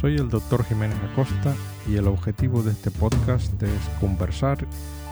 Soy 0.00 0.16
el 0.16 0.30
doctor 0.30 0.64
Jiménez 0.64 0.96
Acosta 1.12 1.54
y 1.86 1.96
el 1.96 2.06
objetivo 2.06 2.62
de 2.62 2.70
este 2.70 2.90
podcast 2.90 3.62
es 3.62 3.88
conversar 4.00 4.56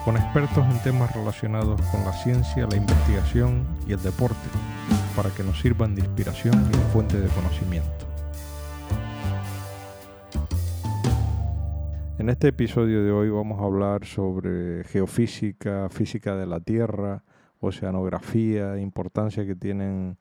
con 0.03 0.17
expertos 0.17 0.65
en 0.65 0.81
temas 0.81 1.15
relacionados 1.15 1.79
con 1.91 2.03
la 2.05 2.11
ciencia, 2.11 2.65
la 2.65 2.75
investigación 2.75 3.67
y 3.87 3.93
el 3.93 4.01
deporte, 4.01 4.49
para 5.15 5.29
que 5.29 5.43
nos 5.43 5.59
sirvan 5.61 5.93
de 5.93 6.01
inspiración 6.01 6.55
y 6.55 6.75
de 6.75 6.83
fuente 6.85 7.21
de 7.21 7.27
conocimiento. 7.27 8.07
En 12.17 12.29
este 12.29 12.47
episodio 12.47 13.03
de 13.03 13.11
hoy 13.11 13.29
vamos 13.29 13.61
a 13.61 13.65
hablar 13.65 14.05
sobre 14.05 14.85
geofísica, 14.85 15.89
física 15.91 16.35
de 16.35 16.47
la 16.47 16.61
Tierra, 16.61 17.23
oceanografía, 17.59 18.79
importancia 18.79 19.45
que 19.45 19.55
tienen 19.55 20.17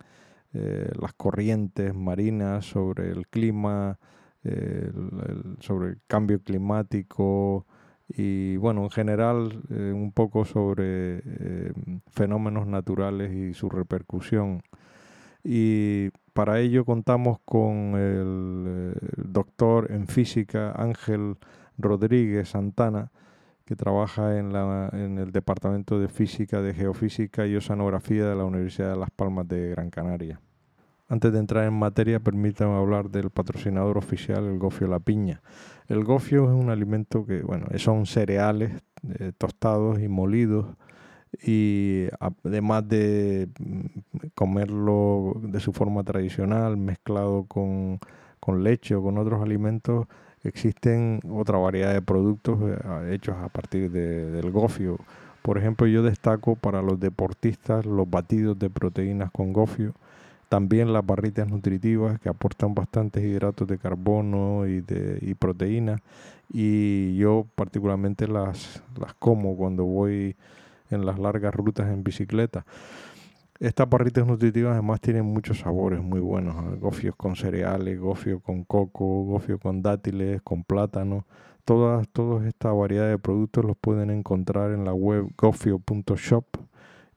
eh, 0.53 0.91
las 1.01 1.15
corrientes 1.15 1.95
marinas 1.95 2.67
sobre 2.67 3.11
el 3.11 3.29
clima, 3.29 3.99
sobre 5.61 5.91
el 5.91 5.99
cambio 6.07 6.43
climático 6.43 7.67
y 8.09 8.57
bueno, 8.57 8.85
en 8.85 8.91
general 8.91 9.63
eh, 9.71 9.93
un 9.95 10.13
poco 10.13 10.45
sobre 10.45 11.23
eh, 11.25 11.73
fenómenos 12.11 12.67
naturales 12.67 13.33
y 13.33 13.53
su 13.53 13.69
repercusión. 13.69 14.63
Y 15.45 16.11
para 16.33 16.61
ello 16.61 16.85
contamos 16.85 17.39
con 17.45 17.95
el, 17.97 18.95
doctor 19.17 19.93
en 19.93 20.07
física 20.09 20.73
Ángel 20.73 21.37
Rodríguez 21.77 22.51
Santana, 22.51 23.11
que 23.65 23.77
trabaja 23.77 24.39
en, 24.39 24.53
la, 24.53 24.89
en 24.93 25.19
el 25.19 25.31
Departamento 25.31 26.01
de 26.01 26.09
Física, 26.09 26.63
de 26.63 26.73
Geofísica 26.73 27.47
y 27.47 27.57
Oceanografía 27.57 28.27
de 28.27 28.37
la 28.37 28.45
Universidad 28.45 28.93
de 28.93 28.97
Las 28.97 29.11
Palmas 29.11 29.47
de 29.47 29.71
Gran 29.71 29.91
Canaria. 29.91 30.41
Antes 31.11 31.33
de 31.33 31.39
entrar 31.39 31.65
en 31.65 31.73
materia, 31.73 32.21
permítanme 32.21 32.77
hablar 32.77 33.09
del 33.09 33.31
patrocinador 33.31 33.97
oficial, 33.97 34.45
el 34.45 34.59
gofio 34.59 34.89
La 34.89 34.99
Piña. 34.99 35.41
El 35.89 36.05
gofio 36.05 36.45
es 36.45 36.51
un 36.51 36.69
alimento 36.69 37.25
que, 37.25 37.41
bueno, 37.41 37.67
son 37.79 38.05
cereales 38.05 38.73
eh, 39.19 39.33
tostados 39.39 40.01
y 40.01 40.09
molidos 40.09 40.67
y 41.43 42.09
además 42.21 42.87
de 42.89 43.49
mm, 43.59 43.87
comerlo 44.35 45.35
de 45.43 45.61
su 45.61 45.73
forma 45.73 46.05
tradicional, 46.05 46.77
mezclado 46.77 47.45
con, 47.45 48.01
leche 48.63 48.95
o 48.95 49.03
con 49.03 49.17
otros 49.17 49.43
alimentos, 49.43 50.07
existen 50.43 51.21
otra 51.31 51.57
variedad 51.57 51.95
de 51.95 52.03
productos 52.03 52.59
eh, 52.61 53.15
hechos 53.15 53.37
a 53.39 53.49
partir 53.49 53.91
del 53.91 54.51
gofio. 54.51 54.99
Por 55.41 55.57
ejemplo, 55.57 55.87
yo 55.87 56.03
destaco 56.03 56.55
para 56.55 56.83
los 56.83 57.01
deportistas 57.01 57.87
los 57.87 58.11
batidos 58.11 58.59
de 58.59 58.69
proteínas 58.69 59.31
con 59.31 59.55
gofio 59.55 59.95
también 60.49 60.93
las 60.93 61.05
barritas 61.05 61.49
nutritivas 61.49 62.19
que 62.21 62.29
aportan 62.29 62.75
bastantes 62.75 63.23
hidratos 63.23 63.69
de 63.69 63.79
carbono 63.79 64.67
y, 64.67 64.81
de, 64.81 65.19
y 65.21 65.35
proteínas. 65.35 66.01
Y 66.51 67.17
yo 67.17 67.47
particularmente 67.55 68.27
las, 68.27 68.83
como 69.19 69.57
cuando 69.57 69.85
voy 69.85 70.37
en 70.91 71.05
las 71.05 71.19
largas 71.19 71.55
rutas 71.55 71.89
en 71.89 72.03
bicicleta. 72.03 72.65
Estas 73.61 73.91
barritas 73.91 74.27
nutritivas 74.27 74.73
además 74.73 75.01
tienen 75.01 75.27
muchos 75.27 75.59
sabores 75.59 76.01
muy 76.01 76.21
buenos. 76.21 76.79
Gofios 76.79 77.17
con 77.17 77.37
cereales, 77.37 77.99
gofio 77.99 78.41
con 78.41 78.65
coco, 78.65 79.25
gofio 79.25 79.59
con 79.59 79.83
dátiles, 79.83 80.41
con 80.43 80.65
plátano. 80.65 81.27
Todas, 81.65 82.09
toda 82.09 82.49
esta 82.49 82.73
variedad 82.73 83.09
de 83.09 83.19
productos 83.19 83.65
los 83.65 83.77
pueden 83.77 84.11
encontrar 84.11 84.71
en 84.71 84.85
la 84.85 84.95
web 84.95 85.29
gofio.shop 85.37 86.45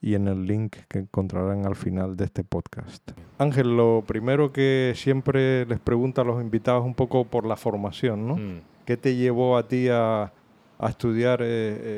y 0.02 0.16
en 0.16 0.28
el 0.28 0.48
link 0.48 0.76
que 0.88 1.00
encontrarán 1.00 1.66
al 1.68 1.76
final 1.76 2.18
de 2.18 2.26
este 2.26 2.44
podcast. 2.44 3.12
Ángel, 3.38 3.78
lo 3.78 4.04
primero 4.06 4.52
que 4.52 4.94
siempre 4.96 5.66
les 5.68 5.80
pregunto 5.80 6.22
a 6.22 6.24
los 6.26 6.42
invitados 6.42 6.84
un 6.84 6.96
poco 6.96 7.24
por 7.26 7.46
la 7.46 7.56
formación, 7.56 8.28
¿no? 8.28 8.36
Mm. 8.36 8.62
¿Qué 8.86 8.98
te 8.98 9.16
llevó 9.16 9.58
a 9.58 9.68
ti 9.68 9.88
a, 9.90 10.34
estudiar 10.90 11.42
eh, 11.44 11.46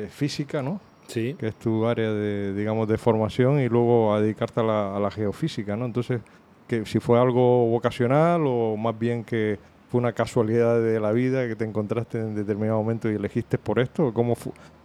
eh, 0.04 0.08
física, 0.10 0.62
¿no? 0.62 0.78
Sí. 1.06 1.34
Que 1.38 1.48
es 1.48 1.54
tu 1.54 1.86
área 1.86 2.12
de, 2.12 2.52
digamos, 2.52 2.86
de 2.86 2.98
formación 2.98 3.60
y 3.60 3.68
luego 3.70 4.14
a 4.14 4.20
dedicarte 4.20 4.60
a 4.60 4.64
la, 5.00 5.10
geofísica, 5.10 5.74
¿no? 5.74 5.86
Entonces, 5.86 6.20
que 6.68 6.84
si 6.84 7.00
fue 7.00 7.18
algo 7.18 7.66
vocacional 7.70 8.42
o 8.46 8.76
más 8.76 8.98
bien 8.98 9.24
que 9.24 9.58
fue 9.88 10.00
una 10.00 10.12
casualidad 10.12 10.82
de 10.82 11.00
la 11.00 11.12
vida 11.12 11.48
que 11.48 11.56
te 11.56 11.64
encontraste 11.64 12.18
en 12.18 12.34
determinado 12.34 12.78
momento 12.78 13.10
y 13.10 13.14
elegiste 13.14 13.56
por 13.56 13.78
esto, 13.78 14.12
¿cómo, 14.12 14.36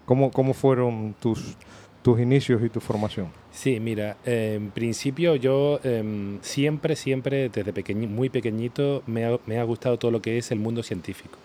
cómo, 0.05 0.31
cómo 0.31 0.53
fueron 0.53 1.15
tus 1.19 1.57
tus 2.01 2.19
inicios 2.19 2.61
y 2.63 2.69
tu 2.69 2.79
formación? 2.79 3.27
Sí, 3.51 3.79
mira, 3.79 4.17
en 4.25 4.71
principio 4.71 5.35
yo 5.35 5.79
em, 5.83 6.39
siempre, 6.41 6.95
siempre, 6.95 7.49
desde 7.49 7.95
muy 7.95 8.29
pequeñito, 8.29 9.03
me 9.05 9.25
ha, 9.25 9.63
gustado 9.63 9.97
todo 9.97 10.11
lo 10.11 10.21
que 10.21 10.37
es 10.37 10.51
el 10.51 10.59
mundo 10.59 10.83
científico. 10.83 11.37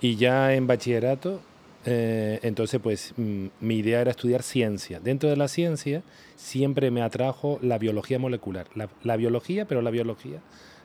Y 0.00 0.16
ya 0.16 0.54
en 0.54 0.66
bachillerato, 0.66 1.40
eh, 1.84 2.38
entonces 2.42 2.80
pues 2.80 3.14
mm, 3.16 3.46
mi 3.60 3.76
idea 3.76 4.00
era 4.00 4.10
estudiar 4.10 4.42
ciencia. 4.42 5.00
Dentro 5.00 5.28
de 5.28 5.36
la 5.36 5.48
ciencia 5.48 6.02
siempre 6.36 6.90
me 6.90 7.02
atrajo 7.02 7.58
la 7.62 7.78
biología 7.78 8.18
molecular. 8.18 8.66
La, 9.02 9.16
biología, 9.16 9.64
pero 9.64 9.82
la 9.82 9.90
biología 9.90 10.40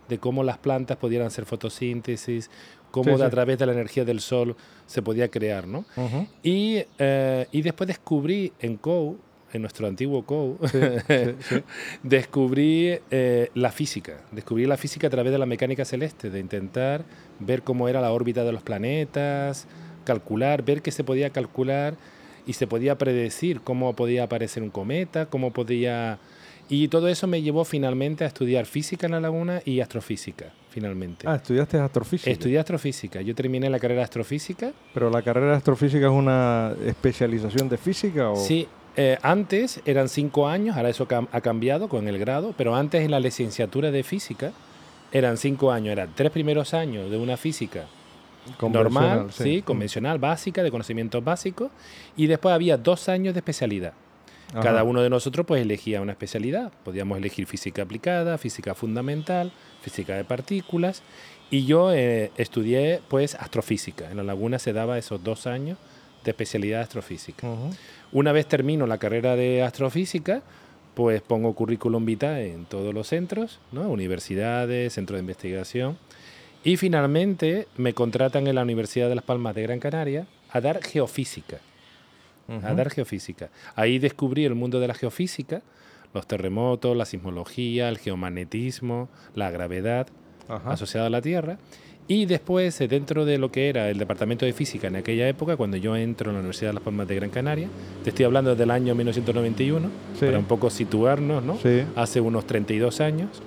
de 0.09 0.17
cómo 0.17 0.43
las 0.43 0.57
plantas 0.57 0.97
pudieran 0.97 1.27
hacer 1.27 1.45
fotosíntesis, 1.45 2.49
cómo 2.91 3.15
a 3.21 3.29
través 3.29 3.57
de 3.57 3.65
la 3.65 3.73
energía 3.73 4.05
del 4.05 4.19
sol 4.19 4.55
se 4.85 5.01
podía 5.01 5.29
crear, 5.29 5.67
¿no? 5.67 5.85
y, 6.43 6.83
eh, 6.99 7.47
y, 7.51 7.61
después 7.61 7.87
descubrí 7.87 8.53
en 8.59 8.77
COU, 8.77 9.17
en 9.51 9.61
nuestro 9.61 9.87
antiguo 9.87 10.23
COU, 10.25 10.57
descubrí 12.03 12.99
eh, 13.09 13.49
la 13.55 13.71
física, 13.71 14.21
descubrí 14.31 14.65
la 14.65 14.77
física 14.77 15.07
a 15.07 15.09
través 15.09 15.31
de 15.31 15.39
la 15.39 15.45
mecánica 15.45 15.85
celeste, 15.85 16.29
de 16.29 16.39
intentar 16.39 17.03
ver 17.39 17.63
cómo 17.63 17.87
era 17.87 17.99
la 18.01 18.11
órbita 18.11 18.43
de 18.43 18.51
los 18.51 18.61
planetas, 18.61 19.67
calcular, 20.03 20.63
ver 20.63 20.81
qué 20.81 20.91
se 20.91 21.03
podía 21.03 21.29
calcular 21.31 21.95
y 22.45 22.53
se 22.53 22.67
podía 22.67 22.97
predecir 22.97 23.61
cómo 23.61 23.95
podía 23.95 24.23
aparecer 24.23 24.63
un 24.63 24.69
cometa, 24.69 25.27
cómo 25.27 25.51
podía 25.51 26.19
y 26.69 26.87
todo 26.87 27.07
eso 27.07 27.27
me 27.27 27.41
llevó 27.41 27.65
finalmente 27.65 28.23
a 28.23 28.27
estudiar 28.27 28.65
física 28.65 29.05
en 29.05 29.13
la 29.13 29.19
laguna 29.19 29.61
y 29.65 29.79
astrofísica, 29.79 30.51
finalmente. 30.69 31.27
Ah, 31.27 31.35
¿estudiaste 31.35 31.77
astrofísica? 31.77 32.31
Estudié 32.31 32.59
astrofísica. 32.59 33.21
Yo 33.21 33.35
terminé 33.35 33.69
la 33.69 33.79
carrera 33.79 33.99
de 33.99 34.05
astrofísica. 34.05 34.71
¿Pero 34.93 35.09
la 35.09 35.21
carrera 35.21 35.51
de 35.51 35.57
astrofísica 35.57 36.05
es 36.05 36.11
una 36.11 36.73
especialización 36.85 37.69
de 37.69 37.77
física? 37.77 38.29
O? 38.29 38.35
Sí, 38.35 38.67
eh, 38.95 39.17
antes 39.21 39.81
eran 39.85 40.07
cinco 40.07 40.47
años, 40.47 40.77
ahora 40.77 40.89
eso 40.89 41.07
ha 41.09 41.41
cambiado 41.41 41.89
con 41.89 42.07
el 42.07 42.19
grado, 42.19 42.53
pero 42.57 42.75
antes 42.75 43.03
en 43.03 43.11
la 43.11 43.19
licenciatura 43.19 43.91
de 43.91 44.03
física 44.03 44.51
eran 45.11 45.37
cinco 45.37 45.71
años, 45.71 45.91
eran 45.91 46.11
tres 46.15 46.31
primeros 46.31 46.73
años 46.73 47.09
de 47.09 47.17
una 47.17 47.37
física 47.37 47.85
normal, 48.61 49.31
sí, 49.31 49.61
convencional, 49.61 50.19
básica, 50.19 50.63
de 50.63 50.71
conocimientos 50.71 51.23
básicos, 51.23 51.71
y 52.15 52.27
después 52.27 52.53
había 52.53 52.77
dos 52.77 53.09
años 53.09 53.33
de 53.33 53.39
especialidad. 53.39 53.93
Cada 54.61 54.83
uno 54.83 55.01
de 55.01 55.09
nosotros 55.09 55.45
pues 55.45 55.61
elegía 55.61 56.01
una 56.01 56.11
especialidad. 56.11 56.71
Podíamos 56.83 57.17
elegir 57.17 57.47
física 57.47 57.81
aplicada, 57.81 58.37
física 58.37 58.75
fundamental, 58.75 59.51
física 59.81 60.15
de 60.15 60.23
partículas. 60.23 61.01
Y 61.49 61.65
yo 61.65 61.91
eh, 61.93 62.31
estudié 62.37 63.01
pues 63.07 63.35
astrofísica. 63.35 64.09
En 64.11 64.17
la 64.17 64.23
laguna 64.23 64.59
se 64.59 64.73
daba 64.73 64.97
esos 64.97 65.23
dos 65.23 65.47
años 65.47 65.77
de 66.23 66.31
especialidad 66.31 66.77
de 66.77 66.83
astrofísica. 66.83 67.47
Una 68.11 68.31
vez 68.31 68.47
termino 68.47 68.87
la 68.87 68.97
carrera 68.97 69.35
de 69.35 69.63
astrofísica, 69.63 70.41
pues 70.93 71.21
pongo 71.21 71.53
currículum 71.53 72.05
vitae 72.05 72.53
en 72.53 72.65
todos 72.65 72.93
los 72.93 73.07
centros, 73.07 73.59
¿no? 73.71 73.89
universidades, 73.89 74.93
centros 74.93 75.17
de 75.17 75.21
investigación. 75.21 75.97
Y 76.63 76.77
finalmente 76.77 77.67
me 77.75 77.93
contratan 77.93 78.47
en 78.47 78.55
la 78.55 78.61
Universidad 78.61 79.09
de 79.09 79.15
Las 79.15 79.25
Palmas 79.25 79.53
de 79.55 79.63
Gran 79.63 79.79
Canaria 79.79 80.27
a 80.49 80.61
dar 80.61 80.81
geofísica 80.81 81.59
a 82.47 82.73
dar 82.73 82.89
geofísica. 82.89 83.49
Ahí 83.75 83.99
descubrí 83.99 84.45
el 84.45 84.55
mundo 84.55 84.79
de 84.79 84.87
la 84.87 84.93
geofísica, 84.93 85.61
los 86.13 86.27
terremotos, 86.27 86.95
la 86.95 87.05
sismología, 87.05 87.89
el 87.89 87.97
geomagnetismo, 87.97 89.09
la 89.35 89.49
gravedad 89.51 90.07
asociada 90.65 91.07
a 91.07 91.09
la 91.09 91.21
Tierra. 91.21 91.57
Y 92.07 92.25
después, 92.25 92.79
eh, 92.81 92.87
dentro 92.87 93.23
de 93.23 93.37
lo 93.37 93.49
que 93.51 93.69
era 93.69 93.89
el 93.89 93.97
departamento 93.97 94.45
de 94.45 94.51
física 94.51 94.87
en 94.87 94.97
aquella 94.97 95.27
época, 95.27 95.55
cuando 95.55 95.77
yo 95.77 95.95
entro 95.95 96.29
en 96.29 96.35
la 96.35 96.39
Universidad 96.39 96.71
de 96.71 96.73
Las 96.73 96.83
Palmas 96.83 97.07
de 97.07 97.15
Gran 97.15 97.29
Canaria, 97.29 97.69
te 98.03 98.09
estoy 98.09 98.25
hablando 98.25 98.55
del 98.55 98.71
año 98.71 98.93
1991, 98.93 99.89
para 100.19 100.37
un 100.37 100.45
poco 100.45 100.69
situarnos, 100.69 101.43
¿no? 101.43 101.57
Hace 101.95 102.19
unos 102.19 102.45
32 102.45 102.99
años. 102.99 103.41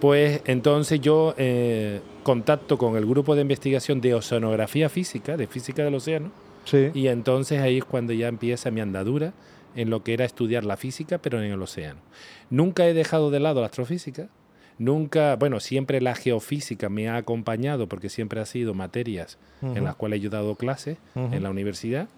Pues 0.00 0.42
entonces 0.44 1.00
yo 1.00 1.34
eh, 1.38 2.00
contacto 2.24 2.76
con 2.78 2.96
el 2.96 3.06
grupo 3.06 3.36
de 3.36 3.42
investigación 3.42 4.00
de 4.00 4.14
oceanografía 4.14 4.88
física, 4.88 5.36
de 5.36 5.46
física 5.46 5.84
del 5.84 5.94
océano, 5.94 6.32
y 6.72 7.08
entonces 7.08 7.60
ahí 7.60 7.78
es 7.78 7.84
cuando 7.84 8.12
ya 8.12 8.28
empieza 8.28 8.70
mi 8.70 8.80
andadura 8.80 9.32
en 9.76 9.90
lo 9.90 10.02
que 10.02 10.14
era 10.14 10.24
estudiar 10.24 10.64
la 10.64 10.76
física, 10.76 11.18
pero 11.18 11.42
en 11.42 11.50
el 11.50 11.60
océano. 11.60 12.00
Nunca 12.50 12.86
he 12.86 12.94
dejado 12.94 13.30
de 13.30 13.40
lado 13.40 13.60
la 13.60 13.66
astrofísica, 13.66 14.28
nunca, 14.78 15.36
bueno, 15.36 15.60
siempre 15.60 16.00
la 16.00 16.14
geofísica 16.14 16.88
me 16.88 17.08
ha 17.08 17.16
acompañado 17.16 17.88
porque 17.88 18.08
siempre 18.08 18.40
ha 18.40 18.46
sido 18.46 18.74
materias 18.74 19.38
en 19.62 19.84
las 19.84 19.96
cuales 19.96 20.22
he 20.22 20.28
dado 20.28 20.54
clases 20.56 20.98
en 21.14 21.42
la 21.42 21.50
universidad 21.50 22.08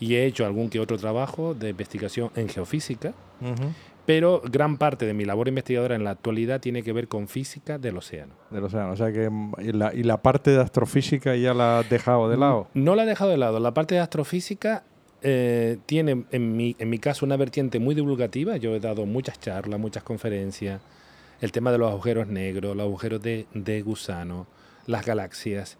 y 0.00 0.16
he 0.16 0.26
hecho 0.26 0.44
algún 0.44 0.68
que 0.68 0.80
otro 0.80 0.98
trabajo 0.98 1.54
de 1.54 1.70
investigación 1.70 2.30
en 2.34 2.48
geofísica, 2.48 3.14
pero 4.06 4.42
gran 4.44 4.78
parte 4.78 5.06
de 5.06 5.14
mi 5.14 5.24
labor 5.24 5.48
investigadora 5.48 5.94
en 5.94 6.04
la 6.04 6.10
actualidad 6.10 6.60
tiene 6.60 6.82
que 6.82 6.92
ver 6.92 7.08
con 7.08 7.28
física 7.28 7.78
del 7.78 7.96
océano. 7.96 8.34
Del 8.50 8.64
océano, 8.64 8.92
o 8.92 8.96
sea 8.96 9.12
que 9.12 9.30
mm, 9.30 9.52
y 9.60 9.72
la, 9.72 9.94
y 9.94 10.02
la 10.02 10.22
parte 10.22 10.50
de 10.50 10.60
astrofísica 10.60 11.36
ya 11.36 11.54
la 11.54 11.80
has 11.80 11.90
dejado 11.90 12.28
de 12.28 12.36
lado. 12.36 12.68
No 12.74 12.94
la 12.94 13.04
he 13.04 13.06
dejado 13.06 13.30
de 13.30 13.36
lado. 13.36 13.60
La 13.60 13.74
parte 13.74 13.94
de 13.94 14.00
astrofísica 14.00 14.82
eh, 15.22 15.78
tiene 15.86 16.24
en 16.32 16.56
mi, 16.56 16.74
en 16.78 16.90
mi 16.90 16.98
caso 16.98 17.24
una 17.24 17.36
vertiente 17.36 17.78
muy 17.78 17.94
divulgativa. 17.94 18.56
Yo 18.56 18.74
he 18.74 18.80
dado 18.80 19.06
muchas 19.06 19.38
charlas, 19.40 19.78
muchas 19.78 20.02
conferencias. 20.02 20.80
El 21.40 21.52
tema 21.52 21.70
de 21.72 21.78
los 21.78 21.90
agujeros 21.90 22.26
negros, 22.28 22.76
los 22.76 22.84
agujeros 22.84 23.22
de, 23.22 23.46
de 23.54 23.82
gusano, 23.82 24.46
las 24.86 25.06
galaxias. 25.06 25.78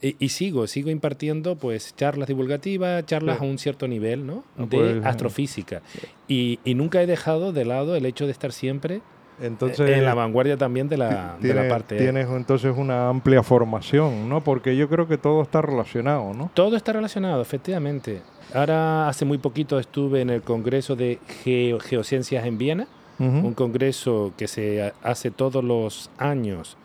Y, 0.00 0.28
sigo, 0.28 0.68
sigo 0.68 0.90
impartiendo 0.90 1.56
pues 1.56 1.96
charlas 1.96 2.28
divulgativas, 2.28 3.04
charlas 3.06 3.40
a 3.40 3.44
un 3.44 3.58
cierto 3.58 3.88
nivel, 3.88 4.26
¿no? 4.26 4.44
Ah, 4.56 4.62
de 4.62 4.66
pues, 4.66 5.04
astrofísica. 5.04 5.82
Y, 6.28 6.60
y, 6.64 6.74
nunca 6.74 7.02
he 7.02 7.06
dejado 7.06 7.52
de 7.52 7.64
lado 7.64 7.96
el 7.96 8.06
hecho 8.06 8.26
de 8.26 8.32
estar 8.32 8.52
siempre 8.52 9.00
entonces, 9.40 9.90
en 9.90 10.04
la 10.04 10.14
vanguardia 10.14 10.56
también 10.56 10.88
de 10.88 10.96
la, 10.96 11.36
de 11.40 11.54
la 11.54 11.68
parte. 11.68 11.96
Tienes 11.96 12.28
entonces 12.28 12.74
una 12.76 13.08
amplia 13.08 13.42
formación, 13.42 14.28
¿no? 14.28 14.42
Porque 14.42 14.76
yo 14.76 14.88
creo 14.88 15.06
que 15.06 15.18
todo 15.18 15.42
está 15.42 15.62
relacionado, 15.62 16.34
¿no? 16.34 16.50
Todo 16.54 16.76
está 16.76 16.92
relacionado, 16.92 17.40
efectivamente. 17.40 18.22
Ahora, 18.52 19.08
hace 19.08 19.24
muy 19.24 19.38
poquito 19.38 19.78
estuve 19.78 20.22
en 20.22 20.30
el 20.30 20.42
Congreso 20.42 20.96
de 20.96 21.18
Geociencias 21.44 22.46
en 22.46 22.58
Viena, 22.58 22.88
un 23.18 23.52
congreso 23.54 24.32
que 24.36 24.46
se 24.46 24.92
hace 25.02 25.32
todos 25.32 25.64
los 25.64 26.08
años 26.18 26.76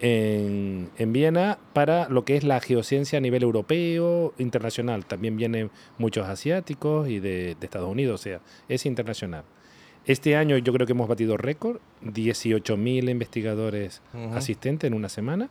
en, 0.00 0.90
en, 0.98 1.12
Viena 1.12 1.58
para 1.72 2.08
lo 2.08 2.24
que 2.24 2.36
es 2.36 2.44
la 2.44 2.60
geociencia 2.60 3.18
a 3.18 3.20
nivel 3.20 3.42
europeo, 3.42 4.34
internacional. 4.38 5.06
También 5.06 5.36
vienen 5.36 5.70
muchos 5.98 6.26
asiáticos 6.28 7.08
y 7.08 7.20
de, 7.20 7.56
Estados 7.60 7.90
Unidos, 7.90 8.20
o 8.20 8.22
sea, 8.22 8.40
es 8.68 8.86
internacional. 8.86 9.44
Este 10.04 10.36
año 10.36 10.56
yo 10.58 10.72
creo 10.72 10.86
que 10.86 10.92
hemos 10.92 11.08
batido 11.08 11.36
récord, 11.36 11.78
18.000 12.04 13.10
investigadores 13.10 14.02
asistentes 14.34 14.86
en 14.86 14.94
una 14.94 15.08
semana, 15.08 15.50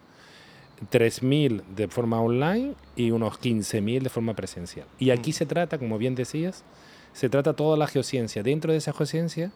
3.000 0.91 1.63
de 1.75 1.87
forma 1.87 2.21
online 2.21 2.73
y 2.95 3.11
unos 3.11 3.39
15.000 3.39 4.03
de 4.03 4.09
forma 4.09 4.33
presencial. 4.33 4.87
Y 4.97 5.09
aquí 5.09 5.31
mm. 5.31 5.33
se 5.33 5.45
trata, 5.45 5.77
como 5.77 5.97
bien 5.97 6.15
decías, 6.15 6.63
se 7.11 7.29
trata 7.29 7.53
toda 7.53 7.77
la 7.77 7.87
geociencia. 7.87 8.43
Dentro 8.43 8.71
de 8.71 8.77
esa 8.77 8.93
geociencia 8.93 9.51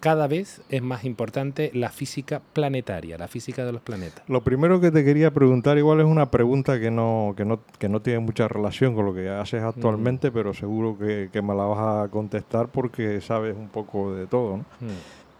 cada 0.00 0.26
vez 0.26 0.62
es 0.68 0.82
más 0.82 1.04
importante 1.04 1.70
la 1.74 1.90
física 1.90 2.40
planetaria, 2.52 3.18
la 3.18 3.28
física 3.28 3.64
de 3.64 3.72
los 3.72 3.82
planetas. 3.82 4.22
Lo 4.28 4.42
primero 4.42 4.80
que 4.80 4.90
te 4.90 5.04
quería 5.04 5.32
preguntar, 5.32 5.78
igual 5.78 6.00
es 6.00 6.06
una 6.06 6.30
pregunta 6.30 6.78
que 6.78 6.90
no, 6.90 7.34
que 7.36 7.44
no, 7.44 7.60
que 7.78 7.88
no 7.88 8.00
tiene 8.00 8.20
mucha 8.20 8.48
relación 8.48 8.94
con 8.94 9.06
lo 9.06 9.14
que 9.14 9.28
haces 9.28 9.62
actualmente, 9.62 10.30
pero 10.30 10.54
seguro 10.54 10.96
que, 10.98 11.30
me 11.42 11.54
la 11.54 11.64
vas 11.64 12.06
a 12.06 12.10
contestar 12.10 12.68
porque 12.68 13.20
sabes 13.20 13.56
un 13.56 13.68
poco 13.68 14.14
de 14.14 14.26
todo. 14.26 14.58
¿no? 14.58 14.64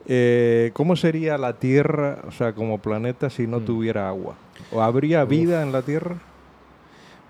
Eh, 0.06 0.70
¿Cómo 0.74 0.96
sería 0.96 1.36
la 1.38 1.58
Tierra, 1.58 2.22
o 2.26 2.30
sea, 2.30 2.54
como 2.54 2.78
planeta, 2.78 3.30
si 3.30 3.46
no 3.46 3.60
tuviera 3.60 4.08
agua? 4.08 4.36
¿O 4.72 4.82
habría 4.82 5.24
vida 5.24 5.62
en 5.62 5.72
la 5.72 5.82
Tierra? 5.82 6.16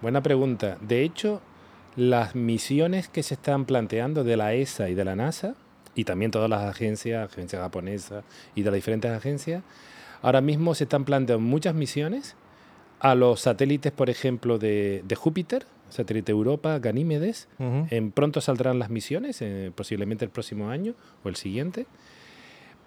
Buena 0.00 0.22
pregunta. 0.22 0.78
De 0.80 1.02
hecho, 1.02 1.40
las 1.96 2.36
misiones 2.36 3.08
que 3.08 3.24
se 3.24 3.34
están 3.34 3.64
planteando 3.64 4.22
de 4.22 4.36
la 4.36 4.54
ESA 4.54 4.88
y 4.88 4.94
de 4.94 5.04
la 5.04 5.16
NASA, 5.16 5.56
y 5.98 6.04
también 6.04 6.30
todas 6.30 6.48
las 6.48 6.62
agencias, 6.62 7.28
agencias 7.28 7.60
japonesas 7.60 8.22
y 8.54 8.62
de 8.62 8.70
las 8.70 8.76
diferentes 8.76 9.10
agencias, 9.10 9.64
ahora 10.22 10.40
mismo 10.40 10.76
se 10.76 10.84
están 10.84 11.04
planteando 11.04 11.44
muchas 11.44 11.74
misiones 11.74 12.36
a 13.00 13.16
los 13.16 13.40
satélites, 13.40 13.90
por 13.90 14.08
ejemplo, 14.08 14.60
de, 14.60 15.02
Júpiter, 15.16 15.66
satélite 15.88 16.30
Europa, 16.30 16.78
Ganímedes. 16.78 17.48
en, 17.58 18.12
pronto 18.12 18.40
saldrán 18.40 18.78
las 18.78 18.90
misiones, 18.90 19.42
eh, 19.42 19.72
posiblemente 19.74 20.24
el 20.24 20.30
próximo 20.30 20.70
año 20.70 20.94
o 21.24 21.28
el 21.28 21.34
siguiente, 21.34 21.86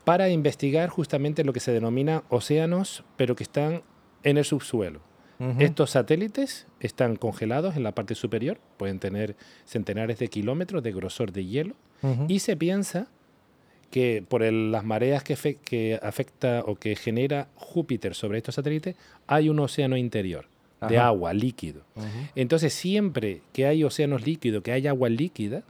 para 0.06 0.30
investigar 0.30 0.88
justamente 0.88 1.44
lo 1.44 1.52
que 1.52 1.60
se 1.60 1.74
denomina 1.74 2.24
océanos, 2.30 3.04
pero 3.18 3.36
que 3.36 3.44
están 3.44 3.84
en 4.24 4.38
el 4.38 4.46
subsuelo. 4.46 5.02
Estos 5.58 5.90
satélites 5.90 6.68
están 6.80 7.16
congelados 7.16 7.76
en 7.76 7.82
la 7.82 7.94
parte 7.94 8.14
superior, 8.14 8.60
pueden 8.78 9.00
tener 9.00 9.36
centenares 9.66 10.20
de 10.20 10.28
kilómetros 10.28 10.84
de 10.84 10.92
grosor 10.94 11.32
de 11.32 11.46
hielo, 11.46 11.76
y 12.28 12.40
se 12.40 12.58
piensa 12.58 13.08
que 13.92 14.24
por 14.28 14.42
las 14.42 14.84
mareas 14.84 15.24
que, 15.24 15.36
que, 15.64 16.00
afecta 16.02 16.64
o 16.66 16.76
que 16.76 16.96
genera 16.96 17.50
Júpiter 17.56 18.16
sobre 18.16 18.38
estos 18.38 18.56
satélites, 18.56 18.96
hay 19.28 19.50
un 19.50 19.60
océano 19.60 19.98
interior 19.98 20.48
de 20.88 20.98
agua, 20.98 21.34
líquido. 21.34 21.84
Entonces, 22.36 22.74
siempre 22.74 23.42
que 23.54 23.68
hay 23.68 23.84
océanos 23.84 24.26
líquidos, 24.26 24.64
que 24.64 24.72
hay 24.72 24.88
agua 24.88 25.10
líquida, 25.10 25.64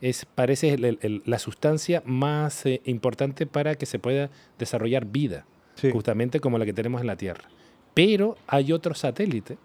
es, 0.00 0.24
parece 0.24 0.76
la 1.24 1.38
sustancia 1.38 2.02
más 2.04 2.66
eh, 2.66 2.80
importante 2.86 3.46
para 3.46 3.74
que 3.74 3.86
se 3.86 3.98
pueda 3.98 4.30
desarrollar 4.58 5.04
vida, 5.04 5.44
justamente 5.92 6.40
como 6.40 6.58
la 6.58 6.64
que 6.64 6.72
tenemos 6.72 7.00
en 7.00 7.06
la 7.06 7.16
Tierra. 7.16 7.44
Pero 7.94 8.36
hay 8.46 8.72
otro 8.72 8.94
satélite 8.94 9.58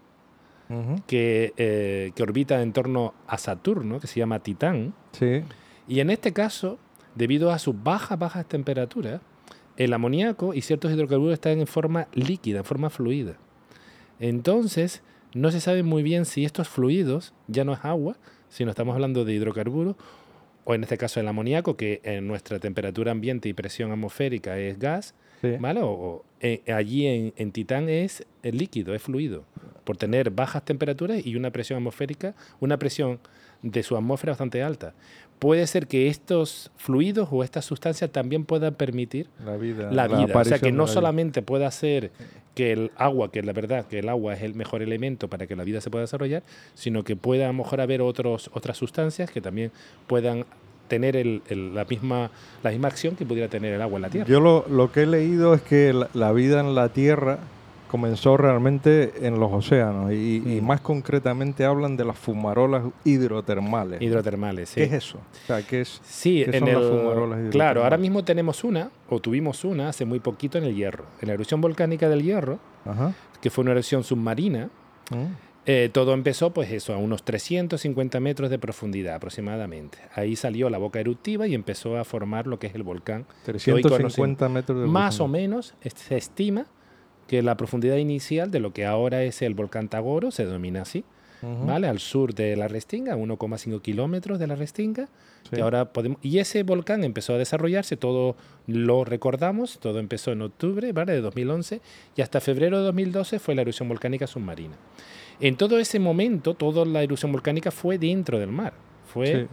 que, 1.07 1.53
eh, 1.57 2.11
que, 2.15 2.23
orbita 2.23 2.61
en 2.61 2.73
torno 2.73 3.13
a 3.27 3.37
Saturno, 3.37 3.99
que 3.99 4.07
se 4.07 4.19
llama 4.19 4.39
Titán. 4.39 4.93
Y 5.87 5.99
en 5.99 6.09
este 6.09 6.33
caso, 6.33 6.79
debido 7.15 7.51
a 7.51 7.59
sus 7.59 7.81
bajas, 7.81 8.17
bajas 8.17 8.47
temperaturas, 8.47 9.21
el 9.77 9.93
amoníaco 9.93 10.53
y 10.53 10.61
ciertos 10.61 10.91
hidrocarburos 10.91 11.33
están 11.33 11.59
en 11.59 11.67
forma 11.67 12.07
líquida, 12.13 12.59
en 12.59 12.65
forma 12.65 12.89
fluida. 12.89 13.37
Entonces, 14.19 15.03
no 15.33 15.51
se 15.51 15.59
sabe 15.59 15.83
muy 15.83 16.01
bien 16.01 16.25
si 16.25 16.45
estos 16.45 16.69
fluidos 16.69 17.33
ya 17.47 17.65
no 17.65 17.73
es 17.73 17.79
agua, 17.83 18.17
sino 18.49 18.69
estamos 18.69 18.93
hablando 18.93 19.25
de 19.25 19.33
hidrocarburos, 19.33 19.95
o 20.63 20.73
en 20.73 20.83
este 20.83 20.97
caso 20.97 21.19
el 21.19 21.27
amoníaco, 21.27 21.75
que 21.75 22.01
en 22.03 22.27
nuestra 22.27 22.59
temperatura 22.59 23.11
ambiente 23.11 23.49
y 23.49 23.53
presión 23.53 23.91
atmosférica 23.91 24.57
es 24.57 24.79
gas, 24.79 25.13
¿vale? 25.59 25.81
O, 25.83 26.23
eh, 26.39 26.63
allí 26.73 27.05
en, 27.35 27.51
Titán 27.51 27.89
es 27.89 28.25
líquido, 28.41 28.95
es 28.95 29.01
fluido, 29.01 29.45
por 29.83 29.97
tener 29.97 30.31
bajas 30.31 30.65
temperaturas 30.65 31.23
y 31.23 31.35
una 31.35 31.51
presión 31.51 31.77
atmosférica, 31.77 32.33
una 32.59 32.79
presión 32.79 33.19
de 33.65 33.83
su 33.83 33.97
atmósfera 33.97 34.31
bastante 34.31 34.63
alta. 34.63 34.93
Puede 35.39 35.67
ser 35.67 35.87
que 35.87 36.07
estos 36.07 36.71
fluidos 36.77 37.27
o 37.31 37.43
estas 37.43 37.65
sustancias 37.65 38.09
también 38.09 38.45
puedan 38.45 38.73
permitir 38.75 39.27
la 39.43 39.57
vida. 39.57 39.91
La 39.91 40.07
vida. 40.07 40.39
o 40.39 40.43
sea, 40.45 40.59
que 40.59 40.71
no 40.71 40.87
solamente 40.87 41.41
pueda 41.41 41.69
ser 41.71 42.11
que 42.53 42.71
el 42.71 42.91
agua, 42.95 43.31
que 43.31 43.41
la 43.41 43.51
verdad 43.51 43.85
que 43.85 43.99
el 43.99 44.07
agua 44.07 44.33
es 44.33 44.43
el 44.43 44.55
mejor 44.55 44.81
elemento 44.81 45.27
para 45.27 45.45
que 45.45 45.55
la 45.57 45.65
vida 45.65 45.81
se 45.81 45.89
pueda 45.89 46.03
desarrollar, 46.03 46.43
sino 46.73 47.03
que 47.03 47.17
pueda 47.17 47.45
a 47.45 47.47
lo 47.47 47.53
mejor 47.53 47.81
haber 47.81 48.01
otros, 48.01 48.49
otras 48.53 48.77
sustancias 48.77 49.29
que 49.29 49.41
también 49.41 49.71
puedan 50.07 50.45
tener 50.87 51.15
el, 51.15 51.41
la, 51.73 51.83
misma, 51.85 52.29
la 52.63 52.69
misma 52.69 52.87
acción 52.87 53.15
que 53.15 53.25
pudiera 53.25 53.49
tener 53.49 53.73
el 53.73 53.81
agua 53.81 53.97
en 53.97 54.01
la 54.03 54.09
Tierra. 54.09 54.27
Yo 54.29 54.39
lo, 54.39 54.65
lo 54.69 54.91
que 54.91 55.01
he 55.01 55.05
leído 55.05 55.53
es 55.53 55.61
que 55.63 55.91
la, 56.13 56.31
vida 56.31 56.59
en 56.59 56.75
la 56.75 56.89
Tierra 56.89 57.39
comenzó 57.87 58.37
realmente 58.37 59.13
en 59.21 59.39
los 59.39 59.51
océanos 59.51 60.11
y, 60.11 60.41
mm. 60.61 60.65
más 60.65 60.81
concretamente 60.81 61.65
hablan 61.65 61.97
de 61.97 62.05
las 62.05 62.17
fumarolas 62.17 62.83
hidrotermales. 63.03 64.01
Hidrotermales, 64.01 64.69
sí. 64.69 64.75
¿Qué 64.75 64.83
es 64.83 64.93
eso? 64.93 65.17
O 65.17 65.47
sea, 65.47 65.61
¿qué, 65.61 65.81
es, 65.81 66.01
sí, 66.03 66.43
en 66.43 66.67
el, 66.67 66.75
fumarolas 66.75 67.51
Claro, 67.51 67.83
ahora 67.83 67.97
mismo 67.97 68.23
tenemos 68.23 68.63
una, 68.63 68.89
o 69.09 69.19
tuvimos 69.19 69.63
una 69.63 69.89
hace 69.89 70.05
muy 70.05 70.19
poquito 70.19 70.57
en 70.57 70.65
el 70.65 70.75
Hierro. 70.75 71.05
En 71.21 71.27
la 71.27 71.33
erupción 71.33 71.61
volcánica 71.61 72.09
del 72.09 72.23
Hierro, 72.23 72.59
que 73.41 73.49
fue 73.49 73.63
una 73.63 73.71
erupción 73.71 74.03
submarina, 74.03 74.69
mm. 75.11 75.45
Eh, 75.67 75.89
todo 75.91 76.13
empezó, 76.13 76.51
pues 76.51 76.71
eso, 76.71 76.93
a 76.93 76.97
unos 76.97 77.23
350 77.23 78.19
metros 78.19 78.51
de 78.51 78.59
profundidad 78.59 79.15
aproximadamente. 79.15 79.97
Ahí 80.13 80.35
salió 80.35 80.69
la 80.69 80.77
boca 80.77 80.99
eruptiva 80.99 81.47
y 81.47 81.55
empezó 81.55 81.97
a 81.97 82.03
formar 82.03 82.45
lo 82.45 82.59
que 82.59 82.67
es 82.67 82.75
el 82.75 82.83
volcán. 82.83 83.25
350 83.45 84.47
metros 84.47 84.81
de 84.81 84.87
Más 84.87 85.19
o 85.19 85.27
menos 85.27 85.73
se 85.81 86.17
estima 86.17 86.67
que 87.27 87.41
la 87.41 87.57
profundidad 87.57 87.97
inicial 87.97 88.51
de 88.51 88.59
lo 88.59 88.73
que 88.73 88.85
ahora 88.85 89.23
es 89.23 89.41
el 89.41 89.53
volcán 89.53 89.89
Tagoro, 89.89 90.31
se 90.31 90.45
denomina 90.45 90.83
así, 90.83 91.03
¿vale? 91.41 91.87
Al 91.87 91.99
sur 91.99 92.33
de 92.33 92.55
la 92.55 92.67
Restinga, 92.67 93.15
1,5 93.15 93.81
kilómetros 93.81 94.39
de 94.39 94.47
la 94.47 94.55
Restinga. 94.55 95.09
ahora 95.61 95.93
podemos, 95.93 96.17
y 96.23 96.39
ese 96.39 96.63
volcán 96.63 97.03
empezó 97.03 97.33
a 97.35 97.37
desarrollarse, 97.37 97.97
todo 97.97 98.35
lo 98.67 99.05
recordamos, 99.05 99.79
todo 99.79 99.99
empezó 99.99 100.31
en 100.31 100.41
octubre 100.41 100.91
¿vale? 100.91 101.13
de 101.13 101.21
2011 101.21 101.81
y 102.15 102.21
hasta 102.21 102.41
febrero 102.41 102.79
de 102.79 102.85
2012 102.85 103.39
fue 103.39 103.53
la 103.53 103.61
erupción 103.61 103.87
volcánica 103.87 104.25
submarina. 104.25 104.75
En 105.39 105.55
todo 105.57 105.79
ese 105.79 105.99
momento, 105.99 106.53
toda 106.53 106.85
la 106.85 107.03
erupción 107.03 107.31
volcánica 107.31 107.71
fue 107.71 107.97
dentro 107.97 108.39
del 108.39 108.51
mar. 108.51 108.73
Fue, 109.05 109.47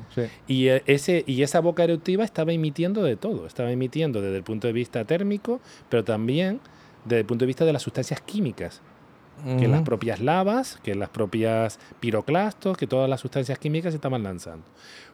Y, 0.49 0.69
eh, 0.69 0.83
ese, 0.87 1.23
y 1.27 1.43
esa 1.43 1.61
boca 1.61 1.85
eruptiva 1.85 2.25
estaba 2.25 2.53
emitiendo 2.53 3.03
de 3.03 3.17
todo. 3.17 3.47
Estaba 3.47 3.71
emitiendo 3.71 4.21
desde 4.21 4.39
el 4.39 4.43
punto 4.43 4.67
de 4.67 4.73
vista 4.73 5.05
térmico, 5.05 5.61
pero 5.89 6.03
también 6.03 6.61
desde 7.05 7.21
el 7.21 7.27
punto 7.27 7.45
de 7.45 7.47
vista 7.49 7.65
de 7.65 7.73
las 7.73 7.83
sustancias 7.83 8.21
químicas. 8.21 8.81
Que 9.59 9.67
las 9.67 9.83
propias 9.83 10.21
lavas, 10.21 10.79
que 10.85 10.95
las 10.95 11.09
propias 11.09 11.81
piroclastos, 11.99 12.77
que 12.77 12.87
todas 12.87 13.11
las 13.11 13.21
sustancias 13.21 13.59
químicas 13.59 13.93
se 13.93 13.97
estaban 13.97 14.23
lanzando. 14.23 14.65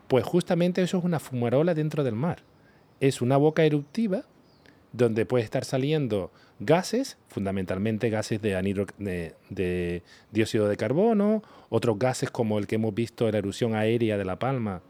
Pues 0.07 0.23
justamente 0.23 0.83
eso 0.83 0.99
es 0.99 1.05
una 1.05 1.19
fumarola 1.19 1.73
dentro 1.73 2.05
del 2.05 2.15
mar. 2.15 2.43
Es 3.01 3.23
una 3.23 3.39
boca 3.39 3.65
eruptiva 3.65 4.25
donde 4.93 5.25
puede 5.25 5.45
estar 5.45 5.65
saliendo 5.65 6.31
gases, 6.61 7.19
fundamentalmente 7.29 8.11
gases 8.11 8.43
de, 8.43 9.33
de, 9.49 10.03
dióxido 10.31 10.69
de 10.69 10.77
carbono, 10.77 11.43
otros 11.69 11.99
gases 11.99 12.31
como 12.31 12.59
el 12.59 12.67
que 12.67 12.77
hemos 12.77 12.95
visto 12.95 13.27
en 13.27 13.33
la 13.33 13.39
erupción 13.39 13.75
aérea 13.75 14.17
de 14.19 14.25
La 14.25 14.39
Palma, 14.39 14.83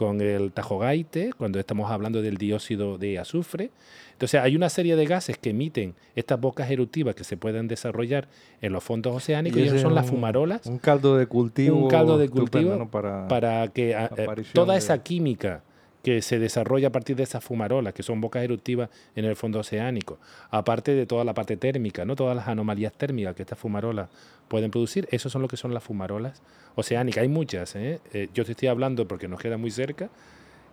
con 0.00 0.22
el 0.22 0.50
tajogaite, 0.50 1.34
cuando 1.36 1.60
estamos 1.60 1.90
hablando 1.90 2.22
del 2.22 2.38
dióxido 2.38 2.96
de 2.96 3.18
azufre. 3.18 3.70
Entonces 4.12 4.40
hay 4.40 4.56
una 4.56 4.70
serie 4.70 4.96
de 4.96 5.04
gases 5.04 5.36
que 5.36 5.50
emiten 5.50 5.94
estas 6.16 6.40
bocas 6.40 6.70
eruptivas 6.70 7.14
que 7.14 7.22
se 7.22 7.36
pueden 7.36 7.68
desarrollar 7.68 8.26
en 8.62 8.72
los 8.72 8.82
fondos 8.82 9.14
oceánicos 9.14 9.60
y, 9.60 9.78
son 9.78 9.94
las 9.94 10.06
fumarolas. 10.06 10.64
Un 10.64 10.78
caldo 10.78 11.18
de 11.18 11.26
cultivo. 11.26 11.76
Un 11.76 11.90
caldo 11.90 12.16
de 12.16 12.30
cultivo 12.30 12.88
para, 12.88 13.68
que 13.74 13.90
eh, 13.90 14.08
toda 14.54 14.78
esa 14.78 15.02
química 15.02 15.64
que 16.02 16.22
se 16.22 16.38
desarrolla 16.38 16.88
a 16.88 16.92
partir 16.92 17.16
de 17.16 17.22
esas 17.22 17.44
fumarolas, 17.44 17.92
que 17.92 18.02
son 18.02 18.20
bocas 18.20 18.42
eruptivas 18.42 18.88
en 19.14 19.24
el 19.26 19.36
fondo 19.36 19.60
oceánico, 19.60 20.18
aparte 20.50 20.94
de 20.94 21.06
toda 21.06 21.24
la 21.24 21.34
parte 21.34 21.56
térmica, 21.56 22.04
no 22.04 22.16
todas 22.16 22.34
las 22.34 22.48
anomalías 22.48 22.92
térmicas 22.92 23.34
que 23.34 23.42
estas 23.42 23.58
fumarolas 23.58 24.08
pueden 24.48 24.70
producir, 24.70 25.06
esos 25.10 25.30
son 25.30 25.42
lo 25.42 25.48
que 25.48 25.56
son 25.56 25.74
las 25.74 25.82
fumarolas 25.82 26.42
oceánicas. 26.74 27.22
Hay 27.22 27.28
muchas, 27.28 27.76
¿eh? 27.76 28.00
Eh, 28.12 28.28
yo 28.32 28.44
te 28.44 28.52
estoy 28.52 28.68
hablando 28.68 29.06
porque 29.06 29.28
nos 29.28 29.40
queda 29.40 29.58
muy 29.58 29.70
cerca, 29.70 30.08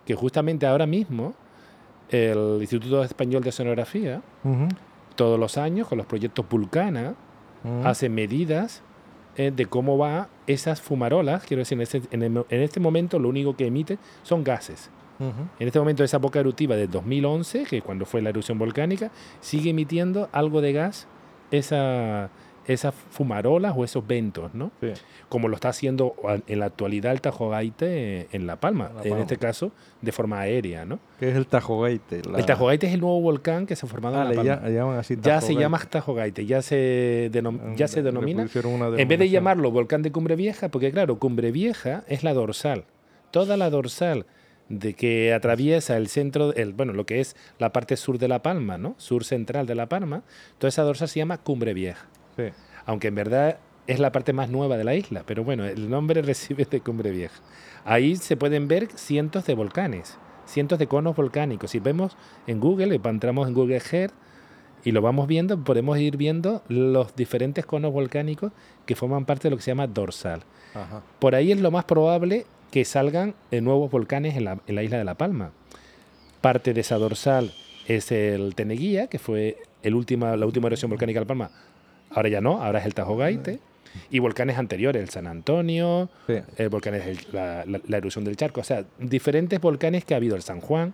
que 0.06 0.14
justamente 0.14 0.66
ahora 0.66 0.86
mismo 0.86 1.34
el 2.08 2.58
Instituto 2.60 3.04
Español 3.04 3.42
de 3.42 3.50
Oceanografía, 3.50 4.22
todos 5.14 5.38
los 5.38 5.58
años 5.58 5.88
con 5.88 5.98
los 5.98 6.06
proyectos 6.06 6.48
Vulcana, 6.48 7.14
hace 7.84 8.08
medidas 8.08 8.82
eh, 9.36 9.52
de 9.54 9.66
cómo 9.66 9.98
va 9.98 10.28
esas 10.46 10.80
fumarolas, 10.80 11.44
quiero 11.44 11.60
decir, 11.60 11.78
en 12.10 12.22
en 12.22 12.62
este 12.62 12.80
momento 12.80 13.18
lo 13.18 13.28
único 13.28 13.54
que 13.54 13.66
emite 13.66 13.98
son 14.22 14.42
gases. 14.42 14.90
En 15.18 15.66
este 15.66 15.78
momento 15.78 16.04
esa 16.04 16.18
boca 16.18 16.40
eruptiva 16.40 16.76
de 16.76 16.86
2011, 16.86 17.64
que 17.64 17.82
cuando 17.82 18.04
fue 18.06 18.22
la 18.22 18.30
erupción 18.30 18.58
volcánica, 18.58 19.10
sigue 19.40 19.70
emitiendo 19.70 20.28
algo 20.32 20.60
de 20.60 20.72
gas 20.72 21.08
esa, 21.50 22.30
esas 22.68 22.94
fumarolas 22.94 23.74
o 23.76 23.84
esos 23.84 24.06
ventos, 24.06 24.52
¿no? 24.54 24.70
Como 25.28 25.48
lo 25.48 25.54
está 25.54 25.70
haciendo 25.70 26.14
en 26.46 26.60
la 26.60 26.66
actualidad 26.66 27.12
el 27.12 27.20
Tajogaite 27.20 28.28
en 28.30 28.46
La 28.46 28.56
Palma, 28.56 28.92
en 29.02 29.18
este 29.18 29.38
caso 29.38 29.72
de 30.02 30.12
forma 30.12 30.40
aérea, 30.40 30.84
¿no? 30.84 30.98
¿Qué 31.18 31.30
es 31.30 31.36
el 31.36 31.46
Tajogaite? 31.46 32.22
El 32.36 32.46
Tajogaite 32.46 32.86
es 32.86 32.94
el 32.94 33.00
nuevo 33.00 33.20
volcán 33.20 33.66
que 33.66 33.74
se 33.74 33.86
ha 33.86 33.88
formado 33.88 34.16
en 34.16 34.24
La 34.24 34.30
ah, 34.30 34.34
Palma. 34.34 35.02
Ya, 35.22 35.40
se 35.40 35.54
llama 35.54 35.78
Tajogaite, 35.78 36.44
ya 36.44 36.62
se, 36.62 37.30
ya 37.76 37.88
se 37.88 38.02
denomina. 38.02 38.46
En 38.96 39.08
vez 39.08 39.18
de 39.18 39.28
llamarlo 39.30 39.70
volcán 39.70 40.02
de 40.02 40.12
Cumbre 40.12 40.36
Vieja, 40.36 40.68
porque 40.68 40.92
claro, 40.92 41.18
Cumbre 41.18 41.50
Vieja 41.50 42.04
es 42.06 42.22
la 42.22 42.34
dorsal. 42.34 42.84
Toda 43.30 43.56
la 43.56 43.70
dorsal 43.70 44.26
de 44.68 44.94
que 44.94 45.32
atraviesa 45.32 45.96
el 45.96 46.08
centro, 46.08 46.54
el, 46.54 46.72
bueno, 46.72 46.92
lo 46.92 47.06
que 47.06 47.20
es 47.20 47.36
la 47.58 47.72
parte 47.72 47.96
sur 47.96 48.18
de 48.18 48.28
La 48.28 48.42
Palma, 48.42 48.78
¿no? 48.78 48.94
Sur 48.98 49.24
central 49.24 49.66
de 49.66 49.74
La 49.74 49.88
Palma. 49.88 50.22
Toda 50.58 50.68
esa 50.68 50.82
dorsal 50.82 51.08
se 51.08 51.20
llama 51.20 51.38
Cumbre 51.38 51.74
Vieja. 51.74 52.06
Aunque 52.86 53.08
en 53.08 53.14
verdad 53.14 53.58
es 53.86 53.98
la 53.98 54.12
parte 54.12 54.32
más 54.32 54.50
nueva 54.50 54.76
de 54.76 54.84
la 54.84 54.94
isla, 54.94 55.24
pero 55.26 55.42
bueno, 55.44 55.64
el 55.64 55.90
nombre 55.90 56.22
recibe 56.22 56.66
de 56.66 56.80
Cumbre 56.80 57.10
Vieja. 57.10 57.40
Ahí 57.84 58.16
se 58.16 58.36
pueden 58.36 58.68
ver 58.68 58.88
cientos 58.94 59.46
de 59.46 59.54
volcanes, 59.54 60.18
cientos 60.46 60.78
de 60.78 60.86
conos 60.86 61.16
volcánicos. 61.16 61.70
Si 61.70 61.80
vemos 61.80 62.16
en 62.46 62.60
Google, 62.60 63.00
entramos 63.02 63.48
en 63.48 63.54
Google 63.54 63.82
Earth 63.90 64.12
y 64.84 64.92
lo 64.92 65.02
vamos 65.02 65.26
viendo, 65.26 65.64
podemos 65.64 65.98
ir 65.98 66.16
viendo 66.16 66.62
los 66.68 67.16
diferentes 67.16 67.66
conos 67.66 67.92
volcánicos 67.92 68.52
que 68.86 68.94
forman 68.94 69.24
parte 69.24 69.44
de 69.44 69.50
lo 69.50 69.56
que 69.56 69.62
se 69.62 69.70
llama 69.70 69.86
dorsal. 69.86 70.42
Por 71.18 71.34
ahí 71.34 71.50
es 71.50 71.60
lo 71.60 71.70
más 71.70 71.84
probable 71.84 72.46
que 72.70 72.84
salgan 72.84 73.34
nuevos 73.50 73.90
volcanes 73.90 74.36
en 74.36 74.44
la, 74.44 74.82
isla 74.82 74.98
de 74.98 75.04
La 75.04 75.14
Palma. 75.14 75.52
Parte 76.40 76.74
de 76.74 76.80
esa 76.80 76.96
dorsal 76.96 77.52
es 77.86 78.12
el 78.12 78.54
Teneguía, 78.54 79.06
que 79.06 79.18
fue 79.18 79.58
el 79.82 79.94
última, 79.94 80.36
la 80.36 80.46
última 80.46 80.66
erupción 80.68 80.90
volcánica 80.90 81.20
de 81.20 81.24
La 81.24 81.28
Palma. 81.28 81.50
Ahora 82.10 82.28
ya 82.28 82.40
no, 82.40 82.62
ahora 82.62 82.80
es 82.80 82.86
el 82.86 82.94
Tajogaite. 82.94 83.60
Y 84.10 84.18
volcanes 84.18 84.58
anteriores, 84.58 85.02
el 85.02 85.08
San 85.08 85.26
Antonio, 85.26 86.10
eh, 86.28 86.68
volcanes 86.70 87.32
la, 87.32 87.64
erupción 87.88 88.22
del 88.24 88.36
Charco, 88.36 88.60
o 88.60 88.64
sea, 88.64 88.84
diferentes 88.98 89.60
volcanes 89.60 90.04
que 90.04 90.14
ha 90.14 90.18
habido, 90.18 90.36
el 90.36 90.42
San 90.42 90.60
Juan. 90.60 90.92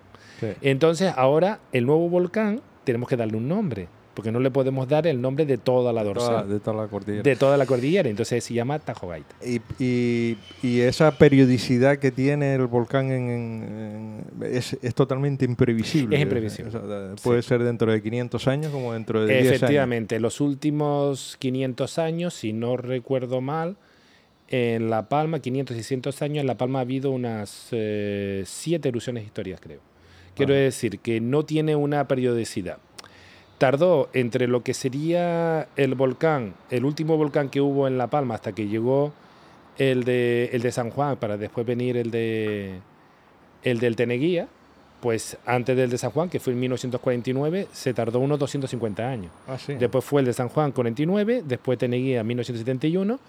Entonces, 0.61 1.13
ahora 1.15 1.59
el 1.73 1.85
nuevo 1.85 2.09
volcán 2.09 2.61
tenemos 2.85 3.09
que 3.09 3.17
darle 3.17 3.37
un 3.37 3.49
nombre 3.49 3.89
porque 4.15 4.31
no 4.31 4.39
le 4.39 4.49
podemos 4.49 4.87
dar 4.87 5.05
el 5.05 5.21
nombre 5.21 5.45
de 5.45 5.57
toda 5.57 5.91
la 5.91 6.03
dorsal. 6.03 6.47
De 6.47 6.59
toda 6.61 6.83
la 6.83 6.87
cordillera. 6.87 7.21
De 7.21 7.35
toda 7.35 7.57
la 7.57 7.65
cordillera, 7.65 8.09
entonces 8.09 8.43
se 8.43 8.53
llama 8.53 8.79
Tajo 8.79 9.11
Y, 9.45 10.37
y, 10.63 10.79
esa 10.79 11.11
periodicidad 11.17 11.97
que 11.97 12.11
tiene 12.11 12.55
el 12.55 12.67
volcán 12.67 13.11
es, 14.41 14.77
es, 14.81 14.95
totalmente 14.95 15.43
imprevisible. 15.43 16.15
Es 16.15 16.21
imprevisible. 16.21 16.71
puede 17.21 17.41
ser 17.41 17.63
dentro 17.63 17.91
de 17.91 18.01
500 18.01 18.47
años 18.47 18.71
como 18.71 18.93
dentro 18.93 19.25
de 19.25 19.33
10 19.33 19.39
años. 19.39 19.53
Efectivamente, 19.55 20.19
los 20.19 20.39
últimos 20.39 21.35
500 21.39 21.99
años, 21.99 22.33
si 22.33 22.53
no 22.53 22.77
recuerdo 22.77 23.41
mal, 23.41 23.75
en 24.47 24.89
La 24.89 25.09
Palma, 25.09 25.39
500 25.39 25.75
y 25.75 25.79
600 25.79 26.21
años, 26.21 26.37
en 26.41 26.47
La 26.47 26.55
Palma 26.55 26.79
ha 26.79 26.83
habido 26.83 27.11
unas 27.11 27.67
eh, 27.71 28.43
siete 28.45 28.89
erupciones 28.89 29.25
históricas, 29.25 29.59
creo. 29.61 29.81
Quiero 30.35 30.53
decir 30.53 30.99
que 30.99 31.21
no 31.21 31.45
tiene 31.45 31.75
una 31.75 32.07
periodicidad 32.07 32.77
tardó 33.57 34.09
entre 34.13 34.47
lo 34.47 34.63
que 34.63 34.73
sería 34.73 35.67
el 35.75 35.95
volcán, 35.95 36.53
el 36.69 36.85
último 36.85 37.17
volcán 37.17 37.49
que 37.49 37.61
hubo 37.61 37.87
en 37.87 37.97
La 37.97 38.07
Palma 38.07 38.35
hasta 38.35 38.51
que 38.51 38.67
llegó 38.67 39.13
el 39.77 40.03
de, 40.03 40.49
el 40.53 40.61
de 40.61 40.71
San 40.71 40.89
Juan, 40.89 41.17
para 41.17 41.37
después 41.37 41.65
venir 41.65 41.97
el 41.97 42.11
de 42.11 42.79
el 43.63 43.79
del 43.79 43.95
Teneguía, 43.95 44.47
pues 45.01 45.37
antes 45.45 45.75
del 45.75 45.89
de 45.89 45.97
San 45.97 46.11
Juan, 46.11 46.29
que 46.29 46.39
fue 46.39 46.53
en 46.53 46.59
1949, 46.59 47.67
se 47.71 47.93
tardó 47.93 48.19
unos 48.19 48.37
250 48.37 49.07
años. 49.07 49.31
Ah, 49.47 49.57
después 49.67 50.05
fue 50.05 50.21
el 50.21 50.27
de 50.27 50.33
San 50.33 50.49
Juan 50.49 50.71
49, 50.71 51.43
después 51.45 51.77
Teneguía 51.79 52.23
1971 52.23 53.19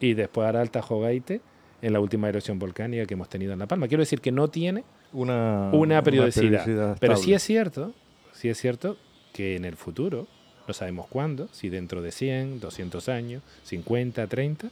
y 0.00 0.14
después 0.14 0.46
ahora 0.46 0.62
el 0.62 0.70
Tajogaite 0.70 1.40
en 1.82 1.92
la 1.92 2.00
última 2.00 2.28
erupción 2.28 2.58
volcánica 2.58 3.04
que 3.06 3.14
hemos 3.14 3.28
tenido 3.28 3.52
en 3.52 3.58
La 3.58 3.66
Palma. 3.66 3.86
Quiero 3.86 4.02
decir 4.02 4.20
que 4.20 4.32
no 4.32 4.48
tiene 4.48 4.84
una, 5.12 5.70
periodicidad, 6.02 6.96
pero 6.98 7.16
sí 7.16 7.34
es 7.34 7.42
cierto, 7.42 7.92
sí 8.32 8.48
es 8.48 8.58
cierto 8.58 8.96
que 9.32 9.56
en 9.56 9.64
el 9.64 9.76
futuro, 9.76 10.26
no 10.66 10.74
sabemos 10.74 11.06
cuándo, 11.08 11.48
si 11.52 11.68
dentro 11.68 12.02
de 12.02 12.12
100, 12.12 12.60
200 12.60 13.08
años, 13.08 13.42
50, 13.64 14.26
30, 14.26 14.70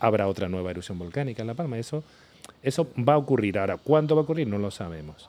habrá 0.00 0.26
otra 0.26 0.48
nueva 0.48 0.70
erupción 0.70 0.98
volcánica 0.98 1.42
en 1.42 1.46
La 1.46 1.54
Palma. 1.54 1.78
Eso, 1.78 2.02
eso 2.62 2.88
va 2.96 3.14
a 3.14 3.18
ocurrir. 3.18 3.58
Ahora, 3.58 3.76
¿cuándo 3.76 4.16
va 4.16 4.22
a 4.22 4.24
ocurrir? 4.24 4.48
No 4.48 4.58
lo 4.58 4.70
sabemos. 4.70 5.28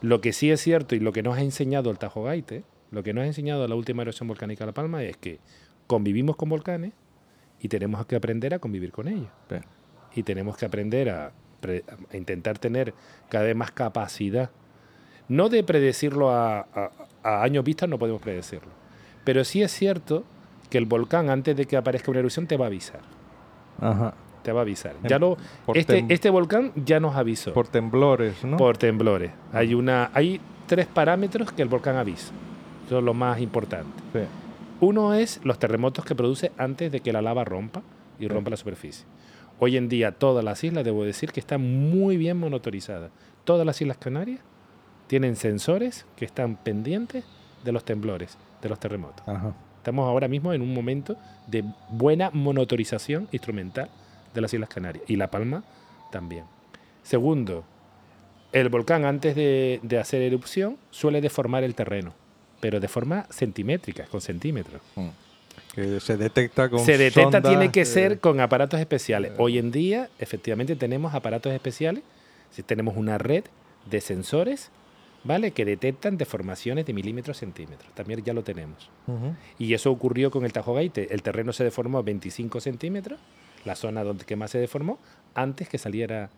Lo 0.00 0.20
que 0.20 0.32
sí 0.32 0.50
es 0.50 0.60
cierto 0.60 0.94
y 0.94 1.00
lo 1.00 1.12
que 1.12 1.22
nos 1.22 1.36
ha 1.36 1.42
enseñado 1.42 1.90
el 1.90 1.98
Tajogaite, 1.98 2.62
lo 2.90 3.02
que 3.02 3.12
nos 3.12 3.22
ha 3.22 3.26
enseñado 3.26 3.66
la 3.66 3.74
última 3.74 4.02
erupción 4.02 4.28
volcánica 4.28 4.64
en 4.64 4.68
La 4.68 4.74
Palma 4.74 5.02
es 5.02 5.16
que 5.16 5.40
convivimos 5.86 6.36
con 6.36 6.48
volcanes 6.48 6.92
y 7.60 7.68
tenemos 7.68 8.06
que 8.06 8.16
aprender 8.16 8.54
a 8.54 8.58
convivir 8.58 8.92
con 8.92 9.08
ellos. 9.08 9.30
Y 10.14 10.22
tenemos 10.22 10.56
que 10.56 10.66
aprender 10.66 11.10
a, 11.10 11.32
a, 12.12 12.16
intentar 12.16 12.58
tener 12.58 12.94
cada 13.28 13.46
vez 13.46 13.56
más 13.56 13.72
capacidad, 13.72 14.50
no 15.28 15.48
de 15.48 15.64
predecirlo 15.64 16.30
a, 16.30 16.60
a 16.60 16.90
años 17.24 17.64
vista 17.64 17.86
no 17.86 17.98
podemos 17.98 18.20
predecirlo. 18.20 18.70
Pero 19.24 19.44
sí 19.44 19.62
es 19.62 19.72
cierto 19.72 20.24
que 20.70 20.78
el 20.78 20.86
volcán, 20.86 21.30
antes 21.30 21.56
de 21.56 21.66
que 21.66 21.76
aparezca 21.76 22.10
una 22.10 22.20
erupción, 22.20 22.46
te 22.46 22.56
va 22.56 22.66
a 22.66 22.68
avisar. 22.68 23.00
Ajá. 23.80 24.14
Te 24.42 24.52
va 24.52 24.60
a 24.60 24.62
avisar. 24.62 24.94
Ya 25.02 25.18
lo, 25.18 25.38
este, 25.72 26.04
este 26.08 26.28
volcán 26.28 26.72
ya 26.76 27.00
nos 27.00 27.16
avisó. 27.16 27.54
Por 27.54 27.68
temblores, 27.68 28.44
¿no? 28.44 28.58
Por 28.58 28.76
temblores. 28.76 29.32
Hay, 29.52 29.72
una, 29.72 30.10
hay 30.12 30.40
tres 30.66 30.86
parámetros 30.86 31.50
que 31.52 31.62
el 31.62 31.68
volcán 31.68 31.96
avisa. 31.96 32.32
Son 32.88 33.04
los 33.04 33.14
más 33.14 33.40
importantes. 33.40 34.28
Uno 34.80 35.14
es 35.14 35.40
los 35.44 35.58
terremotos 35.58 36.04
que 36.04 36.14
produce 36.14 36.52
antes 36.58 36.92
de 36.92 37.00
que 37.00 37.12
la 37.12 37.22
lava 37.22 37.44
rompa 37.44 37.82
y 38.18 38.28
rompa 38.28 38.50
la 38.50 38.58
superficie. 38.58 39.06
Hoy 39.60 39.78
en 39.78 39.88
día 39.88 40.12
todas 40.12 40.44
las 40.44 40.62
islas, 40.62 40.84
debo 40.84 41.04
decir, 41.04 41.32
que 41.32 41.40
están 41.40 41.62
muy 41.62 42.18
bien 42.18 42.36
monitorizadas. 42.36 43.10
Todas 43.44 43.64
las 43.64 43.80
Islas 43.80 43.96
Canarias 43.96 44.40
tienen 45.14 45.36
sensores 45.36 46.06
que 46.16 46.24
están 46.24 46.56
pendientes 46.56 47.22
de 47.62 47.70
los 47.70 47.84
temblores, 47.84 48.36
de 48.60 48.68
los 48.68 48.80
terremotos. 48.80 49.24
Estamos 49.76 50.08
ahora 50.08 50.26
mismo 50.26 50.52
en 50.52 50.60
un 50.60 50.74
momento 50.74 51.16
de 51.46 51.62
buena 51.88 52.30
monitorización 52.32 53.28
instrumental 53.30 53.88
de 54.34 54.40
las 54.40 54.52
Islas 54.52 54.68
Canarias 54.68 55.04
y 55.06 55.14
La 55.14 55.30
Palma 55.30 55.62
también. 56.10 56.46
Segundo, 57.04 57.62
el 58.50 58.70
volcán 58.70 59.04
antes 59.04 59.36
de, 59.36 59.98
hacer 60.00 60.20
erupción 60.20 60.78
suele 60.90 61.20
deformar 61.20 61.62
el 61.62 61.76
terreno, 61.76 62.12
pero 62.58 62.80
de 62.80 62.88
forma 62.88 63.28
centimétrica, 63.30 64.06
con 64.06 64.20
centímetros. 64.20 64.82
Mm. 64.96 65.10
Que 65.76 66.00
se 66.00 66.16
detecta 66.16 66.68
con 66.68 66.80
Se 66.84 66.98
detecta, 66.98 67.40
tiene 67.40 67.70
que 67.70 67.84
ser 67.84 68.18
con 68.18 68.40
aparatos 68.40 68.80
especiales. 68.80 69.30
Hoy 69.38 69.58
en 69.58 69.70
día, 69.70 70.10
efectivamente, 70.18 70.74
tenemos 70.74 71.14
aparatos 71.14 71.52
especiales. 71.52 72.02
Si 72.50 72.64
tenemos 72.64 72.96
una 72.96 73.16
red 73.16 73.44
de 73.88 74.00
sensores 74.00 74.72
¿vale? 75.24 75.50
Que 75.50 75.64
detectan 75.64 76.16
deformaciones 76.16 76.86
de 76.86 76.92
milímetros 76.92 77.38
centímetros. 77.38 77.92
También 77.94 78.22
ya 78.22 78.32
lo 78.32 78.42
tenemos. 78.42 78.90
Y 79.58 79.74
eso 79.74 79.90
ocurrió 79.90 80.30
con 80.30 80.44
el 80.44 80.52
Tajo 80.52 80.74
Gaite. 80.74 81.12
El 81.12 81.22
terreno 81.22 81.52
se 81.52 81.64
deformó 81.64 82.02
25 82.02 82.60
centímetros, 82.60 83.18
la 83.64 83.74
zona 83.74 84.04
donde 84.04 84.24
que 84.24 84.36
más 84.36 84.50
se 84.50 84.58
deformó, 84.58 84.98
antes 85.34 85.68
que 85.68 85.78
saliera 85.78 86.30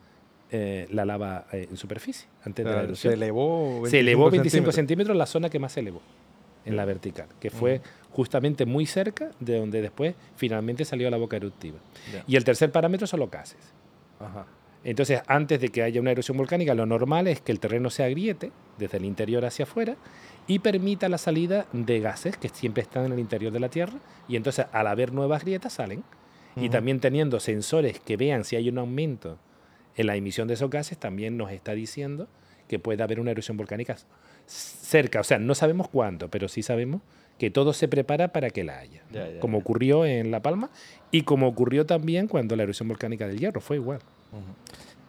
eh, 0.51 0.87
la 0.91 1.05
lava 1.05 1.47
eh, 1.53 1.67
en 1.69 1.77
superficie. 1.77 2.29
Antes 2.45 2.65
de 2.65 2.71
la 2.71 2.83
erupción. 2.85 3.13
Se 3.13 3.17
elevó 3.17 3.81
25 3.83 3.91
Se 3.91 4.01
elevó 4.01 4.31
25 4.31 4.73
centímetros. 4.73 5.17
la 5.17 5.27
zona 5.27 5.51
que 5.51 5.59
más 5.59 5.73
se 5.73 5.81
elevó 5.81 6.01
en 6.65 6.77
la 6.77 6.85
vertical, 6.85 7.29
que 7.39 7.51
fue 7.51 7.81
justamente 8.11 8.67
muy 8.67 8.87
cerca 8.87 9.31
de 9.39 9.59
donde 9.59 9.81
después 9.83 10.17
finalmente 10.35 10.85
salió 10.85 11.09
la 11.11 11.17
boca 11.17 11.37
eruptiva. 11.37 11.79
Y 12.27 12.35
el 12.35 12.43
tercer 12.45 12.73
parámetro 12.73 13.07
son 13.07 13.21
los 13.21 13.31
gases. 13.31 13.59
Entonces, 14.87 15.21
antes 15.27 15.61
de 15.61 15.71
que 15.71 15.83
haya 15.83 16.01
una 16.01 16.13
erupción 16.13 16.37
volcánica, 16.37 16.73
lo 16.73 16.87
normal 16.87 17.27
es 17.27 17.41
que 17.41 17.51
el 17.51 17.59
terreno 17.59 17.91
se 17.91 18.05
agriete 18.05 18.53
desde 18.79 18.99
el 18.99 19.05
interior 19.05 19.45
hacia 19.45 19.65
afuera 19.65 19.97
y 20.47 20.61
permita 20.61 21.09
la 21.09 21.19
salida 21.19 21.67
de 21.73 21.99
gases 21.99 22.37
que 22.37 22.49
siempre 22.49 22.85
están 22.85 23.05
en 23.05 23.13
el 23.13 23.19
interior 23.19 23.53
de 23.53 23.59
la 23.59 23.69
Tierra. 23.69 23.99
Y 24.29 24.37
entonces, 24.37 24.67
al 24.71 24.87
haber 24.87 25.13
nuevas 25.13 25.43
grietas, 25.43 25.73
salen. 25.73 26.05
Y 26.55 26.69
también 26.69 27.01
teniendo 27.01 27.41
sensores 27.41 27.99
que 27.99 28.17
vean 28.17 28.45
si 28.45 28.55
hay 28.55 28.69
un 28.69 28.79
aumento 28.79 29.39
en 29.97 30.07
la 30.07 30.15
emisión 30.15 30.47
de 30.47 30.55
esos 30.55 30.71
gases, 30.71 30.97
también 30.97 31.37
nos 31.37 31.51
está 31.51 31.73
diciendo 31.73 32.29
que 32.69 32.79
puede 32.79 33.03
haber 33.03 33.19
una 33.19 33.33
erupción 33.33 33.57
volcánica 33.57 33.97
cerca. 34.47 35.19
O 35.19 35.25
sea, 35.25 35.41
no 35.41 35.57
sabemos 35.57 35.89
cuánto, 35.89 36.31
pero 36.31 36.47
sí 36.47 36.63
sabemos 36.63 37.03
que 37.39 37.51
todo 37.51 37.73
se 37.73 37.89
prepara 37.89 38.29
para 38.29 38.51
que 38.51 38.63
la 38.63 38.79
haya. 38.79 39.03
como 39.41 39.59
ocurrió 39.59 40.07
en 40.07 40.31
La 40.31 40.43
Palma 40.43 40.71
y 41.11 41.23
como 41.23 41.49
ocurrió 41.49 41.87
también 41.87 42.29
cuando 42.29 42.55
la 42.55 42.63
erupción 42.63 42.89
volcánica 42.89 43.27
del 43.27 43.41
Hierro, 43.41 43.61
fue 43.61 43.77
igual. 43.77 43.99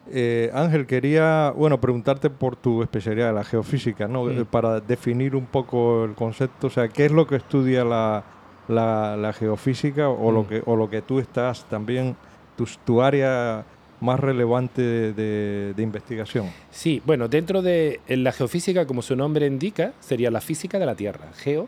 Eh, 0.10 0.50
Ángel, 0.54 0.86
quería 0.86 1.52
bueno 1.56 1.82
preguntarte 1.82 2.30
por 2.30 2.56
tu 2.56 2.82
especialidad, 2.82 3.34
la 3.34 3.44
geofísica, 3.44 4.08
¿no? 4.08 4.26
Para 4.46 4.80
definir 4.80 5.36
un 5.36 5.46
poco 5.46 6.06
el 6.06 6.14
concepto, 6.14 6.68
o 6.68 6.70
sea, 6.70 6.88
¿qué 6.88 7.06
es 7.06 7.12
lo 7.12 7.28
que 7.28 7.36
estudia 7.36 7.84
la, 7.84 8.24
la, 8.68 9.34
geofísica 9.34 10.10
o, 10.10 10.32
lo 10.32 10.48
que, 10.48 10.64
o 10.66 10.76
lo 10.76 10.90
que 10.90 11.02
tú 11.02 11.20
estás 11.20 11.66
también, 11.66 12.16
tu, 12.56 12.66
tu 12.86 13.02
área 13.02 13.66
más 14.00 14.20
relevante 14.20 14.82
de, 14.82 15.74
de, 15.74 15.84
investigación? 15.84 16.52
Sí, 16.72 17.02
bueno, 17.06 17.28
dentro 17.28 17.62
de 17.62 18.00
la 18.08 18.32
geofísica, 18.32 18.86
como 18.88 19.02
su 19.02 19.16
nombre 19.16 19.46
indica, 19.46 19.94
sería 20.00 20.32
la 20.32 20.40
física 20.40 20.80
de 20.80 20.86
la 20.86 20.96
Tierra. 20.96 21.34
Geo 21.36 21.68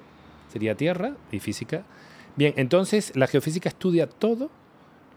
sería 0.52 0.76
Tierra 0.76 1.14
y 1.32 1.40
física. 1.40 1.84
Bien, 2.38 2.54
entonces 2.56 3.12
la 3.18 3.28
geofísica 3.28 3.68
estudia 3.68 4.08
todo 4.08 4.50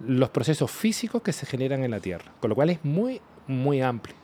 los 0.07 0.31
procesos 0.31 0.71
físicos 0.71 1.23
que 1.23 1.33
se 1.33 1.47
generan 1.47 1.85
en 1.85 1.91
la 1.91 2.01
Tierra, 2.01 2.33
con 2.41 2.51
lo 2.51 2.55
cual 2.55 2.71
es 2.71 2.85
muy, 2.85 3.21
muy 3.47 3.81
amplio. 3.81 4.17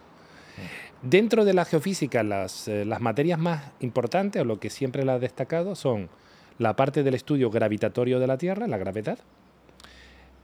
Dentro 1.03 1.45
de 1.45 1.55
la 1.55 1.65
geofísica, 1.65 2.23
las, 2.25 2.67
eh, 2.67 2.85
las 2.85 3.01
materias 3.01 3.39
más 3.39 3.63
importantes, 3.81 4.43
o 4.43 4.45
lo 4.45 4.59
que 4.59 4.71
siempre 4.71 5.05
la 5.05 5.15
ha 5.15 5.19
destacado, 5.19 5.77
son 5.77 6.09
la 6.59 6.75
parte 6.75 7.05
del 7.05 7.15
estudio 7.15 7.51
gravitatorio 7.51 8.19
de 8.19 8.27
la 8.27 8.37
Tierra, 8.37 8.67
la 8.67 8.79
gravedad, 8.79 9.19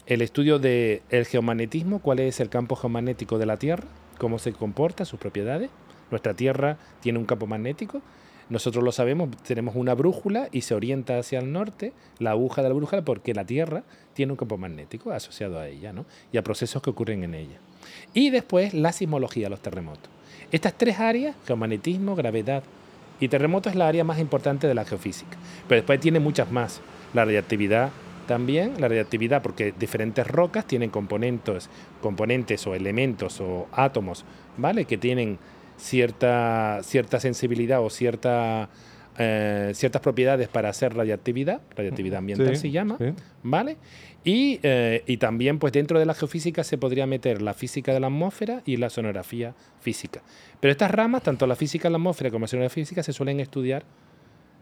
el 0.07 0.23
estudio 0.23 0.59
del 0.59 1.27
geomagnetismo, 1.27 1.99
cuál 1.99 2.21
es 2.21 2.39
el 2.39 2.51
campo 2.51 2.77
geomagnético 2.77 3.39
de 3.39 3.47
la 3.47 3.57
Tierra, 3.57 3.85
cómo 4.19 4.39
se 4.39 4.53
comporta, 4.53 5.05
sus 5.05 5.19
propiedades. 5.19 5.71
Nuestra 6.11 6.35
Tierra 6.35 6.77
tiene 7.01 7.19
un 7.19 7.25
campo 7.25 7.47
magnético 7.47 8.03
nosotros 8.51 8.85
lo 8.85 8.93
sabemos, 8.93 9.31
tenemos 9.43 9.75
una 9.75 9.95
brújula 9.95 10.49
y 10.53 10.63
se 10.63 10.75
orienta 10.75 11.19
hacia 11.19 11.39
el 11.39 11.53
norte 11.53 11.93
la 12.19 12.33
aguja 12.33 12.63
de 12.63 12.69
la 12.69 12.75
brújula 12.75 13.03
porque 13.03 13.35
la 13.35 13.45
Tierra 13.45 13.85
tiene 14.13 14.33
un 14.33 14.37
campo 14.37 14.59
magnético 14.59 15.11
asociado 15.13 15.59
a 15.59 15.69
ella 15.69 15.93
¿no? 15.93 16.05
y 16.33 16.37
a 16.37 16.45
procesos 16.45 16.83
que 16.83 16.91
ocurren 16.91 17.25
en 17.25 17.35
ella. 17.35 17.59
Y 18.13 18.31
después 18.31 18.75
la 18.75 18.93
sismología, 18.93 19.49
los 19.49 19.61
terremotos. 19.61 20.11
Estas 20.53 20.75
tres 20.75 21.01
áreas, 21.01 21.35
geomagnetismo, 21.47 22.15
gravedad 22.15 22.63
y 23.19 23.29
terremoto, 23.29 23.71
es 23.71 23.77
la 23.77 23.89
área 23.89 24.05
más 24.05 24.19
importante 24.19 24.67
de 24.67 24.75
la 24.75 24.85
geofísica. 24.85 25.37
Pero 25.69 25.81
después 25.81 26.01
tiene 26.01 26.21
muchas 26.21 26.51
más. 26.51 26.81
La 27.13 27.25
radiactividad 27.25 27.91
también, 28.27 28.75
la 28.81 28.89
radiactividad, 28.89 29.43
porque 29.43 29.73
diferentes 29.79 30.27
rocas 30.27 30.67
tienen 30.67 30.91
componentes, 30.91 31.69
componentes 32.01 32.67
o 32.67 32.75
elementos 32.75 33.41
o 33.41 33.69
átomos, 33.73 34.25
¿vale? 34.57 34.85
Que 34.85 34.99
tienen 34.99 35.39
cierta, 35.77 36.81
cierta 36.83 37.21
sensibilidad 37.21 37.83
o 37.83 37.91
cierta, 37.91 38.69
eh, 39.19 39.73
ciertas 39.75 40.03
propiedades 40.03 40.49
para 40.49 40.69
hacer 40.69 40.95
radiactividad, 40.95 41.61
radiactividad 41.77 42.19
ambiental 42.19 42.57
se 42.57 42.71
llama, 42.71 42.99
¿vale? 43.43 43.77
Y, 44.25 44.59
eh, 44.63 45.03
y, 45.07 45.19
también 45.19 45.59
pues 45.59 45.75
dentro 45.75 45.99
de 45.99 46.07
la 46.07 46.15
geofísica 46.15 46.65
se 46.65 46.79
podría 46.79 47.07
meter 47.07 47.43
la 47.43 47.53
física 47.53 47.93
de 47.93 48.01
la 48.01 48.07
atmósfera 48.07 48.63
y 48.65 48.79
la 48.79 48.89
sonografía 48.89 49.55
física. 49.81 50.23
Pero 50.61 50.73
estas 50.73 50.91
ramas, 50.91 51.23
tanto 51.23 51.47
la 51.47 51.57
física 51.57 51.89
de 51.89 51.93
la 51.93 51.99
atmósfera 51.99 52.31
como 52.31 52.45
la 52.45 52.49
sonografía 52.49 52.85
física, 52.85 53.03
se 53.03 53.13
suelen 53.13 53.41
estudiar 53.41 53.85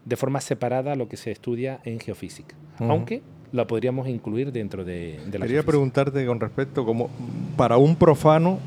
de 0.04 0.16
forma 0.16 0.40
separada 0.40 0.92
a 0.92 0.96
lo 0.96 1.08
que 1.08 1.16
se 1.16 1.30
estudia 1.30 1.80
en 1.84 2.00
geofísica. 2.00 2.56
Aunque 2.80 3.22
la 3.52 3.66
podríamos 3.66 4.08
incluir 4.08 4.50
dentro 4.50 4.84
de, 4.84 5.20
de 5.30 5.38
la 5.38 5.46
Quería 5.46 5.62
preguntarte 5.62 6.26
con 6.26 6.40
respecto, 6.40 6.84
como 6.84 7.08
para 7.56 7.76
un 7.76 7.94
profano, 7.94 8.58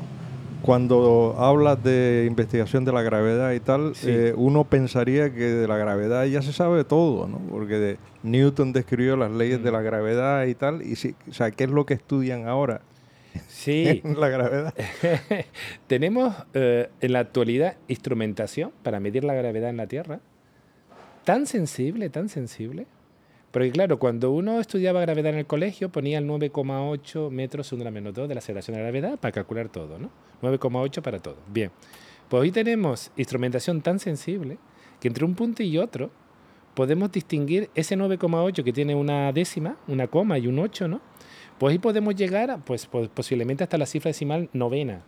cuando 0.66 1.36
hablas 1.38 1.82
de 1.82 2.26
investigación 2.28 2.84
de 2.84 2.92
la 2.92 3.02
gravedad 3.02 3.52
y 3.52 3.60
tal, 3.60 3.92
eh, 4.04 4.34
uno 4.36 4.64
pensaría 4.64 5.32
que 5.32 5.44
de 5.44 5.68
la 5.68 5.76
gravedad 5.76 6.24
ya 6.24 6.42
se 6.42 6.52
sabe 6.52 6.82
todo, 6.82 7.28
¿no? 7.28 7.38
Porque 7.50 7.96
Newton 8.24 8.72
describió 8.72 9.16
las 9.16 9.30
leyes 9.30 9.62
de 9.62 9.70
la 9.70 9.80
mm. 9.80 9.84
gravedad 9.84 10.44
y 10.46 10.54
tal, 10.56 10.82
y 10.82 10.96
si, 10.96 11.14
o 11.30 11.32
sea, 11.32 11.52
¿qué 11.52 11.64
es 11.64 11.70
lo 11.70 11.86
que 11.86 11.94
estudian 11.94 12.48
ahora? 12.48 12.80
Sí. 13.48 14.02
la 14.18 14.28
gravedad. 14.28 14.74
Tenemos 15.86 16.34
eh, 16.52 16.90
en 17.00 17.12
la 17.12 17.20
actualidad 17.20 17.76
instrumentación 17.86 18.72
para 18.82 18.98
medir 18.98 19.22
la 19.22 19.34
gravedad 19.34 19.70
en 19.70 19.76
la 19.76 19.86
Tierra, 19.86 20.20
tan 21.24 21.46
sensible, 21.46 22.10
tan 22.10 22.28
sensible, 22.28 22.86
porque 23.56 23.70
claro, 23.70 23.98
cuando 23.98 24.32
uno 24.32 24.60
estudiaba 24.60 25.00
gravedad 25.00 25.32
en 25.32 25.38
el 25.38 25.46
colegio 25.46 25.88
ponía 25.88 26.18
el 26.18 26.26
9,8 26.26 27.30
metros 27.30 27.66
segundo 27.66 27.86
la 27.86 27.90
menos 27.90 28.12
2 28.12 28.28
de 28.28 28.34
la 28.34 28.40
aceleración 28.40 28.76
de 28.76 28.82
la 28.82 28.90
gravedad 28.90 29.18
para 29.18 29.32
calcular 29.32 29.70
todo, 29.70 29.98
¿no? 29.98 30.10
9,8 30.42 31.00
para 31.00 31.20
todo. 31.20 31.36
Bien, 31.50 31.70
pues 32.28 32.42
hoy 32.42 32.50
tenemos 32.50 33.10
instrumentación 33.16 33.80
tan 33.80 33.98
sensible 33.98 34.58
que 35.00 35.08
entre 35.08 35.24
un 35.24 35.34
punto 35.34 35.62
y 35.62 35.78
otro 35.78 36.10
podemos 36.74 37.10
distinguir 37.10 37.70
ese 37.74 37.96
9,8 37.96 38.62
que 38.62 38.74
tiene 38.74 38.94
una 38.94 39.32
décima, 39.32 39.78
una 39.88 40.06
coma 40.06 40.36
y 40.36 40.48
un 40.48 40.58
8, 40.58 40.86
¿no? 40.88 41.00
Pues 41.56 41.72
ahí 41.72 41.78
podemos 41.78 42.14
llegar, 42.14 42.60
pues, 42.62 42.84
posiblemente 42.84 43.64
hasta 43.64 43.78
la 43.78 43.86
cifra 43.86 44.10
decimal 44.10 44.50
novena. 44.52 45.00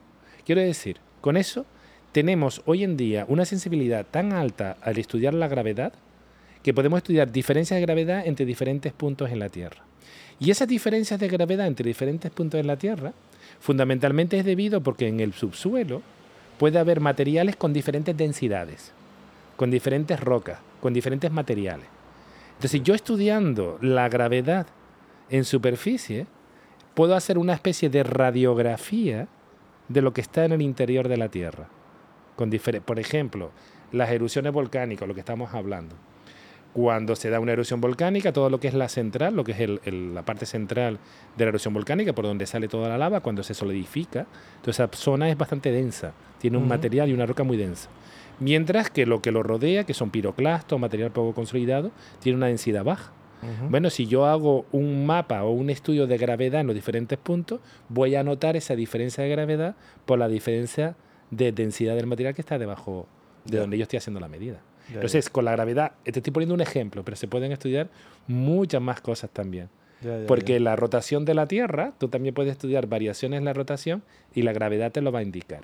Quiero 0.47 0.63
decir, 0.63 1.01
con 1.21 1.37
eso 1.37 1.67
tenemos 2.13 2.63
hoy 2.65 2.83
en 2.83 2.97
día 2.97 3.27
una 3.29 3.45
sensibilidad 3.45 4.07
tan 4.11 4.33
alta 4.33 4.79
al 4.81 4.97
estudiar 4.97 5.35
la 5.35 5.49
gravedad 5.49 5.93
que 6.69 6.75
podemos 6.75 6.99
estudiar 6.99 7.33
diferencias 7.33 7.81
de 7.81 7.87
gravedad 7.87 8.27
entre 8.27 8.45
diferentes 8.45 8.93
puntos 8.93 9.31
en 9.31 9.39
la 9.39 9.49
Tierra. 9.49 9.87
Y 10.39 10.51
esas 10.51 10.69
diferencias 10.69 11.19
de 11.19 11.27
gravedad 11.27 11.67
entre 11.67 11.89
diferentes 11.89 12.31
puntos 12.31 12.61
en 12.61 12.67
la 12.67 12.77
Tierra, 12.77 13.15
fundamentalmente 13.59 14.39
es 14.39 14.45
debido 14.45 14.83
porque 14.83 15.09
en 15.09 15.21
el 15.21 15.33
subsuelo 15.33 16.03
puede 16.59 16.79
haber 16.79 17.01
materiales 17.01 17.57
con 17.57 17.73
diferentes 17.73 18.15
densidades, 18.15 18.93
con 19.57 19.71
diferentes 19.71 20.21
rocas, 20.21 20.59
con 20.83 20.93
diferentes 20.93 21.33
materiales. 21.33 21.87
Entonces 22.57 22.83
yo 22.83 22.95
estudiando 22.95 23.79
la 23.81 24.11
gravedad 24.11 24.67
en 25.31 25.47
superficie, 25.47 26.27
puedo 26.93 27.15
hacer 27.15 27.39
una 27.39 27.55
especie 27.55 27.89
de 27.89 28.03
radiografía 28.03 29.27
de 29.89 30.03
lo 30.03 30.13
que 30.13 30.21
está 30.21 30.45
en 30.45 30.53
el 30.53 30.61
interior 30.61 31.09
de 31.09 31.17
la 31.17 31.31
Tierra. 31.31 31.67
Con 32.37 32.51
por 32.85 32.99
ejemplo, 32.99 33.53
las 33.91 34.11
erupciones 34.11 34.53
volcánicas, 34.53 35.09
lo 35.09 35.15
que 35.15 35.21
estamos 35.21 35.55
hablando 35.55 35.97
cuando 36.73 37.17
se 37.17 37.31
da 37.31 37.41
una 37.41 37.53
erupción 37.53 37.81
volcánica, 37.81 38.33
todo 38.33 38.51
lo 38.51 38.61
que 38.61 38.69
es 38.69 38.75
la 38.75 38.89
central, 38.89 39.35
lo 39.35 39.45
que 39.45 39.53
es 39.53 39.93
la 39.93 40.23
parte 40.23 40.47
central 40.47 40.99
de 41.37 41.45
la 41.45 41.49
erupción 41.49 41.75
volcánica, 41.75 42.13
por 42.13 42.25
donde 42.25 42.47
sale 42.47 42.69
toda 42.69 42.89
la 42.89 42.99
lava, 42.99 43.21
cuando 43.21 43.43
se 43.43 43.55
solidifica, 43.55 44.27
toda 44.61 44.71
esa 44.71 44.89
zona 44.93 45.29
es 45.29 45.37
bastante 45.37 45.73
densa, 45.73 46.13
tiene 46.39 46.59
un 46.59 46.69
material 46.69 47.09
y 47.09 47.13
una 47.13 47.27
roca 47.27 47.43
muy 47.43 47.57
densa. 47.57 47.89
Mientras 48.41 48.91
que 48.91 49.07
lo 49.07 49.21
que 49.21 49.33
lo 49.33 49.43
rodea, 49.43 49.85
que 49.85 49.95
son 49.95 50.11
piroclastos, 50.11 50.79
material 50.79 51.11
poco 51.11 51.35
consolidado, 51.35 51.91
tiene 52.21 52.37
una 52.37 52.47
densidad 52.47 52.85
baja. 52.85 53.13
Bueno, 53.71 53.89
si 53.89 54.07
yo 54.07 54.27
hago 54.27 54.67
un 54.73 55.07
mapa 55.07 55.45
o 55.45 55.51
un 55.53 55.71
estudio 55.71 56.09
de 56.09 56.19
gravedad 56.19 56.61
en 56.61 56.67
los 56.67 56.75
diferentes 56.75 57.19
puntos, 57.19 57.61
voy 57.89 58.17
a 58.17 58.25
notar 58.25 58.57
esa 58.57 58.75
diferencia 58.75 59.23
de 59.23 59.31
gravedad 59.31 59.77
por 60.07 60.19
la 60.19 60.27
diferencia 60.29 60.97
de 61.31 61.53
densidad 61.53 61.95
del 61.95 62.07
material 62.07 62.35
que 62.35 62.41
está 62.41 62.59
debajo 62.59 63.07
de 63.45 63.59
donde 63.59 63.79
yo 63.79 63.83
estoy 63.83 63.99
haciendo 63.99 64.19
la 64.19 64.29
medida. 64.29 64.61
Entonces, 64.93 65.29
con 65.31 65.45
la 65.45 65.53
gravedad, 65.53 65.93
te 66.05 66.19
estoy 66.19 66.33
poniendo 66.33 66.55
un 66.55 66.61
ejemplo, 66.61 67.05
pero 67.05 67.17
se 67.17 67.29
pueden 67.29 67.53
estudiar 67.53 67.89
muchas 68.27 68.81
más 68.81 69.01
cosas 69.01 69.31
también. 69.31 69.69
Porque 70.27 70.61
la 70.61 70.77
rotación 70.77 71.25
de 71.25 71.35
la 71.35 71.47
Tierra, 71.47 71.93
tú 71.99 72.09
también 72.09 72.35
puedes 72.35 72.53
estudiar 72.53 72.87
variaciones 72.87 73.39
en 73.39 73.45
la 73.45 73.53
rotación 73.53 74.03
y 74.35 74.43
la 74.43 74.53
gravedad 74.53 74.93
te 74.93 75.01
lo 75.01 75.11
va 75.11 75.19
a 75.21 75.23
indicar. 75.23 75.63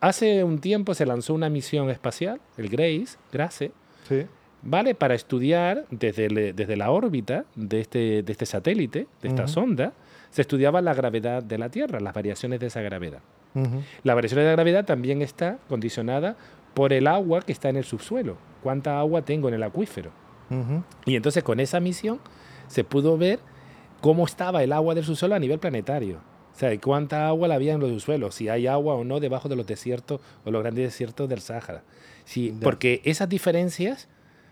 Hace 0.00 0.44
un 0.44 0.60
tiempo 0.60 0.94
se 0.94 1.06
lanzó 1.06 1.34
una 1.34 1.48
misión 1.48 1.90
espacial, 1.90 2.40
el 2.56 2.68
GRACE, 2.68 3.16
GRACE 3.32 3.72
¿vale? 4.62 4.94
Para 4.94 5.14
estudiar 5.14 5.86
desde, 5.90 6.52
desde 6.52 6.76
la 6.76 6.90
órbita 6.90 7.44
de 7.54 7.80
este, 7.80 8.22
de 8.22 8.32
este 8.32 8.46
satélite, 8.46 9.06
de 9.22 9.28
esta 9.28 9.48
sonda, 9.48 9.92
se 10.30 10.42
estudiaba 10.42 10.80
la 10.80 10.94
gravedad 10.94 11.42
de 11.42 11.58
la 11.58 11.70
Tierra, 11.70 12.00
las 12.00 12.14
variaciones 12.14 12.60
de 12.60 12.66
esa 12.66 12.82
gravedad. 12.82 13.20
La 14.02 14.14
variación 14.14 14.40
de 14.40 14.46
la 14.46 14.52
gravedad 14.52 14.84
también 14.84 15.22
está 15.22 15.58
condicionada 15.66 16.36
por 16.74 16.92
el 16.92 17.06
agua 17.06 17.40
que 17.40 17.52
está 17.52 17.70
en 17.70 17.76
el 17.76 17.84
subsuelo. 17.84 18.36
¿Cuánta 18.66 18.98
agua 18.98 19.22
tengo 19.22 19.46
en 19.46 19.54
el 19.54 19.62
acuífero? 19.62 20.10
Y 21.04 21.14
entonces 21.14 21.44
con 21.44 21.60
esa 21.60 21.78
misión 21.78 22.18
se 22.66 22.82
pudo 22.82 23.16
ver 23.16 23.38
cómo 24.00 24.24
estaba 24.24 24.60
el 24.64 24.72
agua 24.72 24.96
del 24.96 25.04
subsuelo 25.04 25.36
a 25.36 25.38
nivel 25.38 25.60
planetario. 25.60 26.16
O 26.52 26.58
sea, 26.58 26.76
cuánta 26.80 27.28
agua 27.28 27.54
había 27.54 27.74
en 27.74 27.80
los 27.80 27.90
subsuelos, 27.90 28.34
si 28.34 28.48
hay 28.48 28.66
agua 28.66 28.94
o 28.94 29.04
no 29.04 29.20
debajo 29.20 29.48
de 29.48 29.54
los 29.54 29.68
desiertos 29.68 30.20
o 30.44 30.50
los 30.50 30.62
grandes 30.62 30.82
desiertos 30.82 31.28
del 31.28 31.42
Sáhara. 31.42 31.84
Sí, 32.24 32.58
porque 32.60 33.02
esas 33.04 33.28
diferencias 33.28 34.08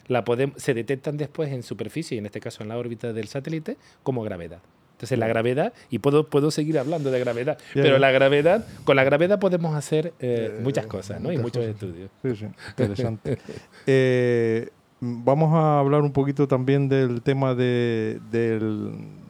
la 0.07 0.23
se 0.59 0.75
detectan 0.75 1.17
después 1.17 1.51
en 1.51 1.65
superficie, 1.65 2.15
y 2.15 2.19
en 2.19 2.27
este 2.27 2.39
caso 2.39 2.63
en 2.63 2.69
la 2.69 2.79
órbita 2.79 3.13
del 3.13 3.27
satélite, 3.27 3.79
como 4.05 4.23
gravedad. 4.23 4.61
Entonces 4.95 5.19
la 5.19 5.27
gravedad, 5.27 5.73
y 5.91 5.99
puedo, 5.99 6.29
puedo 6.29 6.53
seguir 6.53 6.79
hablando 6.79 7.11
de 7.11 7.19
gravedad, 7.19 7.59
pero 7.75 7.99
la 7.99 8.13
gravedad, 8.13 8.65
con 8.85 8.95
la 8.95 9.03
gravedad 9.03 9.41
podemos 9.41 9.75
hacer 9.75 10.13
eh, 10.21 10.61
muchas 10.63 10.87
cosas, 10.87 11.21
¿no? 11.21 11.33
y 11.33 11.39
muchos 11.39 11.65
estudios. 11.65 12.11
Sí, 12.23 12.37
sí, 12.37 12.47
interesante. 12.71 13.39
Eh, 13.87 14.71
vamos 15.01 15.53
a 15.53 15.79
hablar 15.79 16.01
un 16.01 16.13
poquito 16.13 16.49
también 16.49 16.89
del 16.89 17.23
tema 17.23 17.55
de, 17.55 18.19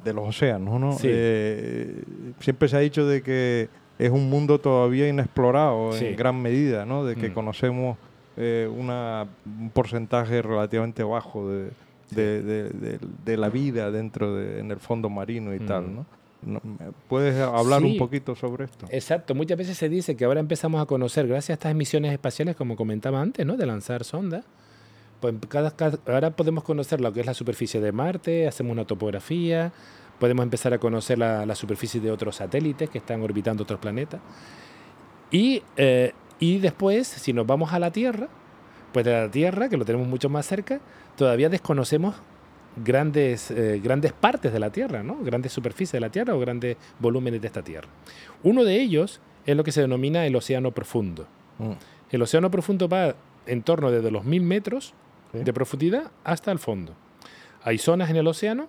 los 0.05 0.29
océanos, 0.29 0.79
¿no? 0.79 0.97
Eh, 1.03 2.03
siempre 2.41 2.69
se 2.69 2.77
ha 2.77 2.81
dicho 2.81 3.07
de 3.07 3.23
que 3.23 3.69
es 3.99 4.11
un 4.11 4.29
mundo 4.29 4.61
todavía 4.61 5.09
inexplorado 5.09 5.97
en 5.97 6.15
gran 6.15 6.41
medida, 6.41 6.85
¿no? 6.85 7.05
De 7.05 7.17
que 7.17 7.31
mm. 7.31 7.33
conocemos 7.33 7.99
una, 8.37 9.27
un 9.47 9.71
porcentaje 9.71 10.43
relativamente 10.43 11.03
bajo 11.03 11.49
de 11.49 11.71
de, 12.11 13.37
la 13.37 13.49
vida 13.49 13.91
dentro 13.91 14.35
de, 14.35 14.61
en 14.61 14.71
el 14.71 14.79
fondo 14.79 15.09
marino 15.09 15.55
y 15.55 15.61
tal, 15.61 15.95
¿no? 15.95 16.07
¿Puedes 17.09 17.41
hablar 17.41 17.83
un 17.83 17.97
poquito 17.97 18.35
sobre 18.35 18.65
esto? 18.65 18.87
Exacto. 18.91 19.35
Muchas 19.35 19.57
veces 19.57 19.79
se 19.79 19.89
dice 19.89 20.17
que 20.17 20.25
ahora 20.25 20.41
empezamos 20.41 20.81
a 20.83 20.87
conocer, 20.87 21.27
gracias 21.27 21.51
a 21.51 21.53
estas 21.55 21.75
misiones 21.75 22.13
espaciales, 22.13 22.57
como 22.57 22.77
comentaba 22.77 23.21
antes, 23.21 23.47
¿no? 23.47 23.57
de 23.57 23.67
lanzar 23.67 24.05
sondas, 24.05 24.45
pues 25.21 25.35
cada, 25.49 25.73
ahora 26.07 26.31
podemos 26.31 26.65
conocer 26.65 27.01
lo 27.01 27.13
que 27.13 27.21
es 27.21 27.27
la 27.27 27.35
superficie 27.35 27.81
de 27.81 27.93
Marte, 27.93 28.47
hacemos 28.47 28.73
una 28.73 28.85
topografía, 28.85 29.73
podemos 30.19 30.43
empezar 30.43 30.75
a 30.75 30.79
conocer 30.79 31.19
la, 31.19 31.55
superficie 31.55 32.01
de 32.01 32.11
otros 32.11 32.37
satélites 32.37 32.91
que 32.91 32.99
están 32.99 33.23
orbitando 33.23 33.63
otros 33.63 33.81
planetas. 33.81 34.21
Y, 35.31 35.63
eh, 35.77 36.13
y 36.39 36.59
después, 36.59 37.07
si 37.09 37.33
nos 37.33 37.47
vamos 37.47 37.73
a 37.73 37.79
la 37.79 37.91
Tierra, 37.91 38.29
pues 38.95 39.05
de 39.05 39.13
la 39.13 39.29
Tierra, 39.29 39.69
que 39.69 39.77
lo 39.77 39.85
tenemos 39.85 40.07
mucho 40.07 40.29
más 40.29 40.47
cerca, 40.47 40.81
todavía 41.17 41.49
desconocemos 41.49 42.15
grandes, 42.77 43.51
eh, 43.51 43.81
grandes 43.83 44.13
partes 44.13 44.53
de 44.53 44.61
la 44.61 44.71
Tierra, 44.71 45.03
¿no? 45.03 45.19
grandes 45.21 45.53
superficies 45.53 45.95
de 45.95 46.01
la 46.01 46.11
Tierra 46.11 46.33
o 46.33 46.39
grandes 46.39 46.77
volúmenes 47.01 47.41
de 47.41 47.49
esta 47.49 47.63
Tierra. 47.63 47.89
Uno 48.45 48.63
de 48.63 48.81
ellos 48.81 49.21
es 49.47 49.57
lo 49.57 49.65
que 49.65 49.73
se 49.73 49.81
denomina 49.81 50.25
el 50.27 50.37
océano 50.37 50.71
profundo. 50.71 51.27
Mm. 51.59 51.73
El 52.11 52.23
océano 52.23 52.53
profundo 52.53 52.89
va 52.89 53.17
en 53.47 53.63
torno 53.63 53.91
desde 53.91 54.13
los 54.13 54.25
mil 54.25 54.43
metros 54.43 54.95
de 55.33 55.53
profundidad 55.53 56.13
hasta 56.23 56.53
el 56.53 56.61
fondo. 56.61 56.95
Hay 57.65 57.79
zonas 57.79 58.11
en 58.11 58.17
el 58.17 58.29
océano, 58.29 58.69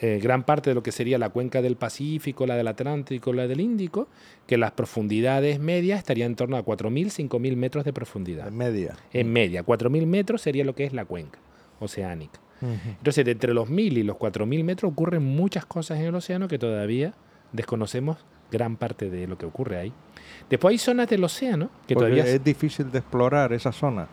eh, 0.00 0.18
gran 0.22 0.42
parte 0.44 0.70
de 0.70 0.74
lo 0.74 0.82
que 0.82 0.92
sería 0.92 1.18
la 1.18 1.30
cuenca 1.30 1.62
del 1.62 1.76
Pacífico, 1.76 2.46
la 2.46 2.56
del 2.56 2.68
Atlántico, 2.68 3.32
la 3.32 3.46
del 3.46 3.60
Índico, 3.60 4.08
que 4.46 4.58
las 4.58 4.72
profundidades 4.72 5.60
medias 5.60 5.98
estarían 5.98 6.32
en 6.32 6.36
torno 6.36 6.56
a 6.56 6.64
4.000, 6.64 7.28
5.000 7.28 7.56
metros 7.56 7.84
de 7.84 7.92
profundidad. 7.92 8.48
En 8.48 8.56
media. 8.56 8.96
En 9.12 9.32
media. 9.32 9.64
4.000 9.64 10.06
metros 10.06 10.42
sería 10.42 10.64
lo 10.64 10.74
que 10.74 10.84
es 10.84 10.92
la 10.92 11.04
cuenca 11.04 11.38
oceánica. 11.80 12.40
Entonces, 12.62 13.26
entre 13.28 13.52
los 13.52 13.68
1.000 13.68 13.98
y 13.98 14.02
los 14.04 14.16
4.000 14.16 14.64
metros 14.64 14.90
ocurren 14.90 15.22
muchas 15.22 15.66
cosas 15.66 15.98
en 15.98 16.06
el 16.06 16.14
océano 16.14 16.48
que 16.48 16.58
todavía 16.58 17.12
desconocemos 17.52 18.24
gran 18.50 18.76
parte 18.76 19.10
de 19.10 19.26
lo 19.26 19.36
que 19.36 19.44
ocurre 19.44 19.78
ahí. 19.78 19.92
Después 20.48 20.72
hay 20.72 20.78
zonas 20.78 21.08
del 21.08 21.24
océano 21.24 21.70
que 21.86 21.94
todavía... 21.94 22.24
Es 22.24 22.42
difícil 22.42 22.90
de 22.90 22.98
explorar 22.98 23.52
esa 23.52 23.70
zona. 23.70 24.08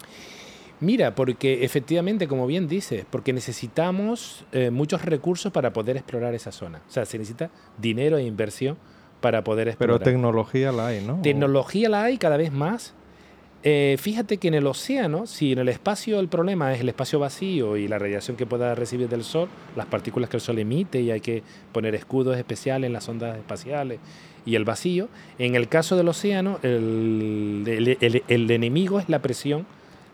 Mira, 0.82 1.16
porque 1.16 1.64
efectivamente, 1.64 2.28
como 2.28 2.48
bien 2.48 2.68
dices, 2.68 3.06
porque 3.10 3.34
necesitamos 3.34 4.44
eh, 4.52 4.72
muchos 4.72 5.06
recursos 5.06 5.52
para 5.52 5.72
poder 5.74 5.96
explorar 5.96 6.34
esa 6.34 6.52
zona. 6.52 6.82
O 6.90 6.92
sea, 6.92 7.06
se 7.06 7.18
necesita 7.18 7.52
dinero 7.78 8.18
e 8.18 8.24
inversión 8.24 8.78
para 9.22 9.44
poder 9.44 9.68
explorar. 9.68 10.00
Pero 10.00 10.12
tecnología 10.12 10.72
la 10.72 10.88
hay, 10.88 11.06
¿no? 11.06 11.22
Tecnología 11.22 11.88
la 11.88 12.04
hay 12.04 12.18
cada 12.18 12.36
vez 12.36 12.52
más, 12.52 12.96
eh, 13.64 13.96
fíjate 14.00 14.38
que 14.38 14.48
en 14.48 14.56
el 14.56 14.66
océano, 14.66 15.28
si 15.28 15.52
en 15.52 15.60
el 15.60 15.70
espacio 15.70 16.20
el 16.20 16.28
problema 16.28 16.74
es 16.74 16.82
el 16.82 16.90
espacio 16.90 17.20
vacío 17.20 17.78
y 17.78 17.88
la 17.88 18.00
radiación 18.00 18.36
que 18.36 18.48
pueda 18.48 18.74
recibir 18.74 19.08
del 19.08 19.24
Sol, 19.24 19.50
las 19.76 19.86
partículas 19.86 20.32
que 20.32 20.38
el 20.38 20.42
Sol 20.42 20.58
emite 20.58 21.00
y 21.00 21.12
hay 21.12 21.22
que 21.22 21.44
poner 21.72 21.94
escudos 21.94 22.38
especiales 22.38 22.88
en 22.88 22.94
las 22.94 23.08
ondas 23.08 23.38
espaciales 23.38 24.00
y 24.48 24.56
el 24.56 24.66
vacío, 24.66 25.10
en 25.38 25.54
el 25.54 25.68
caso 25.68 25.96
del 25.96 26.08
océano 26.08 26.58
el, 26.64 28.24
el 28.28 28.52
enemigo 28.52 29.00
es 29.00 29.08
la 29.08 29.22
presión, 29.22 29.68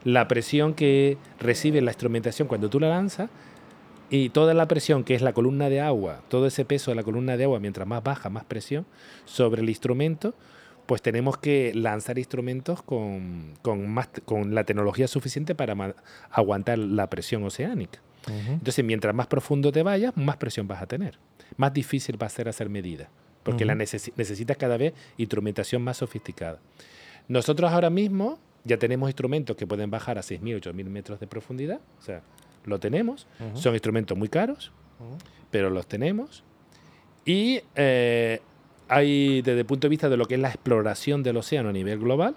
la 0.04 0.28
presión 0.28 0.74
que 0.74 1.18
recibe 1.40 1.82
la 1.82 1.92
instrumentación 1.92 2.48
cuando 2.48 2.70
tú 2.70 2.80
la 2.80 2.90
lanzas 2.90 3.30
y 4.10 4.30
toda 4.30 4.54
la 4.54 4.68
presión 4.68 5.04
que 5.04 5.16
es 5.16 5.22
la 5.22 5.34
columna 5.34 5.70
de 5.70 5.82
agua, 5.82 6.22
todo 6.30 6.48
ese 6.48 6.66
peso 6.66 6.92
de 6.92 6.96
la 6.96 7.04
columna 7.04 7.36
de 7.38 7.44
agua, 7.44 7.60
mientras 7.60 7.88
más 7.88 8.04
baja, 8.04 8.30
más 8.30 8.46
presión 8.46 8.86
sobre 9.26 9.62
el 9.62 9.70
instrumento, 9.70 10.34
pues 10.86 11.02
tenemos 11.02 11.38
que 11.38 11.74
lanzar 11.76 12.18
instrumentos 12.18 12.82
con, 12.82 13.58
más, 13.88 14.10
con 14.24 14.56
la 14.56 14.64
tecnología 14.64 15.08
suficiente 15.08 15.54
para 15.54 15.96
aguantar 16.32 16.80
la 16.80 17.10
presión 17.10 17.44
oceánica. 17.44 18.00
Entonces, 18.28 18.84
mientras 18.84 19.16
más 19.16 19.28
profundo 19.28 19.72
te 19.72 19.84
vayas, 19.84 20.16
más 20.18 20.36
presión 20.36 20.68
vas 20.68 20.82
a 20.82 20.86
tener. 20.86 21.18
Más 21.56 21.74
difícil 21.74 22.22
va 22.22 22.28
a 22.28 22.30
ser 22.30 22.50
hacer 22.50 22.70
medidas, 22.70 23.08
porque 23.44 23.64
la 23.64 23.74
necesitas 23.76 24.58
cada 24.58 24.76
vez 24.76 24.94
instrumentación 25.18 25.82
más 25.82 25.98
sofisticada. 25.98 26.60
Nosotros 27.30 27.72
ahora 27.72 27.90
mismo 27.90 28.40
ya 28.68 28.78
tenemos 28.78 29.10
instrumentos 29.10 29.56
que 29.56 29.66
pueden 29.66 29.90
bajar 29.90 30.18
a 30.18 30.22
6.000, 30.22 30.62
8.000 30.62 30.86
metros 30.86 31.20
de 31.20 31.28
profundidad. 31.28 31.80
O 32.00 32.02
sea, 32.02 32.22
lo 32.66 32.80
tenemos. 32.80 33.28
Son 33.54 33.74
instrumentos 33.74 34.18
muy 34.18 34.30
caros, 34.30 34.72
pero 35.50 35.70
los 35.70 35.88
tenemos. 35.88 36.44
Y 37.26 37.62
eh, 37.76 38.42
hay, 38.88 39.42
desde 39.42 39.62
el 39.62 39.66
punto 39.66 39.88
de 39.88 39.90
vista 39.90 40.10
de 40.10 40.18
lo 40.18 40.26
que 40.26 40.36
es 40.36 40.42
la 40.42 40.50
exploración 40.50 41.24
del 41.24 41.38
océano 41.38 41.70
a 41.70 41.74
nivel 41.74 42.00
global, 42.00 42.36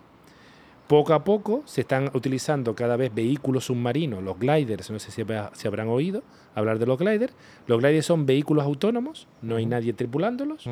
poco 0.89 1.15
a 1.15 1.23
poco 1.23 1.63
se 1.67 1.83
están 1.83 2.11
utilizando 2.15 2.75
cada 2.75 2.97
vez 2.97 3.15
vehículos 3.15 3.67
submarinos, 3.67 4.25
los 4.25 4.39
gliders, 4.39 4.91
no 4.91 4.99
sé 4.99 5.13
si, 5.13 5.23
si 5.53 5.69
habrán 5.69 5.89
oído 5.89 6.25
hablar 6.57 6.81
de 6.81 6.87
los 6.87 6.99
gliders. 6.99 7.33
Los 7.69 7.81
gliders 7.81 8.07
son 8.07 8.27
vehículos 8.27 8.65
autónomos, 8.65 9.29
no 9.43 9.57
hay 9.57 9.67
nadie 9.67 9.93
tripulándolos. 9.93 10.69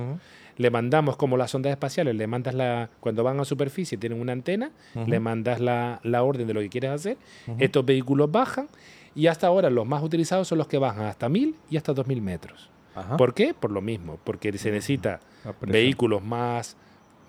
Le 0.59 0.71
mandamos 0.71 1.17
como 1.17 1.37
las 1.37 1.55
ondas 1.55 1.71
espaciales, 1.71 2.15
le 2.15 2.27
mandas 2.27 2.55
la, 2.55 2.91
cuando 3.01 3.25
van 3.25 3.41
a 3.41 3.45
superficie 3.45 3.97
tienen 3.97 4.21
una 4.21 4.33
antena, 4.33 4.71
le 5.07 5.21
mandas 5.21 5.61
la, 5.61 6.01
la, 6.03 6.23
orden 6.23 6.47
de 6.47 6.55
lo 6.55 6.61
que 6.61 6.69
quieres 6.69 6.91
hacer. 6.91 7.17
Estos 7.59 7.87
vehículos 7.87 8.31
bajan 8.31 8.69
y 9.15 9.29
hasta 9.29 9.47
ahora 9.47 9.71
los 9.71 9.87
más 9.87 10.03
utilizados 10.03 10.47
son 10.47 10.59
los 10.59 10.69
que 10.69 10.79
bajan 10.79 11.07
hasta 11.07 11.29
1000 11.29 11.55
y 11.71 11.77
hasta 11.77 11.95
2000 11.95 12.21
metros. 12.21 12.71
¿Por 13.17 13.35
qué? 13.35 13.55
Por 13.55 13.71
lo 13.71 13.81
mismo, 13.81 14.19
porque 14.25 14.57
se 14.59 14.71
necesita 14.71 15.21
vehículos 15.61 16.23
más, 16.23 16.77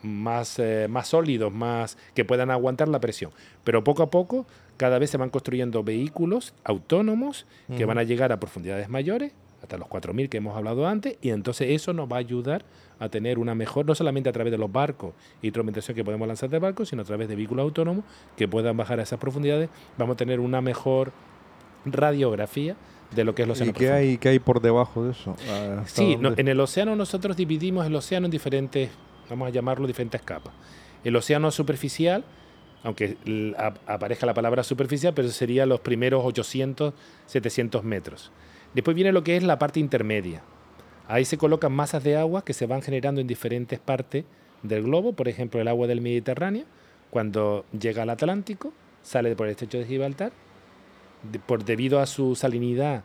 más, 0.01 0.59
eh, 0.59 0.87
más 0.89 1.07
sólidos, 1.07 1.53
más 1.53 1.97
que 2.13 2.25
puedan 2.25 2.51
aguantar 2.51 2.87
la 2.87 2.99
presión. 2.99 3.31
Pero 3.63 3.83
poco 3.83 4.03
a 4.03 4.09
poco, 4.09 4.47
cada 4.77 4.99
vez 4.99 5.09
se 5.09 5.17
van 5.17 5.29
construyendo 5.29 5.83
vehículos 5.83 6.53
autónomos 6.63 7.45
que 7.77 7.85
van 7.85 7.97
a 7.97 8.03
llegar 8.03 8.31
a 8.31 8.39
profundidades 8.39 8.89
mayores, 8.89 9.33
hasta 9.61 9.77
los 9.77 9.87
4.000 9.87 10.29
que 10.29 10.37
hemos 10.37 10.55
hablado 10.55 10.87
antes, 10.87 11.17
y 11.21 11.29
entonces 11.29 11.71
eso 11.71 11.93
nos 11.93 12.11
va 12.11 12.17
a 12.17 12.19
ayudar 12.19 12.63
a 12.99 13.09
tener 13.09 13.39
una 13.39 13.55
mejor, 13.55 13.85
no 13.85 13.95
solamente 13.95 14.29
a 14.29 14.31
través 14.31 14.51
de 14.51 14.57
los 14.57 14.71
barcos 14.71 15.13
y 15.41 15.47
instrumentación 15.47 15.95
que 15.95 16.03
podemos 16.03 16.27
lanzar 16.27 16.49
de 16.49 16.59
barcos, 16.59 16.89
sino 16.89 17.01
a 17.01 17.05
través 17.05 17.27
de 17.27 17.35
vehículos 17.35 17.63
autónomos 17.63 18.03
que 18.35 18.47
puedan 18.47 18.75
bajar 18.77 18.99
a 18.99 19.03
esas 19.03 19.19
profundidades, 19.19 19.69
vamos 19.97 20.15
a 20.15 20.17
tener 20.17 20.39
una 20.39 20.61
mejor 20.61 21.11
radiografía 21.85 22.75
de 23.15 23.23
lo 23.23 23.33
que 23.33 23.41
es 23.41 23.47
el 23.47 23.51
océano. 23.51 23.71
¿Y 23.71 23.73
qué 23.73 23.91
hay, 23.91 24.17
qué 24.17 24.29
hay 24.29 24.39
por 24.39 24.61
debajo 24.61 25.03
de 25.05 25.11
eso? 25.11 25.35
Sí, 25.85 26.17
en 26.21 26.47
el 26.47 26.59
océano 26.59 26.95
nosotros 26.95 27.35
dividimos 27.35 27.85
el 27.85 27.95
océano 27.95 28.25
en 28.25 28.31
diferentes, 28.31 28.89
vamos 29.29 29.47
a 29.47 29.51
llamarlo 29.51 29.87
diferentes 29.87 30.21
capas. 30.21 30.53
El 31.03 31.15
océano 31.15 31.49
superficial, 31.51 32.23
aunque 32.83 33.17
aparezca 33.87 34.25
la 34.25 34.33
palabra 34.33 34.63
superficial, 34.63 35.13
pero 35.13 35.29
sería 35.29 35.65
los 35.65 35.79
primeros 35.79 36.23
800, 36.23 36.93
700 37.25 37.83
metros. 37.83 38.31
Después 38.73 38.95
viene 38.95 39.11
lo 39.11 39.23
que 39.23 39.37
es 39.37 39.43
la 39.43 39.59
parte 39.59 39.79
intermedia. 39.79 40.41
Ahí 41.07 41.25
se 41.25 41.37
colocan 41.37 41.71
masas 41.71 42.03
de 42.03 42.17
agua 42.17 42.43
que 42.43 42.53
se 42.53 42.65
van 42.65 42.81
generando 42.81 43.19
en 43.21 43.27
diferentes 43.27 43.79
partes 43.79 44.25
del 44.61 44.83
globo, 44.83 45.13
por 45.13 45.27
ejemplo 45.27 45.59
el 45.59 45.67
agua 45.67 45.87
del 45.87 46.01
Mediterráneo, 46.01 46.65
cuando 47.09 47.65
llega 47.77 48.03
al 48.03 48.09
Atlántico, 48.11 48.71
sale 49.01 49.35
por 49.35 49.47
el 49.47 49.51
estrecho 49.51 49.79
de 49.79 49.85
Gibraltar 49.85 50.31
por 51.45 51.65
debido 51.65 51.99
a 51.99 52.05
su 52.05 52.35
salinidad 52.35 53.03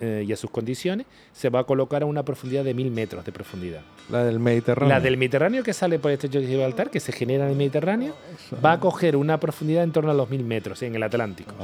eh, 0.00 0.24
y 0.26 0.32
a 0.32 0.36
sus 0.36 0.50
condiciones, 0.50 1.06
se 1.32 1.50
va 1.50 1.60
a 1.60 1.64
colocar 1.64 2.02
a 2.02 2.06
una 2.06 2.24
profundidad 2.24 2.64
de 2.64 2.74
mil 2.74 2.90
metros 2.90 3.24
de 3.24 3.32
profundidad. 3.32 3.82
La 4.10 4.24
del 4.24 4.40
Mediterráneo. 4.40 4.88
La 4.88 5.00
del 5.00 5.16
Mediterráneo 5.16 5.62
que 5.62 5.72
sale 5.72 5.98
por 5.98 6.10
el 6.10 6.14
estrecho 6.14 6.40
de 6.40 6.46
Gibraltar, 6.46 6.90
que 6.90 7.00
se 7.00 7.12
genera 7.12 7.44
en 7.44 7.50
el 7.50 7.56
Mediterráneo, 7.56 8.14
va 8.64 8.72
a 8.72 8.80
coger 8.80 9.16
una 9.16 9.38
profundidad 9.38 9.84
en 9.84 9.92
torno 9.92 10.10
a 10.10 10.14
los 10.14 10.28
mil 10.30 10.44
metros 10.44 10.82
en 10.82 10.94
el 10.94 11.02
Atlántico. 11.02 11.54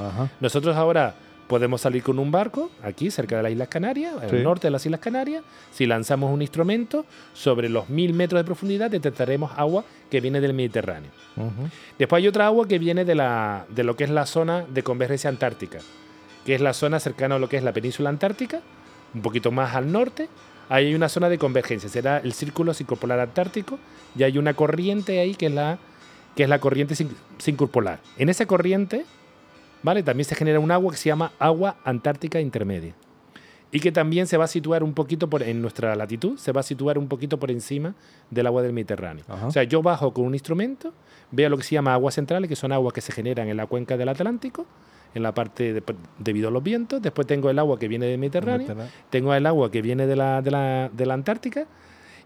Nosotros 0.40 0.76
ahora 0.76 1.14
podemos 1.50 1.80
salir 1.80 2.04
con 2.04 2.20
un 2.20 2.30
barco 2.30 2.70
aquí 2.80 3.10
cerca 3.10 3.36
de 3.36 3.42
las 3.42 3.50
Islas 3.50 3.66
Canarias, 3.66 4.14
el 4.30 4.44
norte 4.44 4.68
de 4.68 4.70
las 4.70 4.86
Islas 4.86 5.00
Canarias. 5.00 5.42
Si 5.72 5.84
lanzamos 5.84 6.32
un 6.32 6.42
instrumento 6.42 7.04
sobre 7.34 7.68
los 7.68 7.88
mil 7.88 8.14
metros 8.14 8.38
de 8.38 8.44
profundidad, 8.44 8.88
detectaremos 8.88 9.50
agua 9.56 9.84
que 10.08 10.20
viene 10.20 10.40
del 10.40 10.54
Mediterráneo. 10.54 11.10
Después 11.98 12.22
hay 12.22 12.28
otra 12.28 12.46
agua 12.46 12.68
que 12.68 12.78
viene 12.78 13.04
de, 13.04 13.16
la, 13.16 13.66
de 13.68 13.82
lo 13.82 13.96
que 13.96 14.04
es 14.04 14.10
la 14.10 14.26
zona 14.26 14.64
de 14.64 14.84
convergencia 14.84 15.28
antártica, 15.28 15.80
que 16.46 16.54
es 16.54 16.60
la 16.60 16.72
zona 16.72 17.00
cercana 17.00 17.34
a 17.34 17.38
lo 17.40 17.48
que 17.48 17.56
es 17.56 17.64
la 17.64 17.72
península 17.72 18.10
antártica, 18.10 18.60
un 19.12 19.22
poquito 19.22 19.50
más 19.50 19.74
al 19.74 19.90
norte. 19.90 20.28
Ahí 20.68 20.86
hay 20.86 20.94
una 20.94 21.08
zona 21.08 21.28
de 21.28 21.38
convergencia, 21.38 21.88
será 21.88 22.18
el 22.18 22.32
círculo 22.32 22.74
circumpolar 22.74 23.18
antártico, 23.18 23.76
y 24.16 24.22
hay 24.22 24.38
una 24.38 24.54
corriente 24.54 25.18
ahí 25.18 25.34
que 25.34 25.46
es 25.46 25.52
la, 25.52 25.78
que 26.36 26.44
es 26.44 26.48
la 26.48 26.60
corriente 26.60 26.94
circumpolar. 27.40 27.98
En 28.18 28.28
esa 28.28 28.46
corriente 28.46 29.04
¿vale? 29.82 30.02
También 30.02 30.24
se 30.24 30.34
genera 30.34 30.60
un 30.60 30.70
agua 30.70 30.92
que 30.92 30.98
se 30.98 31.08
llama 31.08 31.32
agua 31.38 31.76
antártica 31.84 32.40
intermedia. 32.40 32.94
y 33.72 33.78
que 33.78 33.92
también 33.92 34.26
se 34.26 34.36
va 34.36 34.44
a 34.44 34.48
situar 34.48 34.82
un 34.82 34.94
poquito 34.94 35.30
por, 35.30 35.44
en 35.44 35.62
nuestra 35.62 35.94
latitud, 35.94 36.36
se 36.38 36.50
va 36.50 36.60
a 36.60 36.64
situar 36.64 36.98
un 36.98 37.06
poquito 37.06 37.38
por 37.38 37.52
encima 37.52 37.94
del 38.28 38.48
agua 38.48 38.62
del 38.62 38.72
Mediterráneo. 38.72 39.24
O 39.46 39.52
sea, 39.52 39.62
yo 39.62 39.80
bajo 39.80 40.12
con 40.12 40.24
un 40.24 40.34
instrumento, 40.34 40.92
veo 41.30 41.48
lo 41.48 41.56
que 41.56 41.62
se 41.62 41.76
llama 41.76 41.94
aguas 41.94 42.14
centrales, 42.14 42.48
que 42.48 42.56
son 42.56 42.72
aguas 42.72 42.92
que 42.92 43.00
se 43.00 43.12
generan 43.12 43.48
en 43.48 43.56
la 43.56 43.66
cuenca 43.66 43.96
del 43.96 44.08
Atlántico, 44.08 44.66
en 45.14 45.22
la 45.22 45.32
parte 45.32 45.82
debido 46.18 46.48
a 46.48 46.50
los 46.50 46.62
vientos, 46.62 47.00
después 47.00 47.28
tengo 47.28 47.48
el 47.48 47.60
agua 47.60 47.78
que 47.78 47.86
viene 47.86 48.06
del 48.06 48.18
Mediterráneo, 48.18 48.74
tengo 49.08 49.32
el 49.34 49.46
agua 49.46 49.70
que 49.70 49.82
viene 49.82 50.06
de 50.06 50.16
la, 50.16 50.42
de 50.42 50.50
la, 50.50 50.90
de 50.92 51.06
la 51.06 51.14
Antártica, 51.14 51.66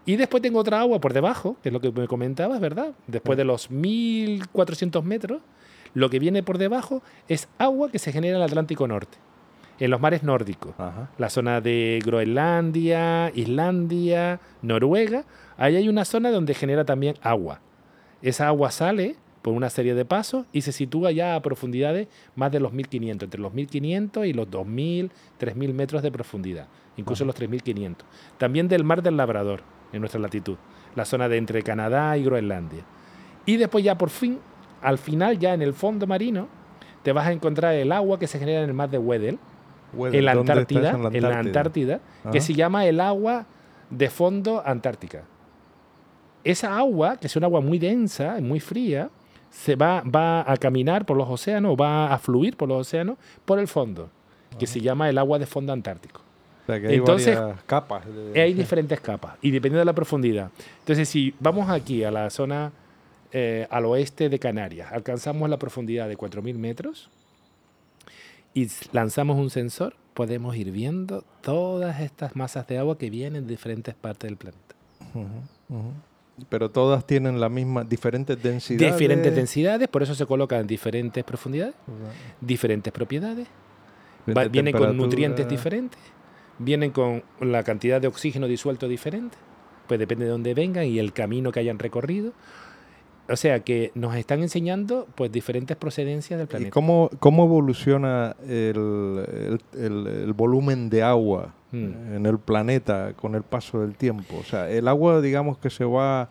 y 0.07 0.15
después 0.17 0.41
tengo 0.41 0.59
otra 0.59 0.79
agua 0.79 0.99
por 0.99 1.13
debajo, 1.13 1.57
que 1.61 1.69
es 1.69 1.73
lo 1.73 1.81
que 1.81 1.91
me 1.91 2.07
comentabas, 2.07 2.59
¿verdad? 2.59 2.93
Después 3.05 3.37
de 3.37 3.43
los 3.43 3.69
1400 3.69 5.03
metros, 5.03 5.41
lo 5.95 6.11
que 6.11 6.19
viene 6.19 6.43
por 6.43 6.59
debajo 6.59 7.01
es 7.27 7.47
agua 7.57 7.89
que 7.89 7.97
se 7.97 8.11
genera 8.11 8.37
en 8.37 8.43
el 8.43 8.47
Atlántico 8.47 8.87
Norte 8.87 9.17
en 9.79 9.91
los 9.91 9.99
mares 9.99 10.23
nórdicos, 10.23 10.73
la 11.17 11.29
zona 11.29 11.61
de 11.61 12.01
Groenlandia, 12.05 13.31
Islandia, 13.35 14.39
Noruega, 14.61 15.25
ahí 15.57 15.75
hay 15.75 15.89
una 15.89 16.05
zona 16.05 16.31
donde 16.31 16.53
genera 16.53 16.85
también 16.85 17.15
agua. 17.21 17.59
Esa 18.21 18.47
agua 18.47 18.71
sale 18.71 19.17
por 19.41 19.53
una 19.53 19.69
serie 19.69 19.93
de 19.93 20.05
pasos 20.05 20.45
y 20.51 20.61
se 20.61 20.71
sitúa 20.71 21.11
ya 21.11 21.35
a 21.35 21.41
profundidades 21.41 22.07
más 22.35 22.51
de 22.51 22.59
los 22.59 22.73
1500, 22.73 23.27
entre 23.27 23.41
los 23.41 23.53
1500 23.53 24.25
y 24.25 24.33
los 24.33 24.49
2000, 24.49 25.11
3000 25.37 25.73
metros 25.73 26.01
de 26.01 26.11
profundidad, 26.11 26.67
incluso 26.95 27.25
los 27.25 27.35
3500. 27.35 28.07
También 28.37 28.67
del 28.67 28.83
mar 28.83 29.03
del 29.03 29.17
Labrador, 29.17 29.61
en 29.91 29.99
nuestra 29.99 30.21
latitud, 30.21 30.57
la 30.95 31.05
zona 31.05 31.27
de 31.27 31.37
entre 31.37 31.61
Canadá 31.63 32.17
y 32.17 32.23
Groenlandia. 32.23 32.83
Y 33.45 33.57
después 33.57 33.83
ya 33.83 33.97
por 33.97 34.09
fin, 34.09 34.39
al 34.85 34.99
final 34.99 35.39
ya 35.39 35.53
en 35.53 35.61
el 35.63 35.73
fondo 35.73 36.05
marino, 36.05 36.47
te 37.01 37.11
vas 37.11 37.27
a 37.27 37.31
encontrar 37.31 37.73
el 37.73 37.91
agua 37.91 38.19
que 38.19 38.27
se 38.27 38.37
genera 38.37 38.61
en 38.61 38.69
el 38.69 38.75
mar 38.75 38.89
de 38.89 38.99
Weddell, 38.99 39.39
en 39.97 40.25
la 40.25 40.33
Antártida, 40.33 40.91
en 41.11 41.21
la 41.23 41.39
Antártida, 41.39 41.99
que 42.31 42.39
se 42.39 42.53
llama 42.53 42.85
el 42.85 42.99
agua 42.99 43.45
de 43.89 44.09
fondo 44.09 44.61
antártica. 44.65 45.23
Esa 46.43 46.77
agua, 46.77 47.17
que 47.17 47.27
es 47.27 47.35
un 47.35 47.43
agua 47.43 47.61
muy 47.61 47.79
densa, 47.79 48.37
muy 48.41 48.59
fría, 48.59 49.09
se 49.49 49.75
va, 49.75 50.03
va 50.03 50.51
a 50.51 50.57
caminar 50.57 51.05
por 51.05 51.17
los 51.17 51.27
océanos, 51.27 51.75
va 51.75 52.13
a 52.13 52.17
fluir 52.19 52.55
por 52.55 52.69
los 52.69 52.81
océanos, 52.81 53.17
por 53.45 53.57
el 53.57 53.67
fondo, 53.67 54.09
que 54.59 54.67
se 54.67 54.81
llama 54.81 55.09
el 55.09 55.17
agua 55.17 55.39
de 55.39 55.47
fondo 55.47 55.73
antártico. 55.73 56.21
hay 56.67 56.95
Entonces, 56.95 57.39
capas. 57.65 58.03
Hay 58.35 58.53
diferentes 58.53 58.99
capas, 58.99 59.37
y 59.41 59.49
dependiendo 59.49 59.79
de 59.79 59.85
la 59.85 59.93
profundidad. 59.93 60.51
Entonces, 60.79 61.09
si 61.09 61.33
vamos 61.39 61.69
aquí 61.69 62.03
a 62.03 62.11
la 62.11 62.29
zona 62.29 62.71
eh, 63.31 63.67
al 63.69 63.85
oeste 63.85 64.29
de 64.29 64.39
Canarias, 64.39 64.91
alcanzamos 64.91 65.49
la 65.49 65.57
profundidad 65.57 66.07
de 66.07 66.17
4.000 66.17 66.55
metros, 66.57 67.09
y 68.55 68.69
lanzamos 68.93 69.37
un 69.37 69.49
sensor, 69.49 69.95
podemos 70.13 70.55
ir 70.55 70.71
viendo 70.71 71.25
todas 71.41 71.99
estas 71.99 72.37
masas 72.37 72.65
de 72.67 72.77
agua 72.77 72.97
que 72.97 73.09
vienen 73.09 73.45
de 73.45 73.51
diferentes 73.51 73.93
partes 73.93 74.29
del 74.29 74.37
planeta. 74.37 74.75
Pero 76.49 76.71
todas 76.71 77.05
tienen 77.05 77.41
la 77.41 77.49
misma, 77.49 77.83
diferentes 77.83 78.41
densidades. 78.41 78.93
Diferentes 78.93 79.35
densidades, 79.35 79.89
por 79.89 80.03
eso 80.03 80.15
se 80.15 80.25
colocan 80.25 80.61
en 80.61 80.67
diferentes 80.67 81.21
profundidades, 81.25 81.75
diferentes 82.39 82.93
propiedades. 82.93 83.45
vienen 84.49 84.73
con 84.73 84.95
nutrientes 84.95 85.47
diferentes, 85.49 85.99
vienen 86.57 86.91
con 86.91 87.23
la 87.41 87.61
cantidad 87.63 87.99
de 87.99 88.07
oxígeno 88.07 88.47
disuelto 88.47 88.87
diferente, 88.87 89.37
pues 89.85 89.99
depende 89.99 90.25
de 90.25 90.31
dónde 90.31 90.53
vengan 90.53 90.85
y 90.85 90.97
el 90.97 91.11
camino 91.11 91.51
que 91.51 91.59
hayan 91.59 91.77
recorrido. 91.77 92.31
O 93.27 93.35
sea 93.35 93.61
que 93.61 93.91
nos 93.95 94.15
están 94.15 94.41
enseñando 94.41 95.07
pues 95.15 95.31
diferentes 95.31 95.75
procedencias 95.77 96.37
del 96.37 96.47
planeta. 96.47 96.67
¿Y 96.67 96.71
cómo, 96.71 97.09
cómo 97.19 97.45
evoluciona 97.45 98.35
el, 98.47 99.59
el, 99.73 100.33
volumen 100.33 100.89
de 100.89 101.01
agua 101.01 101.53
hmm. 101.71 102.15
en 102.15 102.25
el 102.25 102.37
planeta 102.37 103.13
con 103.13 103.33
el 103.33 103.41
paso 103.41 103.81
del 103.81 103.95
tiempo? 103.95 104.37
O 104.39 104.43
sea, 104.43 104.69
¿el 104.69 104.87
agua 104.87 105.21
digamos 105.21 105.57
que 105.57 105.71
se 105.71 105.85
va 105.85 106.29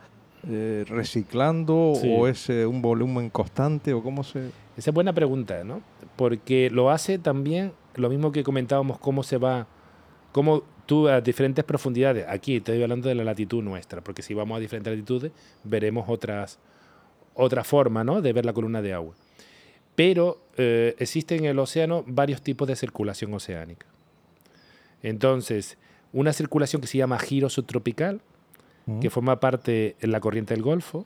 eh, 0.49 0.85
reciclando 0.89 1.75
o 1.75 2.29
es 2.29 2.49
eh, 2.49 2.65
un 2.65 2.81
volumen 2.81 3.29
constante 3.31 3.93
o 3.93 4.03
cómo 4.03 4.23
se...? 4.23 4.51
Esa 4.77 4.91
es 4.91 4.95
buena 4.95 5.13
pregunta, 5.13 5.65
¿no? 5.65 5.83
Porque 6.17 6.71
lo 6.71 6.91
hace 6.91 7.19
también 7.19 7.73
lo 7.97 8.09
mismo 8.09 8.31
que 8.31 8.45
comentábamos, 8.45 8.99
cómo 8.99 9.23
se 9.23 9.39
va, 9.39 9.67
cómo 10.33 10.63
tú 10.87 11.09
a 11.09 11.21
diferentes 11.21 11.65
profundidades, 11.65 12.27
aquí 12.29 12.57
estoy 12.57 12.83
hablando 12.83 13.09
de 13.09 13.15
la 13.15 13.25
latitud 13.25 13.63
nuestra, 13.63 14.01
porque 14.01 14.23
si 14.23 14.35
vamos 14.35 14.57
a 14.57 14.61
diferentes 14.61 14.93
latitudes 14.93 15.33
veremos 15.65 16.05
otras 16.09 16.59
otra 17.35 17.65
forma 17.65 18.05
¿no? 18.05 18.23
de 18.23 18.33
ver 18.33 18.45
la 18.45 18.53
columna 18.53 18.83
de 18.83 18.93
agua. 18.93 19.15
Pero 19.95 20.39
eh, 20.57 20.95
existen 20.99 21.41
en 21.41 21.45
el 21.47 21.59
océano 21.59 22.05
varios 22.07 22.43
tipos 22.43 22.67
de 22.67 22.77
circulación 22.77 23.33
oceánica. 23.35 23.87
Entonces, 25.03 25.77
una 26.13 26.33
circulación 26.33 26.81
que 26.81 26.89
se 26.89 26.99
llama 26.99 27.19
giro 27.19 27.49
subtropical, 27.49 28.21
mm. 28.87 29.01
que 29.01 29.11
forma 29.11 29.39
parte 29.39 29.97
de 30.01 30.09
la 30.09 30.21
corriente 30.21 30.55
del 30.55 30.63
Golfo, 30.63 31.05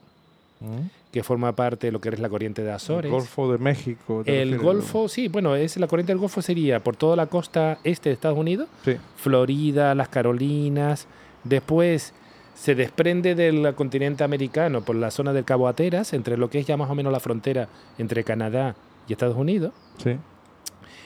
mm. 0.61 1.11
que 1.13 1.23
forma 1.23 1.55
parte 1.57 1.89
de 1.89 1.93
lo 1.93 2.01
que 2.01 2.11
es 2.11 2.19
la 2.19 2.29
corriente 2.29 2.63
de 2.63 2.71
Azores. 2.71 3.07
El 3.07 3.11
Golfo 3.11 3.53
de 3.53 3.59
México. 3.59 4.23
El 4.25 4.59
Golfo, 4.59 5.09
sí, 5.09 5.29
bueno, 5.29 5.57
es, 5.57 5.77
la 5.77 5.87
corriente 5.87 6.13
del 6.13 6.21
Golfo 6.21 6.41
sería 6.41 6.83
por 6.83 6.97
toda 6.97 7.17
la 7.17 7.27
costa 7.27 7.79
este 7.85 8.11
de 8.11 8.15
Estados 8.15 8.39
Unidos, 8.39 8.69
Florida, 9.17 9.95
las 9.95 10.09
Carolinas, 10.09 11.09
después 11.45 12.15
se 12.59 12.75
desprende 12.75 13.37
del 13.37 13.73
continente 13.77 14.25
americano 14.25 14.85
por 14.85 14.97
la 14.97 15.13
zona 15.13 15.33
del 15.33 15.45
Cabo 15.45 15.69
Ateras, 15.69 16.13
entre 16.13 16.37
lo 16.37 16.51
que 16.51 16.59
es 16.59 16.67
ya 16.67 16.77
más 16.77 16.91
o 16.91 16.95
menos 16.97 17.13
la 17.13 17.21
frontera 17.21 17.69
entre 17.99 18.25
Canadá 18.25 18.75
y 19.07 19.13
Estados 19.13 19.37
Unidos. 19.37 19.73
Sí. 19.99 20.17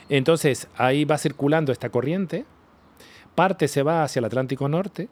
Entonces, 0.08 0.66
ahí 0.76 1.04
va 1.04 1.18
circulando 1.18 1.70
esta 1.70 1.90
corriente, 1.90 2.46
parte 3.34 3.68
se 3.68 3.82
va 3.82 4.02
hacia 4.02 4.20
el 4.20 4.24
Atlántico 4.24 4.66
Norte, 4.66 5.10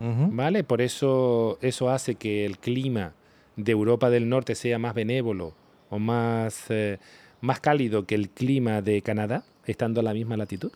¿vale? 0.00 0.64
Por 0.64 0.80
eso 0.80 1.58
eso 1.60 1.90
hace 1.90 2.14
que 2.14 2.46
el 2.46 2.58
clima 2.58 3.12
de 3.56 3.72
Europa 3.72 4.08
del 4.08 4.30
Norte 4.30 4.54
sea 4.54 4.78
más 4.78 4.94
benévolo 4.94 5.52
o 5.90 5.98
más, 5.98 6.64
eh, 6.70 6.98
más 7.42 7.60
cálido 7.60 8.06
que 8.06 8.14
el 8.14 8.30
clima 8.30 8.80
de 8.80 9.02
Canadá, 9.02 9.44
estando 9.66 10.00
a 10.00 10.02
la 10.02 10.14
misma 10.14 10.38
latitud. 10.38 10.72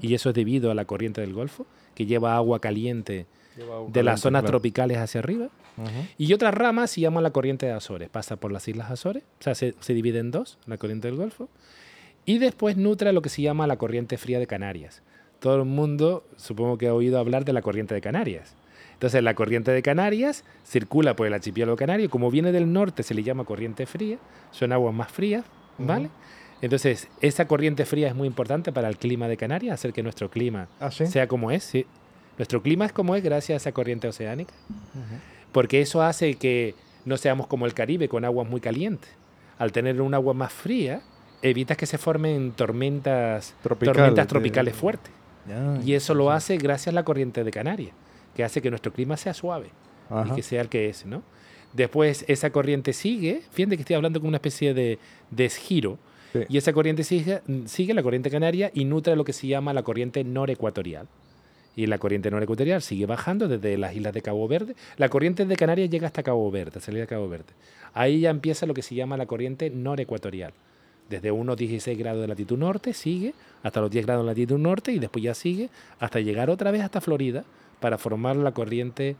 Y 0.00 0.14
eso 0.14 0.28
es 0.28 0.34
debido 0.36 0.70
a 0.70 0.74
la 0.74 0.84
corriente 0.84 1.20
del 1.20 1.34
Golfo, 1.34 1.66
que 1.96 2.06
lleva 2.06 2.36
agua 2.36 2.60
caliente 2.60 3.26
de 3.88 4.02
las 4.02 4.20
zonas 4.20 4.44
tropicales 4.44 4.98
hacia 4.98 5.20
arriba. 5.20 5.48
Y 6.18 6.32
otra 6.32 6.50
rama 6.50 6.86
se 6.86 7.00
llama 7.00 7.20
la 7.20 7.30
corriente 7.30 7.66
de 7.66 7.72
Azores. 7.72 8.08
Pasa 8.08 8.36
por 8.36 8.52
las 8.52 8.66
Islas 8.68 8.90
Azores, 8.90 9.24
o 9.40 9.42
sea, 9.42 9.54
se, 9.54 9.74
divide 9.88 10.20
en 10.20 10.30
dos, 10.30 10.58
la 10.66 10.78
corriente 10.78 11.08
del 11.08 11.16
Golfo. 11.16 11.48
Y 12.26 12.38
después 12.38 12.76
nutre 12.76 13.12
lo 13.12 13.22
que 13.22 13.28
se 13.28 13.42
llama 13.42 13.66
la 13.66 13.76
corriente 13.76 14.16
fría 14.16 14.38
de 14.38 14.46
Canarias. 14.46 15.02
Todo 15.40 15.56
el 15.56 15.64
mundo 15.64 16.24
supongo 16.36 16.78
que 16.78 16.88
ha 16.88 16.94
oído 16.94 17.18
hablar 17.18 17.44
de 17.44 17.52
la 17.52 17.60
corriente 17.60 17.94
de 17.94 18.00
Canarias. 18.00 18.54
Entonces 18.94 19.22
la 19.22 19.34
corriente 19.34 19.72
de 19.72 19.82
Canarias 19.82 20.44
circula 20.64 21.16
por 21.16 21.26
el 21.26 21.34
archipiélago 21.34 21.76
canario. 21.76 22.08
Como 22.08 22.30
viene 22.30 22.52
del 22.52 22.72
norte 22.72 23.02
se 23.02 23.12
le 23.12 23.22
llama 23.22 23.44
corriente 23.44 23.84
fría. 23.84 24.18
Son 24.52 24.72
aguas 24.72 24.94
más 24.94 25.12
frías, 25.12 25.44
¿vale? 25.76 26.08
Entonces, 26.62 27.08
esa 27.20 27.46
corriente 27.46 27.84
fría 27.84 28.08
es 28.08 28.14
muy 28.14 28.26
importante 28.26 28.72
para 28.72 28.88
el 28.88 28.96
clima 28.96 29.28
de 29.28 29.36
Canarias, 29.36 29.74
hacer 29.74 29.92
que 29.92 30.02
nuestro 30.02 30.30
clima 30.30 30.68
¿Ah, 30.80 30.90
sea 30.90 31.28
como 31.28 31.50
es. 31.50 31.62
¿sí? 31.62 31.84
Nuestro 32.38 32.62
clima 32.62 32.86
es 32.86 32.92
como 32.92 33.14
es 33.14 33.22
gracias 33.22 33.54
a 33.54 33.56
esa 33.56 33.72
corriente 33.72 34.08
oceánica, 34.08 34.52
porque 35.52 35.80
eso 35.80 36.02
hace 36.02 36.34
que 36.34 36.74
no 37.04 37.16
seamos 37.16 37.46
como 37.46 37.66
el 37.66 37.74
Caribe 37.74 38.08
con 38.08 38.24
aguas 38.24 38.48
muy 38.48 38.60
calientes. 38.60 39.10
Al 39.58 39.70
tener 39.70 40.00
un 40.00 40.14
agua 40.14 40.34
más 40.34 40.52
fría, 40.52 41.02
evitas 41.42 41.76
que 41.76 41.86
se 41.86 41.98
formen 41.98 42.52
tormentas, 42.52 43.54
tormentas 43.62 44.26
tropicales 44.26 44.74
fuertes. 44.74 45.12
y 45.84 45.92
eso 45.92 46.14
lo 46.14 46.30
hace 46.30 46.56
gracias 46.56 46.88
a 46.88 46.92
la 46.92 47.04
corriente 47.04 47.44
de 47.44 47.50
Canarias, 47.50 47.92
que 48.34 48.42
hace 48.42 48.60
que 48.62 48.70
nuestro 48.70 48.92
clima 48.92 49.16
sea 49.16 49.34
suave 49.34 49.70
y 50.26 50.34
que 50.34 50.42
sea 50.42 50.60
el 50.60 50.68
que 50.68 50.88
es, 50.88 51.06
¿no? 51.06 51.22
Después 51.72 52.24
esa 52.28 52.50
corriente 52.50 52.92
sigue, 52.92 53.42
fíjate 53.50 53.76
que 53.76 53.82
estoy 53.82 53.96
hablando 53.96 54.20
con 54.20 54.28
una 54.28 54.38
especie 54.38 54.74
de 54.74 54.98
desgiro, 55.30 55.98
y 56.48 56.58
esa 56.58 56.72
corriente 56.72 57.04
sigue, 57.04 57.42
sigue 57.66 57.94
la 57.94 58.02
corriente 58.02 58.28
canaria 58.28 58.68
y 58.74 58.84
nutre 58.86 59.14
lo 59.14 59.24
que 59.24 59.32
se 59.32 59.46
llama 59.46 59.72
la 59.72 59.84
corriente 59.84 60.24
norecuatorial 60.24 61.06
y 61.76 61.86
la 61.86 61.98
corriente 61.98 62.30
norecuatorial 62.30 62.82
sigue 62.82 63.06
bajando 63.06 63.48
desde 63.48 63.76
las 63.76 63.94
islas 63.94 64.12
de 64.12 64.22
Cabo 64.22 64.46
Verde. 64.46 64.74
La 64.96 65.08
corriente 65.08 65.44
de 65.44 65.56
Canarias 65.56 65.90
llega 65.90 66.06
hasta 66.06 66.22
Cabo 66.22 66.50
Verde, 66.50 66.80
salida 66.80 67.02
de 67.02 67.06
Cabo 67.06 67.28
Verde. 67.28 67.52
Ahí 67.92 68.20
ya 68.20 68.30
empieza 68.30 68.66
lo 68.66 68.74
que 68.74 68.82
se 68.82 68.94
llama 68.94 69.16
la 69.16 69.26
corriente 69.26 69.70
norecuatorial. 69.70 70.52
Desde 71.08 71.30
unos 71.30 71.56
16 71.56 71.98
grados 71.98 72.22
de 72.22 72.28
latitud 72.28 72.56
norte 72.56 72.94
sigue 72.94 73.34
hasta 73.62 73.80
los 73.80 73.90
10 73.90 74.06
grados 74.06 74.24
de 74.24 74.30
latitud 74.30 74.58
norte 74.58 74.92
y 74.92 74.98
después 74.98 75.22
ya 75.22 75.34
sigue 75.34 75.68
hasta 75.98 76.20
llegar 76.20 76.48
otra 76.48 76.70
vez 76.70 76.82
hasta 76.82 77.00
Florida 77.00 77.44
para 77.80 77.98
formar 77.98 78.36
la 78.36 78.52
corriente 78.52 79.16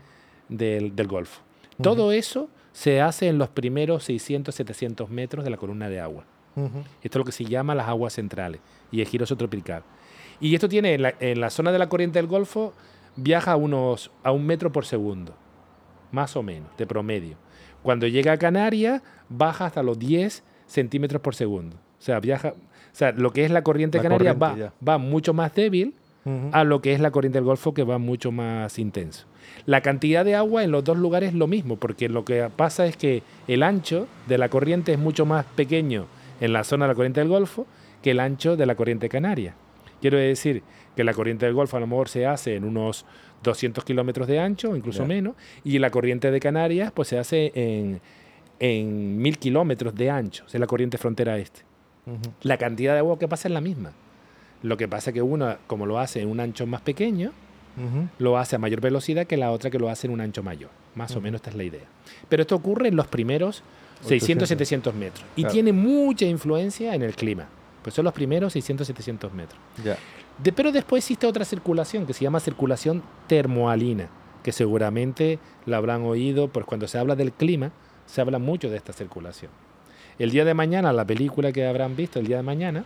del, 0.48 0.92
Golfo. 1.06 1.42
Todo 1.82 2.12
eso 2.12 2.48
se 2.72 3.00
hace 3.00 3.28
en 3.28 3.38
los 3.38 3.48
primeros 3.48 4.04
600, 4.04 4.54
700 4.54 5.10
metros 5.10 5.44
de 5.44 5.50
la 5.50 5.56
columna 5.56 5.88
de 5.88 6.00
agua. 6.00 6.24
Esto 6.56 6.84
es 7.02 7.16
lo 7.16 7.24
que 7.24 7.32
se 7.32 7.44
llama 7.44 7.74
las 7.74 7.88
aguas 7.88 8.12
centrales 8.12 8.60
y 8.92 9.00
el 9.00 9.08
giro 9.08 9.26
tropical. 9.26 9.82
Y 10.40 10.55
esto 10.55 10.68
tiene 10.68 10.94
en 11.20 11.40
la, 11.40 11.51
zona 11.51 11.73
de 11.73 11.79
la 11.79 11.88
corriente 11.88 12.18
del 12.18 12.27
Golfo, 12.27 12.73
viaja 13.16 13.53
a, 13.53 13.57
unos, 13.57 14.11
a 14.23 14.33
un 14.33 14.47
metro 14.47 14.73
por 14.73 14.85
segundo, 14.85 15.35
más 16.12 16.37
o 16.37 16.42
menos, 16.42 16.68
de 16.77 16.87
promedio. 16.87 17.37
Cuando 17.83 18.07
llega 18.07 18.33
a 18.33 18.38
Canarias, 18.38 19.03
baja 19.29 19.66
hasta 19.66 19.83
los 19.83 19.99
10 19.99 20.42
centímetros 20.66 21.20
por 21.23 21.35
segundo. 21.35 21.77
O 21.77 22.03
sea, 22.03 22.20
viaja, 22.20 22.51
o 22.51 22.97
sea, 22.97 23.12
lo 23.12 23.33
que 23.33 23.44
es 23.44 23.51
la 23.51 23.62
corriente 23.62 24.01
canaria 24.01 24.33
va, 24.33 24.73
va 24.87 24.99
mucho 24.99 25.33
más 25.33 25.55
débil 25.55 25.94
a 26.53 26.64
lo 26.64 26.81
que 26.81 26.94
es 26.94 27.01
la 27.01 27.11
corriente 27.11 27.38
del 27.38 27.44
Golfo, 27.44 27.75
que 27.75 27.85
va 27.85 27.99
mucho 27.99 28.33
más 28.33 28.79
intenso. 28.79 29.27
La 29.66 29.83
cantidad 29.83 30.25
de 30.25 30.35
agua 30.35 30.64
en 30.64 30.70
los 30.70 30.83
dos 30.83 30.97
lugares 30.97 31.31
es 31.31 31.35
lo 31.35 31.47
mismo, 31.47 31.77
porque 31.77 32.09
lo 32.09 32.25
que 32.25 32.49
pasa 32.57 32.87
es 32.87 32.97
que 32.97 33.23
el 33.47 33.62
ancho 33.62 34.07
de 34.27 34.38
la 34.38 34.49
corriente 34.49 34.92
es 34.92 34.99
mucho 34.99 35.27
más 35.27 35.44
pequeño 35.44 36.07
en 36.40 36.53
la 36.53 36.64
zona 36.64 36.87
de 36.87 36.92
la 36.92 36.94
corriente 36.94 37.20
del 37.20 37.29
Golfo 37.29 37.66
que 38.03 38.12
el 38.12 38.20
ancho 38.20 38.57
de 38.57 38.66
la 38.66 38.75
corriente 38.75 39.09
canaria. 39.09 39.55
Quiero 40.04 40.18
decir 40.18 40.62
que 40.94 41.02
la 41.02 41.14
corriente 41.14 41.46
del 41.46 41.54
Golfo 41.54 41.78
a 41.78 41.80
lo 41.80 41.86
mejor 41.86 42.10
se 42.10 42.26
hace 42.26 42.56
en 42.56 42.64
unos 42.64 43.06
200 43.42 43.82
kilómetros 43.84 44.28
de 44.28 44.38
ancho, 44.38 44.76
incluso 44.76 45.06
menos, 45.06 45.34
y 45.64 45.78
la 45.78 45.88
corriente 45.88 46.30
de 46.30 46.40
Canarias 46.40 46.92
pues 46.92 47.08
se 47.08 47.18
hace 47.18 47.52
en, 47.54 48.02
en 48.58 49.16
1000 49.16 49.38
kilómetros 49.38 49.94
de 49.94 50.10
ancho, 50.10 50.44
es 50.46 50.60
la 50.60 50.66
corriente 50.66 50.98
frontera 50.98 51.38
este. 51.38 51.62
La 52.42 52.58
cantidad 52.58 52.92
de 52.92 52.98
agua 52.98 53.18
que 53.18 53.28
pasa 53.28 53.48
es 53.48 53.54
la 53.54 53.62
misma. 53.62 53.92
Lo 54.60 54.76
que 54.76 54.88
pasa 54.88 55.08
es 55.08 55.14
que 55.14 55.22
una, 55.22 55.56
como 55.66 55.86
lo 55.86 55.98
hace 55.98 56.20
en 56.20 56.28
un 56.28 56.38
ancho 56.38 56.66
más 56.66 56.82
pequeño, 56.82 57.32
lo 58.18 58.36
hace 58.36 58.56
a 58.56 58.58
mayor 58.58 58.82
velocidad 58.82 59.26
que 59.26 59.38
la 59.38 59.52
otra 59.52 59.70
que 59.70 59.78
lo 59.78 59.88
hace 59.88 60.06
en 60.06 60.12
un 60.12 60.20
ancho 60.20 60.42
mayor. 60.42 60.68
Más 60.96 61.16
o 61.16 61.22
menos 61.22 61.38
esta 61.38 61.48
es 61.48 61.56
la 61.56 61.64
idea. 61.64 61.86
Pero 62.28 62.42
esto 62.42 62.56
ocurre 62.56 62.88
en 62.88 62.96
los 62.96 63.06
primeros 63.06 63.62
600, 64.02 64.46
700 64.46 64.94
metros. 64.94 65.24
Y 65.34 65.46
tiene 65.46 65.72
mucha 65.72 66.26
influencia 66.26 66.94
en 66.94 67.00
el 67.00 67.14
clima. 67.16 67.48
Pues 67.85 67.94
son 67.94 68.07
los 68.07 68.14
primeros 68.14 68.55
600, 68.55 68.87
700 68.87 69.33
metros. 69.35 69.61
pero 70.57 70.73
después 70.73 71.05
existe 71.05 71.27
otra 71.27 71.44
circulación 71.44 72.07
que 72.07 72.14
se 72.14 72.25
llama 72.25 72.40
circulación 72.40 73.03
termoalina, 73.27 74.09
que 74.42 74.53
seguramente 74.53 75.38
la 75.66 75.77
habrán 75.77 76.03
oído, 76.03 76.49
pues 76.49 76.64
cuando 76.64 76.88
se 76.88 76.99
habla 76.99 77.14
del 77.14 77.33
clima, 77.33 77.73
se 78.07 78.23
habla 78.23 78.38
mucho 78.38 78.70
de 78.70 78.79
esta 78.79 78.94
circulación. 78.94 79.51
El 80.18 80.31
día 80.31 80.47
de 80.47 80.55
mañana, 80.55 80.94
la 80.94 81.05
película 81.05 81.53
que 81.53 81.66
habrán 81.66 81.94
visto 81.94 82.18
el 82.18 82.27
día 82.27 82.38
de 82.38 82.42
mañana, 82.42 82.85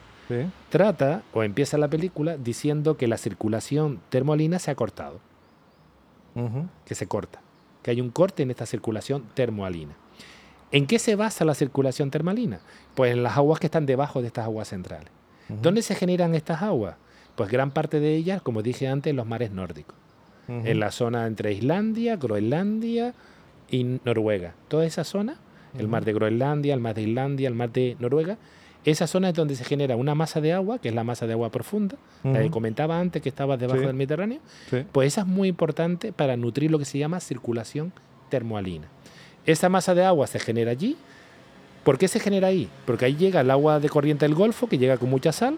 trata 0.69 1.23
o 1.33 1.45
empieza 1.45 1.79
la 1.79 1.89
película 1.89 2.37
diciendo 2.37 2.97
que 2.97 3.07
la 3.07 3.19
circulación 3.19 4.01
termoalina 4.09 4.59
se 4.59 4.73
ha 4.73 4.75
cortado. 4.75 5.21
Que 6.85 6.95
se 6.97 7.07
corta. 7.07 7.41
Que 7.83 7.93
hay 7.93 8.01
un 8.01 8.11
corte 8.11 8.43
en 8.43 8.51
esta 8.51 8.67
circulación 8.67 9.25
termoalina. 9.35 9.95
¿En 10.70 10.87
qué 10.87 10.98
se 10.98 11.16
basa 11.16 11.44
la 11.44 11.54
circulación 11.54 12.11
termalina? 12.11 12.61
Pues 12.94 13.12
en 13.12 13.22
las 13.22 13.37
aguas 13.37 13.61
que 13.61 13.66
están 13.66 13.87
debajo 13.87 14.20
de 14.20 14.28
estas 14.28 14.44
aguas 14.44 14.68
centrales. 14.68 15.11
¿Dónde 15.48 15.83
se 15.83 15.94
generan 15.94 16.35
estas 16.35 16.62
aguas? 16.62 16.96
Pues 17.37 17.50
gran 17.50 17.70
parte 17.70 18.00
de 18.00 18.14
ellas, 18.14 18.42
como 18.42 18.62
dije 18.62 18.88
antes, 18.88 19.11
en 19.11 19.16
los 19.16 19.26
mares 19.26 19.50
nórdicos. 19.50 19.96
En 20.48 20.81
la 20.81 20.90
zona 20.90 21.26
entre 21.26 21.52
Islandia, 21.52 22.16
Groenlandia 22.16 23.14
y 23.70 24.00
Noruega. 24.04 24.54
Toda 24.68 24.87
esa 24.87 25.04
zona, 25.04 25.37
el 25.78 25.88
mar 25.88 26.04
de 26.04 26.14
Groenlandia, 26.14 26.74
el 26.74 26.81
mar 26.81 26.94
de 26.94 27.02
Islandia, 27.02 27.48
el 27.48 27.54
mar 27.54 27.70
de 27.70 27.96
Noruega, 27.98 28.38
esa 28.85 29.07
zona 29.07 29.28
es 29.28 29.35
donde 29.35 29.57
se 29.57 29.64
genera 29.64 29.96
una 29.96 30.14
masa 30.14 30.40
de 30.40 30.52
agua, 30.52 30.78
que 30.78 30.88
es 30.88 30.94
la 30.94 31.04
masa 31.04 31.26
de 31.26 31.35
agua 31.35 31.50
profunda, 31.50 31.96
la 32.24 32.40
que 32.40 32.50
comentaba 32.50 32.98
antes 32.98 33.20
que 33.20 33.28
estaba 33.28 33.57
debajo 33.57 33.81
del 33.81 33.94
Mediterráneo. 33.94 34.40
Pues 34.92 35.09
esa 35.09 35.22
es 35.22 35.26
muy 35.26 35.48
importante 35.48 36.12
para 36.12 36.37
nutrir 36.37 36.70
lo 36.70 36.78
que 36.78 36.85
se 36.85 36.98
llama 36.98 37.20
circulación 37.20 37.92
termoalina. 38.31 38.88
Esa 39.49 39.69
masa 39.69 39.95
de 39.95 40.05
agua 40.05 40.27
se 40.27 40.39
genera 40.39 40.71
allí. 40.71 40.97
¿Por 41.83 41.97
qué 41.97 42.07
se 42.07 42.21
genera 42.21 42.49
ahí? 42.49 42.69
Porque 42.85 43.07
ahí 43.07 43.17
llega 43.17 43.41
el 43.41 43.51
agua 43.51 43.81
de 43.81 43.89
corriente 43.89 44.27
del 44.27 44.35
Golfo, 44.35 44.69
que 44.69 44.77
llega 44.77 44.99
con 44.99 45.09
mucha 45.09 45.33
sal, 45.33 45.57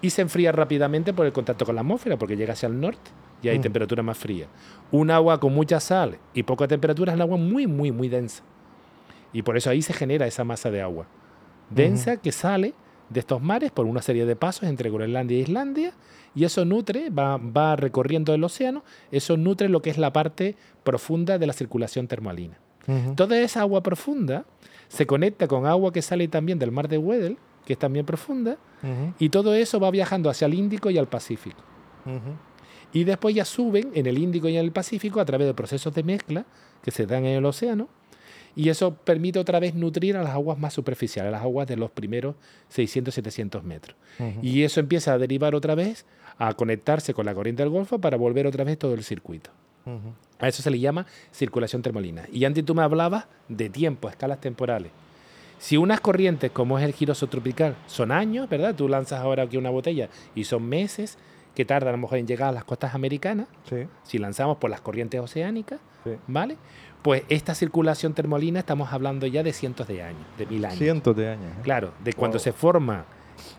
y 0.00 0.10
se 0.10 0.22
enfría 0.22 0.52
rápidamente 0.52 1.12
por 1.12 1.26
el 1.26 1.32
contacto 1.32 1.66
con 1.66 1.74
la 1.74 1.80
atmósfera, 1.80 2.16
porque 2.16 2.36
llega 2.36 2.52
hacia 2.52 2.68
el 2.68 2.80
norte 2.80 3.10
y 3.42 3.48
hay 3.48 3.58
temperatura 3.58 4.02
más 4.02 4.16
fría. 4.16 4.46
Un 4.92 5.10
agua 5.10 5.40
con 5.40 5.52
mucha 5.52 5.80
sal 5.80 6.16
y 6.32 6.44
poca 6.44 6.68
temperatura 6.68 7.12
es 7.12 7.16
el 7.16 7.22
agua 7.22 7.36
muy, 7.36 7.66
muy, 7.66 7.90
muy 7.90 8.08
densa. 8.08 8.44
Y 9.32 9.42
por 9.42 9.56
eso 9.56 9.68
ahí 9.68 9.82
se 9.82 9.92
genera 9.92 10.26
esa 10.26 10.44
masa 10.44 10.70
de 10.70 10.80
agua 10.80 11.06
densa 11.70 12.16
que 12.18 12.32
sale 12.32 12.74
de 13.10 13.20
estos 13.20 13.42
mares 13.42 13.70
por 13.70 13.86
una 13.86 14.02
serie 14.02 14.26
de 14.26 14.36
pasos 14.36 14.68
entre 14.68 14.90
Groenlandia 14.90 15.36
e 15.36 15.40
Islandia 15.40 15.92
y 16.34 16.44
eso 16.44 16.64
nutre, 16.64 17.10
va, 17.10 17.36
va 17.36 17.76
recorriendo 17.76 18.34
el 18.34 18.42
océano, 18.42 18.82
eso 19.10 19.36
nutre 19.36 19.68
lo 19.68 19.82
que 19.82 19.90
es 19.90 19.98
la 19.98 20.12
parte 20.12 20.56
profunda 20.82 21.38
de 21.38 21.46
la 21.46 21.52
circulación 21.52 22.06
termalina. 22.08 22.58
Toda 23.16 23.38
esa 23.38 23.60
agua 23.60 23.82
profunda 23.82 24.44
se 24.88 25.06
conecta 25.06 25.48
con 25.48 25.66
agua 25.66 25.92
que 25.92 26.02
sale 26.02 26.28
también 26.28 26.58
del 26.58 26.70
mar 26.70 26.88
de 26.88 26.98
Weddell, 26.98 27.38
que 27.64 27.72
es 27.74 27.78
también 27.78 28.04
profunda, 28.04 28.58
y 29.18 29.30
todo 29.30 29.54
eso 29.54 29.80
va 29.80 29.90
viajando 29.90 30.28
hacia 30.28 30.46
el 30.46 30.54
Índico 30.54 30.90
y 30.90 30.98
al 30.98 31.06
Pacífico. 31.06 31.62
Y 32.92 33.04
después 33.04 33.34
ya 33.34 33.44
suben 33.44 33.90
en 33.94 34.06
el 34.06 34.18
Índico 34.18 34.48
y 34.48 34.56
en 34.56 34.64
el 34.64 34.70
Pacífico 34.72 35.20
a 35.20 35.24
través 35.24 35.46
de 35.46 35.54
procesos 35.54 35.94
de 35.94 36.02
mezcla 36.02 36.44
que 36.82 36.90
se 36.90 37.06
dan 37.06 37.24
en 37.24 37.36
el 37.36 37.44
océano, 37.44 37.88
y 38.56 38.68
eso 38.68 38.94
permite 38.94 39.40
otra 39.40 39.58
vez 39.58 39.74
nutrir 39.74 40.16
a 40.16 40.22
las 40.22 40.32
aguas 40.32 40.58
más 40.58 40.72
superficiales, 40.72 41.32
las 41.32 41.42
aguas 41.42 41.66
de 41.66 41.76
los 41.76 41.90
primeros 41.90 42.36
600, 42.68 43.12
700 43.12 43.64
metros. 43.64 43.96
Y 44.42 44.62
eso 44.62 44.78
empieza 44.78 45.12
a 45.14 45.18
derivar 45.18 45.54
otra 45.56 45.74
vez, 45.74 46.06
a 46.38 46.52
conectarse 46.54 47.14
con 47.14 47.26
la 47.26 47.34
corriente 47.34 47.62
del 47.62 47.70
Golfo 47.70 47.98
para 47.98 48.16
volver 48.16 48.46
otra 48.46 48.62
vez 48.62 48.78
todo 48.78 48.94
el 48.94 49.02
circuito. 49.02 49.50
A 50.38 50.48
eso 50.48 50.62
se 50.62 50.70
le 50.70 50.78
llama 50.78 51.06
circulación 51.30 51.82
termolina. 51.82 52.24
Y 52.32 52.44
antes 52.44 52.64
tú 52.64 52.74
me 52.74 52.82
hablabas 52.82 53.26
de 53.48 53.68
tiempo, 53.70 54.08
escalas 54.08 54.40
temporales. 54.40 54.90
Si 55.58 55.76
unas 55.76 56.00
corrientes 56.00 56.50
como 56.50 56.78
es 56.78 56.84
el 56.84 56.92
giro 56.92 57.14
subtropical 57.14 57.76
son 57.86 58.12
años, 58.12 58.48
¿verdad? 58.48 58.74
Tú 58.74 58.88
lanzas 58.88 59.20
ahora 59.20 59.44
aquí 59.44 59.56
una 59.56 59.70
botella 59.70 60.08
y 60.34 60.44
son 60.44 60.68
meses 60.68 61.16
que 61.54 61.64
tardan 61.64 61.90
a 61.90 61.92
lo 61.92 61.98
mejor 61.98 62.18
en 62.18 62.26
llegar 62.26 62.48
a 62.48 62.52
las 62.52 62.64
costas 62.64 62.94
americanas. 62.94 63.46
Si 64.02 64.18
lanzamos 64.18 64.58
por 64.58 64.70
las 64.70 64.80
corrientes 64.80 65.20
oceánicas, 65.20 65.80
¿vale? 66.26 66.56
Pues 67.02 67.22
esta 67.28 67.54
circulación 67.54 68.14
termolina 68.14 68.60
estamos 68.60 68.92
hablando 68.92 69.26
ya 69.26 69.42
de 69.42 69.52
cientos 69.52 69.86
de 69.86 70.02
años, 70.02 70.24
de 70.38 70.46
mil 70.46 70.64
años. 70.64 70.78
Cientos 70.78 71.14
de 71.14 71.28
años. 71.28 71.52
¿eh? 71.52 71.60
Claro, 71.62 71.92
de 72.02 72.14
cuando 72.14 72.38
se 72.38 72.52
forma 72.52 73.04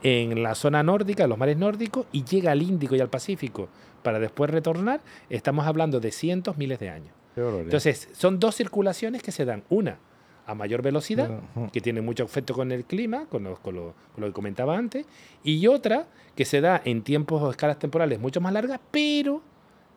en 0.01 0.41
la 0.41 0.55
zona 0.55 0.81
nórdica, 0.83 1.27
los 1.27 1.37
mares 1.37 1.55
nórdicos, 1.55 2.07
y 2.11 2.23
llega 2.23 2.51
al 2.51 2.61
Índico 2.61 2.95
y 2.95 3.01
al 3.01 3.09
Pacífico 3.09 3.69
para 4.05 4.19
después 4.19 4.51
retornar, 4.51 5.01
estamos 5.31 5.65
hablando 5.65 5.99
de 5.99 6.11
cientos, 6.11 6.57
miles 6.57 6.77
de 6.77 6.89
años. 6.91 7.11
Entonces, 7.35 8.07
son 8.13 8.39
dos 8.39 8.55
circulaciones 8.55 9.23
que 9.23 9.31
se 9.31 9.45
dan. 9.45 9.63
Una, 9.67 9.97
a 10.45 10.53
mayor 10.53 10.83
velocidad, 10.83 11.39
que 11.73 11.81
tiene 11.81 12.01
mucho 12.01 12.23
efecto 12.23 12.53
con 12.53 12.71
el 12.71 12.85
clima, 12.85 13.25
con 13.25 13.45
lo, 13.45 13.55
con, 13.55 13.73
lo, 13.73 13.95
que 14.15 14.31
comentaba 14.31 14.77
antes, 14.77 15.07
y 15.43 15.65
otra 15.65 16.05
que 16.35 16.45
se 16.45 16.61
da 16.61 16.79
en 16.85 17.01
tiempos 17.01 17.41
o 17.41 17.49
escalas 17.49 17.79
temporales 17.79 18.19
mucho 18.19 18.39
más 18.41 18.53
largas, 18.53 18.79
pero 18.91 19.41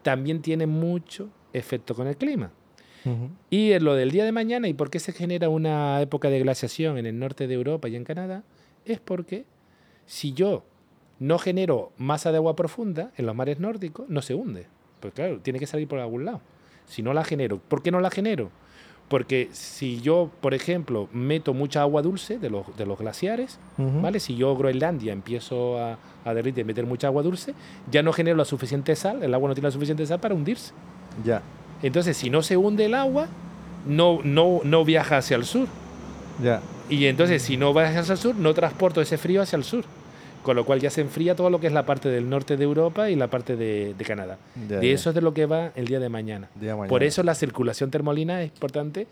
también 0.03 0.40
tiene 0.40 0.66
mucho 0.66 1.29
efecto 1.53 1.94
con 1.94 2.07
el 2.07 2.16
clima. 2.16 2.51
Y 3.51 3.73
en 3.73 3.85
lo 3.85 3.94
del 3.94 4.11
día 4.11 4.25
de 4.25 4.33
mañana 4.33 4.68
y 4.68 4.75
por 4.75 4.88
qué 4.88 5.01
se 5.01 5.12
genera 5.12 5.51
una 5.51 6.01
época 6.01 6.31
de 6.31 6.40
glaciación 6.40 6.97
en 6.97 7.05
el 7.05 7.18
norte 7.18 7.47
de 7.47 7.55
Europa 7.55 7.90
y 7.90 7.97
en 7.97 8.05
Canadá, 8.05 8.42
es 8.87 9.01
porque 9.01 9.44
si 10.07 10.33
yo 10.33 10.64
no 11.18 11.38
genero 11.38 11.92
masa 11.96 12.31
de 12.31 12.38
agua 12.38 12.57
profunda 12.57 13.11
en 13.16 13.26
los 13.26 13.35
mares 13.35 13.61
nórdicos, 13.61 14.09
no 14.09 14.22
se 14.22 14.35
hunde. 14.35 14.66
Pues 15.00 15.14
claro, 15.14 15.38
tiene 15.40 15.59
que 15.59 15.66
salir 15.66 15.88
por 15.88 15.98
algún 15.98 16.24
lado. 16.24 16.40
Si 16.87 17.02
no 17.02 17.12
la 17.12 17.24
genero, 17.24 17.59
¿por 17.59 17.83
qué 17.83 17.90
no 17.90 18.00
la 18.00 18.11
genero? 18.11 18.50
Porque 19.09 19.48
si 19.52 20.00
yo, 20.00 20.31
por 20.40 20.52
ejemplo, 20.52 21.09
meto 21.12 21.54
mucha 21.54 21.81
agua 21.81 22.02
dulce 22.02 22.38
de 22.38 22.50
los, 22.50 22.76
de 22.76 22.85
los 22.85 22.98
glaciares, 22.98 23.59
¿vale? 23.78 24.20
Si 24.20 24.37
yo 24.37 24.54
Groenlandia 24.54 25.14
empiezo 25.14 25.78
a, 25.78 25.98
a 26.26 26.35
derritir 26.35 26.61
y 26.61 26.64
meter 26.64 26.85
mucha 26.85 27.07
agua 27.07 27.22
dulce, 27.22 27.54
ya 27.90 28.02
no 28.02 28.12
genero 28.12 28.37
la 28.37 28.44
suficiente 28.44 28.94
sal, 28.96 29.22
el 29.22 29.33
agua 29.33 29.48
no 29.48 29.54
tiene 29.54 29.68
la 29.68 29.72
suficiente 29.72 30.04
sal 30.04 30.20
para 30.20 30.35
hundirse. 30.35 30.72
Ya. 31.24 31.40
Entonces, 31.83 32.18
si 32.18 32.28
no 32.28 32.42
se 32.42 32.59
hunde 32.59 32.85
el 32.85 32.94
agua, 32.94 33.28
no, 33.87 34.20
no, 34.24 34.61
no 34.64 34.85
viaja 34.85 35.18
hacia 35.18 35.37
el 35.37 35.44
sur. 35.44 35.68
Ya. 36.42 36.61
Y 36.90 37.07
entonces, 37.07 37.40
si 37.42 37.57
no 37.57 37.72
viaja 37.72 38.00
hacia 38.00 38.12
el 38.12 38.18
sur, 38.18 38.35
no 38.35 38.52
transporto 38.52 39.00
ese 39.00 39.16
frío 39.16 39.40
hacia 39.40 39.57
el 39.57 39.64
sur. 39.64 39.85
Con 40.42 40.57
lo 40.57 40.64
cual 40.64 40.81
ya 40.81 40.90
se 40.90 41.01
enfría 41.01 41.35
todo 41.35 41.51
lo 41.51 41.61
que 41.61 41.66
es 41.66 41.72
la 41.72 41.85
parte 41.85 42.09
del 42.09 42.31
norte 42.31 42.57
de 42.57 42.64
Europa 42.64 43.11
y 43.11 43.16
la 43.16 43.29
parte 43.29 43.57
de, 43.57 43.94
Canadá. 44.07 44.38
de 44.55 44.92
eso 44.92 45.11
es 45.11 45.14
de 45.14 45.20
lo 45.20 45.35
que 45.35 45.46
va 45.46 45.72
el 45.74 45.87
día 45.87 46.01
de 46.01 46.09
mañana. 46.09 46.48
Por 46.88 47.03
eso 47.03 47.22
la 47.22 47.35
circulación 47.35 47.90
termolina 47.90 48.42
es 48.42 48.51
importante 48.51 49.07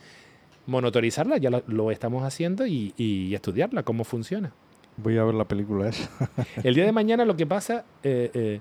monitorizarla, 0.67 1.39
ya 1.39 1.51
lo, 1.51 1.91
estamos 1.91 2.25
haciendo 2.25 2.67
y, 2.67 3.35
estudiarla, 3.35 3.83
cómo 3.83 4.05
funciona. 4.05 4.53
Voy 4.97 5.19
a 5.19 5.25
ver 5.25 5.35
la 5.35 5.45
película 5.45 5.89
esa. 5.89 6.09
el 6.63 6.75
día 6.75 6.85
de 6.85 6.93
mañana 6.93 7.25
lo 7.25 7.37
que 7.37 7.47
pasa, 7.47 7.85
eh, 8.03 8.31
eh, 8.33 8.61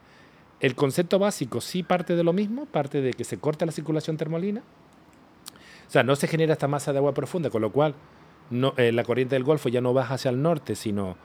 el 0.59 0.75
concepto 0.75 1.17
básico 1.19 1.61
sí 1.61 1.83
parte 1.83 2.15
de 2.15 2.23
lo 2.23 2.33
mismo, 2.33 2.65
parte 2.65 3.01
de 3.01 3.13
que 3.13 3.23
se 3.23 3.37
corta 3.37 3.65
la 3.65 3.71
circulación 3.71 4.17
termolina. 4.17 4.61
O 5.87 5.91
sea, 5.91 6.03
no 6.03 6.15
se 6.15 6.27
genera 6.27 6.53
esta 6.53 6.67
masa 6.67 6.91
de 6.91 6.97
agua 6.97 7.13
profunda, 7.13 7.49
con 7.49 7.61
lo 7.61 7.71
cual 7.71 7.95
no, 8.49 8.73
eh, 8.77 8.91
la 8.91 9.03
corriente 9.03 9.35
del 9.35 9.43
Golfo 9.43 9.69
ya 9.69 9.81
no 9.81 9.93
baja 9.93 10.15
hacia 10.15 10.29
el 10.29 10.41
norte, 10.41 10.75
sino 10.75 11.15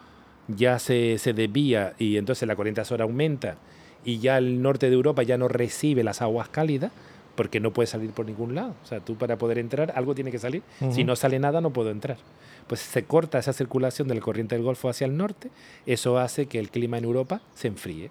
ya 0.49 0.79
se, 0.79 1.19
se 1.19 1.33
desvía 1.33 1.95
y 1.99 2.17
entonces 2.17 2.47
la 2.47 2.57
corriente 2.57 2.81
azul 2.81 3.01
aumenta 3.01 3.57
y 4.05 4.19
ya 4.19 4.39
el 4.39 4.63
norte 4.63 4.89
de 4.89 4.95
Europa 4.95 5.23
ya 5.23 5.39
no 5.39 5.49
recibe 5.49 6.03
las 6.05 6.23
aguas 6.23 6.49
cálidas 6.49 6.93
porque 7.35 7.61
no 7.61 7.73
puede 7.73 7.87
salir 7.87 8.11
por 8.11 8.27
ningún 8.27 8.55
lado. 8.55 8.75
O 8.83 8.87
sea, 8.87 9.01
tú 9.01 9.17
para 9.17 9.39
poder 9.39 9.59
entrar, 9.59 9.93
algo 9.97 10.15
tiene 10.15 10.31
que 10.31 10.39
salir. 10.39 10.63
Si 10.91 11.05
no 11.05 11.17
sale 11.17 11.39
nada, 11.39 11.61
no 11.61 11.71
puedo 11.71 11.91
entrar. 11.91 12.19
Pues 12.67 12.81
se 12.81 13.05
corta 13.05 13.39
esa 13.39 13.53
circulación 13.53 14.09
de 14.09 14.15
la 14.15 14.21
corriente 14.21 14.55
del 14.55 14.65
Golfo 14.65 14.89
hacia 14.89 15.07
el 15.07 15.17
norte. 15.17 15.51
Eso 15.87 16.19
hace 16.19 16.47
que 16.47 16.59
el 16.59 16.71
clima 16.71 16.99
en 16.99 17.05
Europa 17.05 17.41
se 17.55 17.69
enfríe 17.69 18.11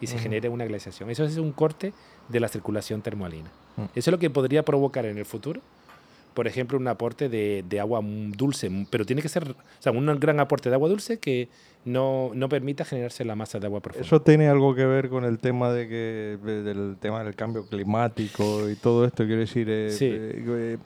y 0.00 0.08
se 0.08 0.18
genere 0.18 0.48
una 0.48 0.64
glaciación. 0.64 1.10
Eso 1.10 1.24
es 1.24 1.36
un 1.36 1.52
corte 1.52 1.92
de 2.28 2.40
la 2.40 2.48
circulación 2.48 3.02
termoalina. 3.02 3.50
Eso 3.94 4.10
es 4.10 4.12
lo 4.12 4.18
que 4.18 4.30
podría 4.30 4.64
provocar 4.64 5.06
en 5.06 5.18
el 5.18 5.26
futuro 5.26 5.60
por 6.36 6.46
ejemplo, 6.46 6.76
un 6.76 6.86
aporte 6.86 7.30
de, 7.30 7.80
agua 7.80 8.02
dulce, 8.04 8.70
pero 8.90 9.06
tiene 9.06 9.22
que 9.22 9.28
ser, 9.30 9.52
o 9.52 9.54
sea, 9.82 9.90
un 9.90 10.04
gran 10.20 10.38
aporte 10.38 10.68
de 10.68 10.74
agua 10.74 10.90
dulce 10.90 11.18
que 11.18 11.48
no, 11.86 12.30
no, 12.34 12.50
permita 12.50 12.84
generarse 12.84 13.24
la 13.24 13.34
masa 13.34 13.58
de 13.58 13.66
agua 13.66 13.80
profunda. 13.80 14.06
Eso 14.06 14.20
tiene 14.20 14.46
algo 14.46 14.74
que 14.74 14.84
ver 14.84 15.08
con 15.08 15.24
el 15.24 15.38
tema 15.38 15.72
de 15.72 15.88
que 15.88 16.38
del 16.44 16.98
tema 17.00 17.24
del 17.24 17.34
cambio 17.34 17.66
climático 17.66 18.68
y 18.68 18.76
todo 18.76 19.06
esto, 19.06 19.24
quiero 19.24 19.40
decir, 19.40 19.66
eh, 19.70 19.90
sí. 19.90 20.10
Eh, 20.12 20.76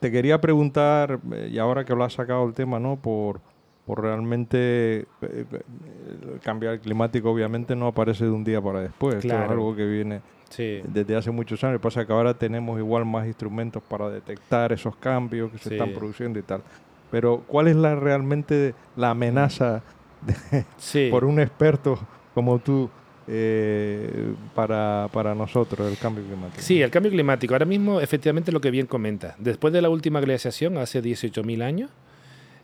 te 0.00 0.10
quería 0.10 0.40
preguntar, 0.40 1.20
y 1.50 1.58
ahora 1.58 1.84
que 1.84 1.94
lo 1.94 2.02
has 2.02 2.14
sacado 2.14 2.48
el 2.48 2.54
tema, 2.54 2.80
¿no? 2.80 2.96
Por, 2.96 3.42
por 3.90 4.02
realmente 4.02 5.04
el 5.20 6.38
cambio 6.44 6.80
climático 6.80 7.28
obviamente 7.28 7.74
no 7.74 7.88
aparece 7.88 8.24
de 8.24 8.30
un 8.30 8.44
día 8.44 8.62
para 8.62 8.82
después, 8.82 9.16
claro. 9.16 9.46
es 9.46 9.50
algo 9.50 9.74
que 9.74 9.84
viene 9.84 10.20
desde 10.56 11.16
hace 11.16 11.32
muchos 11.32 11.64
años. 11.64 11.80
Pasa 11.80 12.06
que 12.06 12.12
ahora 12.12 12.34
tenemos 12.34 12.78
igual 12.78 13.04
más 13.04 13.26
instrumentos 13.26 13.82
para 13.82 14.08
detectar 14.08 14.72
esos 14.72 14.94
cambios 14.94 15.50
que 15.50 15.58
se 15.58 15.72
están 15.74 15.90
produciendo 15.90 16.38
y 16.38 16.42
tal. 16.42 16.62
Pero 17.10 17.42
¿cuál 17.48 17.66
es 17.66 17.74
la 17.74 17.96
realmente 17.96 18.76
la 18.94 19.10
amenaza 19.10 19.82
por 21.10 21.24
un 21.24 21.40
experto 21.40 21.98
como 22.32 22.60
tú 22.60 22.88
eh, 23.26 24.34
para, 24.54 25.08
para, 25.12 25.34
nosotros 25.34 25.90
el 25.90 25.98
cambio 25.98 26.22
climático? 26.22 26.62
Sí, 26.62 26.80
el 26.80 26.92
cambio 26.92 27.10
climático. 27.10 27.54
Ahora 27.54 27.66
mismo, 27.66 28.00
efectivamente, 28.00 28.52
lo 28.52 28.60
que 28.60 28.70
bien 28.70 28.86
comenta. 28.86 29.34
Después 29.40 29.72
de 29.72 29.82
la 29.82 29.88
última 29.88 30.20
glaciación, 30.20 30.78
hace 30.78 31.02
18.000 31.02 31.64
años, 31.64 31.90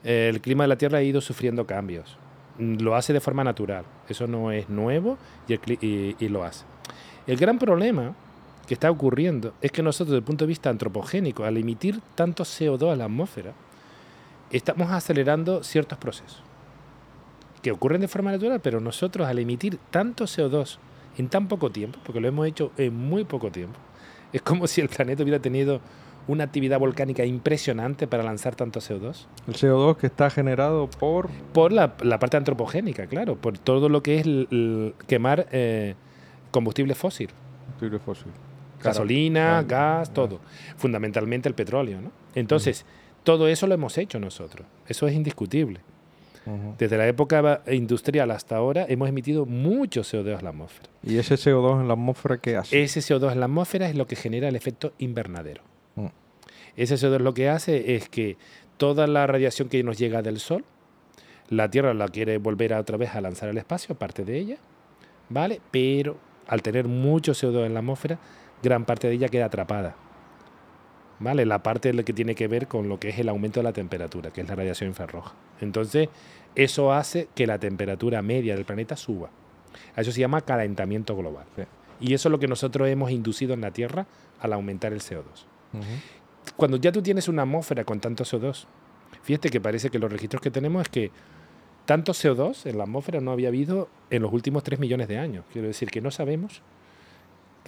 el 0.06 0.40
clima 0.40 0.64
de 0.64 0.68
la 0.68 0.78
Tierra 0.78 0.98
ha 0.98 1.02
ido 1.02 1.20
sufriendo 1.20 1.66
cambios. 1.66 2.16
Lo 2.58 2.94
hace 2.94 3.12
de 3.12 3.20
forma 3.20 3.42
natural. 3.44 3.84
Eso 4.08 4.26
no 4.26 4.52
es 4.52 4.68
nuevo 4.68 5.18
y 5.48 6.28
lo 6.28 6.44
hace. 6.44 6.64
El 7.26 7.36
gran 7.36 7.58
problema 7.58 8.14
que 8.66 8.74
está 8.74 8.90
ocurriendo 8.90 9.52
es 9.60 9.72
que 9.72 9.82
nosotros, 9.82 10.10
desde 10.10 10.18
el 10.18 10.24
punto 10.24 10.44
de 10.44 10.48
vista 10.48 10.70
antropogénico, 10.70 11.44
al 11.44 11.56
emitir 11.56 12.00
tanto 12.14 12.44
CO2 12.44 12.92
a 12.92 12.96
la 12.96 13.04
atmósfera, 13.04 13.52
estamos 14.50 14.90
acelerando 14.92 15.62
ciertos 15.62 15.98
procesos 15.98 16.42
que 17.62 17.72
ocurren 17.72 18.00
de 18.00 18.06
forma 18.06 18.30
natural, 18.30 18.60
pero 18.60 18.78
nosotros 18.78 19.26
al 19.26 19.40
emitir 19.40 19.78
tanto 19.90 20.24
CO2 20.24 20.78
en 21.18 21.28
tan 21.28 21.48
poco 21.48 21.70
tiempo, 21.70 21.98
porque 22.04 22.20
lo 22.20 22.28
hemos 22.28 22.46
hecho 22.46 22.70
en 22.76 22.94
muy 22.94 23.24
poco 23.24 23.50
tiempo, 23.50 23.78
es 24.32 24.40
como 24.42 24.68
si 24.68 24.80
el 24.80 24.88
planeta 24.88 25.24
hubiera 25.24 25.40
tenido 25.40 25.80
una 26.28 26.44
actividad 26.44 26.78
volcánica 26.78 27.24
impresionante 27.24 28.06
para 28.06 28.22
lanzar 28.22 28.54
tanto 28.54 28.80
CO2. 28.80 29.26
El 29.46 29.54
CO2 29.54 29.96
que 29.96 30.06
está 30.06 30.30
generado 30.30 30.88
por... 30.88 31.28
Por 31.52 31.72
la, 31.72 31.96
parte 31.96 32.36
antropogénica, 32.36 33.06
claro, 33.06 33.36
por 33.36 33.58
todo 33.58 33.88
lo 33.88 34.02
que 34.02 34.18
es 34.18 34.26
el, 34.26 34.94
quemar 35.06 35.46
eh, 35.52 35.94
combustible 36.50 36.94
fósil. 36.94 37.30
Combustible 37.64 37.98
fósil. 37.98 38.32
Gasolina, 38.82 39.62
gas, 39.62 40.12
todo. 40.12 40.40
Fundamentalmente 40.76 41.48
el 41.48 41.54
petróleo, 41.54 42.00
¿no? 42.00 42.10
Entonces, 42.34 42.84
todo 43.24 43.48
eso 43.48 43.66
lo 43.66 43.74
hemos 43.74 43.96
hecho 43.98 44.20
nosotros. 44.20 44.66
Eso 44.86 45.06
es 45.08 45.14
indiscutible. 45.14 45.80
Desde 46.78 46.96
la 46.96 47.08
época 47.08 47.62
industrial 47.66 48.30
hasta 48.30 48.56
ahora 48.56 48.86
hemos 48.88 49.08
emitido 49.08 49.46
mucho 49.46 50.02
CO2 50.02 50.38
a 50.38 50.42
la 50.42 50.50
atmósfera. 50.50 50.88
¿Y 51.02 51.18
ese 51.18 51.34
CO2 51.34 51.80
en 51.80 51.88
la 51.88 51.94
atmósfera 51.94 52.38
qué 52.38 52.56
hace? 52.56 52.84
Ese 52.84 53.00
CO2 53.00 53.32
en 53.32 53.40
la 53.40 53.46
atmósfera 53.46 53.88
es 53.88 53.96
lo 53.96 54.06
que 54.06 54.14
genera 54.14 54.48
el 54.48 54.54
efecto 54.54 54.92
invernadero. 54.98 55.62
Ese 56.76 56.96
CO2 56.96 57.20
lo 57.20 57.34
que 57.34 57.48
hace 57.48 57.96
es 57.96 58.08
que 58.08 58.36
toda 58.76 59.06
la 59.06 59.26
radiación 59.26 59.68
que 59.68 59.82
nos 59.82 59.98
llega 59.98 60.22
del 60.22 60.38
Sol, 60.38 60.64
la 61.48 61.70
Tierra 61.70 61.94
la 61.94 62.08
quiere 62.08 62.38
volver 62.38 62.74
a 62.74 62.80
otra 62.80 62.96
vez 62.96 63.14
a 63.14 63.20
lanzar 63.20 63.48
al 63.48 63.58
espacio, 63.58 63.94
parte 63.94 64.24
de 64.24 64.38
ella, 64.38 64.58
¿vale? 65.28 65.60
Pero 65.70 66.18
al 66.46 66.62
tener 66.62 66.86
mucho 66.86 67.32
CO2 67.32 67.66
en 67.66 67.74
la 67.74 67.80
atmósfera, 67.80 68.18
gran 68.62 68.84
parte 68.84 69.08
de 69.08 69.14
ella 69.14 69.28
queda 69.28 69.46
atrapada. 69.46 69.96
¿Vale? 71.18 71.46
La 71.46 71.62
parte 71.62 72.04
que 72.04 72.12
tiene 72.12 72.34
que 72.34 72.46
ver 72.46 72.68
con 72.68 72.90
lo 72.90 73.00
que 73.00 73.08
es 73.08 73.18
el 73.18 73.30
aumento 73.30 73.60
de 73.60 73.64
la 73.64 73.72
temperatura, 73.72 74.30
que 74.30 74.42
es 74.42 74.48
la 74.48 74.54
radiación 74.54 74.90
infrarroja. 74.90 75.34
Entonces, 75.62 76.10
eso 76.54 76.92
hace 76.92 77.28
que 77.34 77.46
la 77.46 77.58
temperatura 77.58 78.20
media 78.20 78.54
del 78.54 78.66
planeta 78.66 78.96
suba. 78.96 79.30
eso 79.96 80.12
se 80.12 80.20
llama 80.20 80.42
calentamiento 80.42 81.16
global. 81.16 81.46
Y 82.00 82.12
eso 82.12 82.28
es 82.28 82.30
lo 82.30 82.38
que 82.38 82.48
nosotros 82.48 82.88
hemos 82.88 83.10
inducido 83.10 83.54
en 83.54 83.62
la 83.62 83.70
Tierra 83.70 84.06
al 84.40 84.52
aumentar 84.52 84.92
el 84.92 85.00
CO2. 85.00 85.46
Cuando 86.54 86.76
ya 86.76 86.92
tú 86.92 87.02
tienes 87.02 87.28
una 87.28 87.42
atmósfera 87.42 87.84
con 87.84 88.00
tanto 88.00 88.24
CO2, 88.24 88.66
fíjate 89.22 89.50
que 89.50 89.60
parece 89.60 89.90
que 89.90 89.98
los 89.98 90.10
registros 90.10 90.40
que 90.40 90.50
tenemos 90.50 90.82
es 90.82 90.88
que 90.88 91.10
tanto 91.84 92.12
CO2 92.12 92.66
en 92.66 92.78
la 92.78 92.84
atmósfera 92.84 93.20
no 93.20 93.32
había 93.32 93.48
habido 93.48 93.88
en 94.10 94.22
los 94.22 94.32
últimos 94.32 94.62
3 94.62 94.78
millones 94.78 95.08
de 95.08 95.18
años. 95.18 95.44
Quiero 95.52 95.68
decir 95.68 95.90
que 95.90 96.00
no 96.00 96.10
sabemos. 96.10 96.62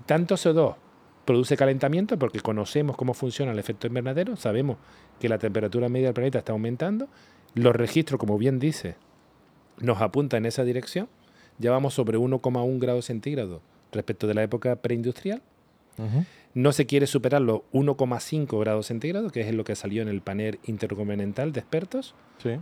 Tanto 0.07 0.37
CO2 0.37 0.76
produce 1.24 1.57
calentamiento 1.57 2.18
porque 2.18 2.41
conocemos 2.41 2.97
cómo 2.97 3.12
funciona 3.12 3.53
el 3.53 3.59
efecto 3.59 3.87
invernadero, 3.87 4.37
sabemos 4.37 4.79
que 5.20 5.29
la 5.29 5.39
temperatura 5.39 5.91
media 5.91 6.07
del 6.07 6.14
planeta 6.14 6.39
está 6.39 6.53
aumentando, 6.53 7.09
los 7.55 7.76
registros, 7.76 8.18
como 8.18 8.39
bien 8.39 8.59
dice, 8.59 8.97
nos 9.79 10.01
apuntan 10.01 10.39
en 10.39 10.47
esa 10.47 10.64
dirección, 10.64 11.09
ya 11.59 11.70
vamos 11.70 11.93
sobre 11.93 12.16
1,1 12.16 12.79
grados 12.79 13.05
centígrados 13.05 13.61
respecto 13.93 14.26
de 14.26 14.35
la 14.35 14.43
época 14.43 14.76
preindustrial. 14.76 15.43
No 16.55 16.72
se 16.72 16.86
quiere 16.86 17.07
superar 17.07 17.42
los 17.42 17.61
1,5 17.72 18.59
grados 18.61 18.86
centígrados, 18.86 19.32
que 19.32 19.40
es 19.40 19.55
lo 19.55 19.64
que 19.64 19.74
salió 19.76 20.03
en 20.03 20.09
el 20.09 20.22
panel 20.22 20.59
intergubernamental 20.64 21.53
de 21.53 21.61
expertos, 21.61 22.14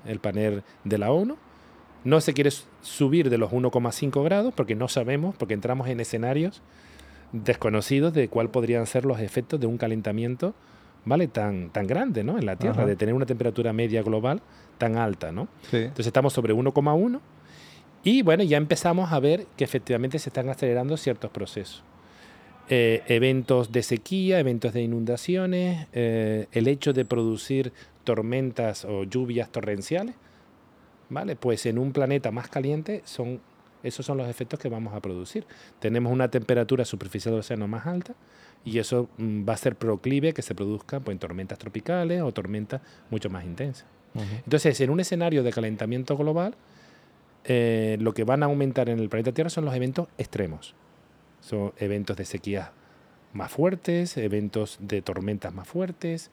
el 0.07 0.21
panel 0.21 0.63
de 0.85 0.99
la 0.99 1.13
ONU. 1.13 1.37
No 2.05 2.21
se 2.21 2.35
quiere 2.35 2.51
subir 2.83 3.31
de 3.31 3.39
los 3.39 3.51
1,5 3.53 4.23
grados 4.23 4.55
porque 4.55 4.75
no 4.75 4.89
sabemos, 4.89 5.35
porque 5.37 5.55
entramos 5.55 5.89
en 5.89 6.01
escenarios 6.01 6.63
desconocidos 7.33 8.15
de 8.15 8.29
cuál 8.29 8.51
podrían 8.51 8.87
ser 8.87 9.05
los 9.05 9.21
efectos 9.21 9.59
de 9.61 9.67
un 9.67 9.79
calentamiento 9.79 10.55
¿vale? 11.05 11.29
tan, 11.29 11.71
tan 11.71 11.87
grande 11.87 12.23
¿no? 12.23 12.39
en 12.39 12.47
la 12.47 12.57
Tierra, 12.57 12.85
de 12.85 12.97
tener 12.97 13.15
una 13.15 13.27
temperatura 13.27 13.73
media 13.73 14.03
global 14.03 14.41
tan 14.79 14.97
alta. 14.97 15.33
¿no? 15.33 15.49
Entonces 15.73 16.07
estamos 16.07 16.33
sobre 16.33 16.55
1,1 16.55 17.21
y 18.05 18.23
bueno, 18.23 18.45
ya 18.45 18.57
empezamos 18.57 19.13
a 19.13 19.19
ver 19.19 19.47
que 19.57 19.65
efectivamente 19.65 20.19
se 20.19 20.29
están 20.29 20.49
acelerando 20.49 20.97
ciertos 20.97 21.31
procesos. 21.31 21.83
Eh, 22.69 23.03
eventos 23.07 23.71
de 23.71 23.83
sequía, 23.83 24.41
eventos 24.41 24.73
de 24.73 24.83
inundaciones, 24.83 25.87
eh, 25.93 26.47
el 26.51 26.67
hecho 26.67 26.93
de 26.93 27.05
producir 27.05 27.73
tormentas 28.03 28.85
o 28.85 29.05
lluvias 29.05 29.51
torrenciales, 29.53 30.17
¿vale? 31.09 31.37
Pues 31.37 31.65
en 31.67 31.79
un 31.79 31.93
planeta 31.93 32.33
más 32.33 32.49
caliente 32.49 33.03
son 33.05 33.41
esos 33.83 34.05
son 34.05 34.19
los 34.19 34.29
efectos 34.29 34.59
que 34.59 34.69
vamos 34.69 34.95
a 34.95 35.01
producir. 35.01 35.47
Tenemos 35.79 36.13
una 36.13 36.29
temperatura 36.29 36.85
superficial 36.85 37.33
del 37.35 37.41
océano 37.41 37.69
más 37.69 37.87
alta 37.87 38.15
y 38.65 38.79
eso 38.79 39.09
mm, 39.17 39.49
va 39.49 39.53
a 39.53 39.57
ser 39.57 39.77
proclive 39.77 40.35
que 40.35 40.43
se 40.43 40.57
produzcan 40.57 41.03
pues, 41.05 41.17
tormentas 41.21 41.59
tropicales 41.59 42.21
o 42.23 42.33
tormentas 42.33 42.81
mucho 43.11 43.31
más 43.31 43.45
intensas. 43.45 43.87
Entonces, 44.45 44.81
en 44.81 44.89
un 44.89 44.99
escenario 44.99 45.43
de 45.43 45.53
calentamiento 45.53 46.17
global, 46.17 46.55
eh, 47.45 47.99
lo 48.01 48.15
que 48.15 48.25
van 48.25 48.43
a 48.43 48.47
aumentar 48.47 48.89
en 48.89 48.99
el 48.99 49.11
planeta 49.11 49.31
Tierra 49.31 49.51
son 49.51 49.67
los 49.67 49.75
eventos 49.75 50.09
extremos. 50.17 50.75
Son 51.47 51.73
eventos 51.79 52.17
de 52.17 52.25
sequía 52.25 52.73
más 53.33 53.53
fuertes, 53.53 54.17
eventos 54.17 54.79
de 54.81 55.01
tormentas 55.01 55.55
más 55.55 55.69
fuertes, 55.69 56.33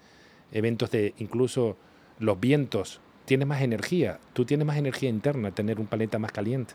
eventos 0.51 0.89
de 0.89 1.14
incluso 1.20 1.78
los 2.18 2.39
vientos. 2.39 2.99
Tienes 3.26 3.47
más 3.47 3.61
energía, 3.61 4.20
tú 4.34 4.43
tienes 4.43 4.66
más 4.66 4.76
energía 4.76 5.09
interna, 5.09 5.51
tener 5.51 5.80
un 5.80 5.86
planeta 5.86 6.18
más 6.18 6.32
caliente. 6.32 6.74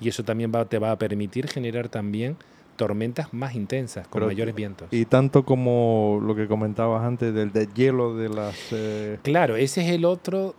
Y 0.00 0.08
eso 0.10 0.22
también 0.22 0.52
va, 0.54 0.66
te 0.66 0.78
va 0.78 0.90
a 0.90 0.98
permitir 0.98 1.48
generar 1.48 1.88
también 1.88 2.36
tormentas 2.76 3.32
más 3.32 3.54
intensas, 3.54 4.06
con 4.06 4.26
mayores 4.26 4.54
vientos. 4.54 4.88
Y 4.90 5.06
tanto 5.06 5.46
como 5.46 6.20
lo 6.22 6.34
que 6.34 6.46
comentabas 6.48 7.02
antes 7.04 7.32
del 7.32 7.72
hielo 7.72 8.16
de 8.16 8.28
las... 8.28 8.54
Eh, 8.72 9.18
claro, 9.22 9.56
ese 9.56 9.80
es 9.80 9.92
el 9.92 10.04
otro, 10.04 10.54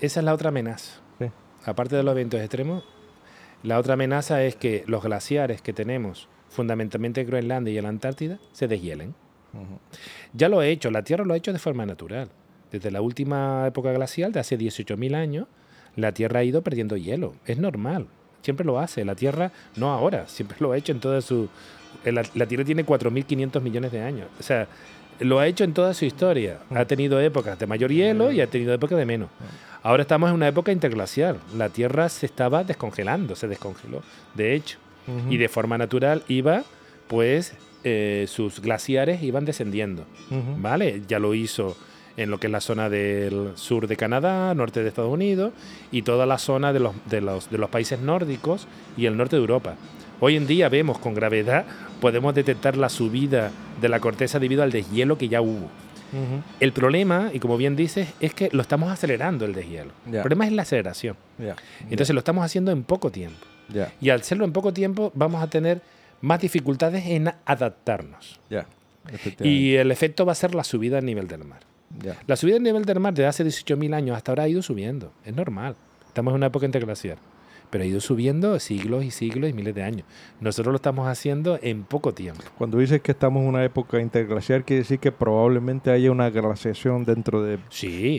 esa 0.00 0.18
es 0.18 0.24
la 0.24 0.34
otra 0.34 0.48
amenaza. 0.48 1.00
Aparte 1.64 1.94
de 1.94 2.02
los 2.02 2.12
eventos 2.12 2.40
extremos, 2.40 2.82
la 3.62 3.78
otra 3.78 3.94
amenaza 3.94 4.42
es 4.42 4.56
que 4.56 4.82
los 4.88 5.04
glaciares 5.04 5.62
que 5.62 5.72
tenemos, 5.72 6.28
fundamentalmente 6.52 7.22
en 7.22 7.26
Groenlandia 7.26 7.72
y 7.72 7.80
la 7.80 7.88
Antártida, 7.88 8.38
se 8.52 8.68
deshielen. 8.68 9.14
Ya 10.32 10.48
lo 10.48 10.60
ha 10.60 10.66
hecho, 10.66 10.90
la 10.90 11.02
Tierra 11.02 11.24
lo 11.24 11.34
ha 11.34 11.36
hecho 11.36 11.52
de 11.52 11.58
forma 11.58 11.84
natural. 11.84 12.28
Desde 12.70 12.90
la 12.90 13.00
última 13.02 13.66
época 13.66 13.92
glacial, 13.92 14.32
de 14.32 14.40
hace 14.40 14.58
18.000 14.58 15.14
años, 15.14 15.46
la 15.96 16.12
Tierra 16.12 16.40
ha 16.40 16.44
ido 16.44 16.62
perdiendo 16.62 16.96
hielo. 16.96 17.34
Es 17.46 17.58
normal, 17.58 18.06
siempre 18.42 18.64
lo 18.64 18.78
hace. 18.78 19.04
La 19.04 19.14
Tierra, 19.14 19.52
no 19.76 19.92
ahora, 19.92 20.26
siempre 20.28 20.56
lo 20.60 20.72
ha 20.72 20.76
hecho 20.76 20.92
en 20.92 21.00
toda 21.00 21.20
su... 21.20 21.48
La, 22.04 22.46
Tierra 22.46 22.64
tiene 22.64 22.86
4.500 22.86 23.60
millones 23.60 23.92
de 23.92 24.00
años. 24.00 24.28
O 24.40 24.42
sea, 24.42 24.66
lo 25.20 25.38
ha 25.38 25.46
hecho 25.46 25.64
en 25.64 25.74
toda 25.74 25.92
su 25.92 26.04
historia. 26.04 26.58
Ha 26.70 26.84
tenido 26.86 27.20
épocas 27.20 27.58
de 27.58 27.66
mayor 27.66 27.92
hielo 27.92 28.32
y 28.32 28.40
ha 28.40 28.46
tenido 28.46 28.72
épocas 28.72 28.98
de 28.98 29.04
menos. 29.04 29.28
Ahora 29.82 30.02
estamos 30.02 30.30
en 30.30 30.36
una 30.36 30.48
época 30.48 30.72
interglacial. 30.72 31.38
La 31.56 31.68
Tierra 31.68 32.08
se 32.08 32.26
estaba 32.26 32.64
descongelando, 32.64 33.36
se 33.36 33.48
descongeló, 33.48 34.02
de 34.34 34.54
hecho. 34.54 34.78
Y 35.28 35.36
de 35.36 35.48
forma 35.48 35.78
natural 35.78 36.22
iba, 36.28 36.64
pues, 37.08 37.54
eh, 37.84 38.26
sus 38.28 38.60
glaciares 38.60 39.22
iban 39.22 39.44
descendiendo. 39.44 40.04
¿Vale? 40.58 41.02
Ya 41.08 41.18
lo 41.18 41.34
hizo 41.34 41.76
en 42.16 42.30
lo 42.30 42.38
que 42.38 42.46
es 42.46 42.50
la 42.50 42.60
zona 42.60 42.88
del 42.88 43.52
sur 43.54 43.86
de 43.86 43.96
Canadá, 43.96 44.54
norte 44.54 44.82
de 44.82 44.88
Estados 44.88 45.12
Unidos 45.12 45.52
y 45.90 46.02
toda 46.02 46.26
la 46.26 46.38
zona 46.38 46.72
de 46.72 46.80
los, 46.80 46.94
de 47.08 47.20
los, 47.20 47.50
de 47.50 47.58
los 47.58 47.70
países 47.70 48.00
nórdicos 48.00 48.66
y 48.96 49.06
el 49.06 49.16
norte 49.16 49.36
de 49.36 49.40
Europa. 49.40 49.76
Hoy 50.20 50.36
en 50.36 50.46
día 50.46 50.68
vemos 50.68 50.98
con 50.98 51.14
gravedad, 51.14 51.64
podemos 52.00 52.34
detectar 52.34 52.76
la 52.76 52.88
subida 52.88 53.50
de 53.80 53.88
la 53.88 53.98
corteza 53.98 54.38
debido 54.38 54.62
al 54.62 54.70
deshielo 54.70 55.18
que 55.18 55.28
ya 55.28 55.40
hubo. 55.40 55.68
El 56.60 56.72
problema, 56.72 57.30
y 57.32 57.38
como 57.38 57.56
bien 57.56 57.74
dices, 57.74 58.08
es 58.20 58.34
que 58.34 58.50
lo 58.52 58.60
estamos 58.60 58.92
acelerando 58.92 59.46
el 59.46 59.54
deshielo. 59.54 59.92
El 60.06 60.20
problema 60.20 60.46
es 60.46 60.52
la 60.52 60.62
aceleración. 60.62 61.16
Entonces 61.88 62.14
lo 62.14 62.18
estamos 62.18 62.44
haciendo 62.44 62.70
en 62.70 62.82
poco 62.84 63.10
tiempo. 63.10 63.46
Y 64.00 64.10
al 64.10 64.20
hacerlo 64.20 64.44
en 64.44 64.52
poco 64.52 64.72
tiempo 64.72 65.12
vamos 65.14 65.42
a 65.42 65.48
tener 65.48 65.80
más 66.20 66.40
dificultades 66.40 67.04
en 67.06 67.32
adaptarnos. 67.44 68.40
Y 69.40 69.74
el 69.74 69.90
efecto 69.90 70.24
va 70.24 70.32
a 70.32 70.36
ser 70.36 70.54
la 70.54 70.64
subida 70.64 70.98
al 70.98 71.04
nivel 71.04 71.28
del 71.28 71.44
mar. 71.44 71.60
La 72.26 72.36
subida 72.36 72.54
del 72.54 72.62
nivel 72.62 72.84
del 72.84 73.00
mar 73.00 73.12
desde 73.12 73.26
hace 73.26 73.44
18.000 73.44 73.94
años 73.94 74.16
hasta 74.16 74.32
ahora 74.32 74.44
ha 74.44 74.48
ido 74.48 74.62
subiendo. 74.62 75.12
Es 75.24 75.34
normal. 75.34 75.76
Estamos 76.06 76.32
en 76.32 76.36
una 76.36 76.46
época 76.46 76.66
interglaciar. 76.66 77.18
Pero 77.70 77.84
ha 77.84 77.86
ido 77.86 78.00
subiendo 78.00 78.58
siglos 78.60 79.02
y 79.02 79.10
siglos 79.10 79.48
y 79.48 79.54
miles 79.54 79.74
de 79.74 79.82
años. 79.82 80.06
Nosotros 80.40 80.72
lo 80.72 80.76
estamos 80.76 81.08
haciendo 81.08 81.58
en 81.62 81.84
poco 81.84 82.12
tiempo. 82.12 82.42
Cuando 82.58 82.78
dices 82.78 83.00
que 83.00 83.12
estamos 83.12 83.42
en 83.42 83.48
una 83.48 83.64
época 83.64 83.98
interglaciar, 83.98 84.64
quiere 84.64 84.82
decir 84.82 84.98
que 84.98 85.10
probablemente 85.10 85.90
haya 85.90 86.10
una 86.10 86.28
glaciación 86.28 87.04
dentro 87.04 87.42
de 87.42 87.58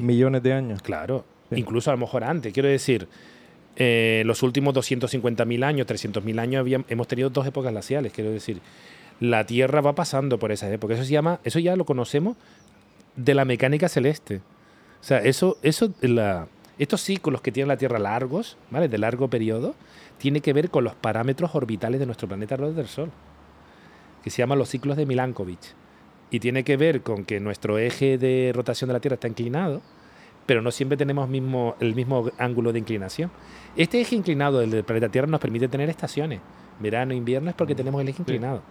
millones 0.02 0.42
de 0.42 0.54
años. 0.54 0.82
Claro. 0.82 1.24
Incluso 1.52 1.92
a 1.92 1.94
lo 1.94 2.00
mejor 2.00 2.24
antes. 2.24 2.52
Quiero 2.52 2.68
decir, 2.68 3.08
eh, 3.76 4.24
los 4.26 4.44
últimos 4.44 4.74
250.000 4.76 5.64
años, 5.64 5.88
300.000 5.88 6.40
años, 6.40 6.86
hemos 6.88 7.08
tenido 7.08 7.30
dos 7.30 7.48
épocas 7.48 7.72
glaciales. 7.72 8.14
Quiero 8.14 8.32
decir, 8.32 8.62
la 9.20 9.46
Tierra 9.46 9.82
va 9.82 9.96
pasando 9.96 10.38
por 10.40 10.52
esas 10.52 10.72
épocas. 10.72 10.98
Eso 10.98 11.06
se 11.06 11.14
llama, 11.14 11.40
eso 11.44 11.60
ya 11.60 11.76
lo 11.76 11.86
conocemos 11.86 12.38
de 13.16 13.34
la 13.34 13.46
mecánica 13.46 13.90
celeste. 13.90 14.38
O 15.02 15.04
sea, 15.04 15.20
eso, 15.20 15.58
eso 15.64 15.94
la, 16.02 16.48
estos 16.78 17.02
ciclos 17.02 17.42
que 17.42 17.52
tiene 17.52 17.68
la 17.68 17.78
Tierra 17.78 18.00
largos, 18.00 18.58
¿vale? 18.72 18.88
De 18.88 18.98
largo 18.98 19.30
periodo, 19.30 19.76
tiene 20.18 20.42
que 20.42 20.54
ver 20.54 20.70
con 20.70 20.84
los 20.84 20.96
parámetros 20.96 21.56
orbitales 21.56 22.00
de 22.00 22.06
nuestro 22.06 22.28
planeta 22.28 22.56
alrededor 22.56 22.78
del 22.78 22.88
Sol, 22.88 23.12
que 24.24 24.30
se 24.30 24.38
llaman 24.38 24.60
los 24.60 24.70
ciclos 24.70 24.98
de 24.98 25.06
Milankovitch. 25.06 25.74
Y 26.30 26.40
tiene 26.40 26.64
que 26.64 26.78
ver 26.78 27.02
con 27.02 27.26
que 27.26 27.40
nuestro 27.40 27.78
eje 27.78 28.18
de 28.18 28.52
rotación 28.56 28.88
de 28.88 28.94
la 28.94 29.00
Tierra 29.00 29.16
está 29.16 29.28
inclinado, 29.28 29.82
pero 30.46 30.62
no 30.62 30.72
siempre 30.72 30.98
tenemos 30.98 31.30
mismo, 31.30 31.76
el 31.80 31.96
mismo 31.96 32.30
ángulo 32.38 32.74
de 32.74 32.80
inclinación. 32.80 33.32
Este 33.76 34.02
eje 34.02 34.16
inclinado 34.16 34.60
del 34.60 34.84
planeta 34.84 35.10
Tierra 35.10 35.28
nos 35.28 35.40
permite 35.40 35.68
tener 35.68 35.90
estaciones 35.90 36.40
verano, 36.80 37.14
invierno, 37.14 37.50
es 37.50 37.56
porque 37.56 37.76
tenemos 37.76 38.02
el 38.02 38.10
eje 38.10 38.22
inclinado. 38.22 38.62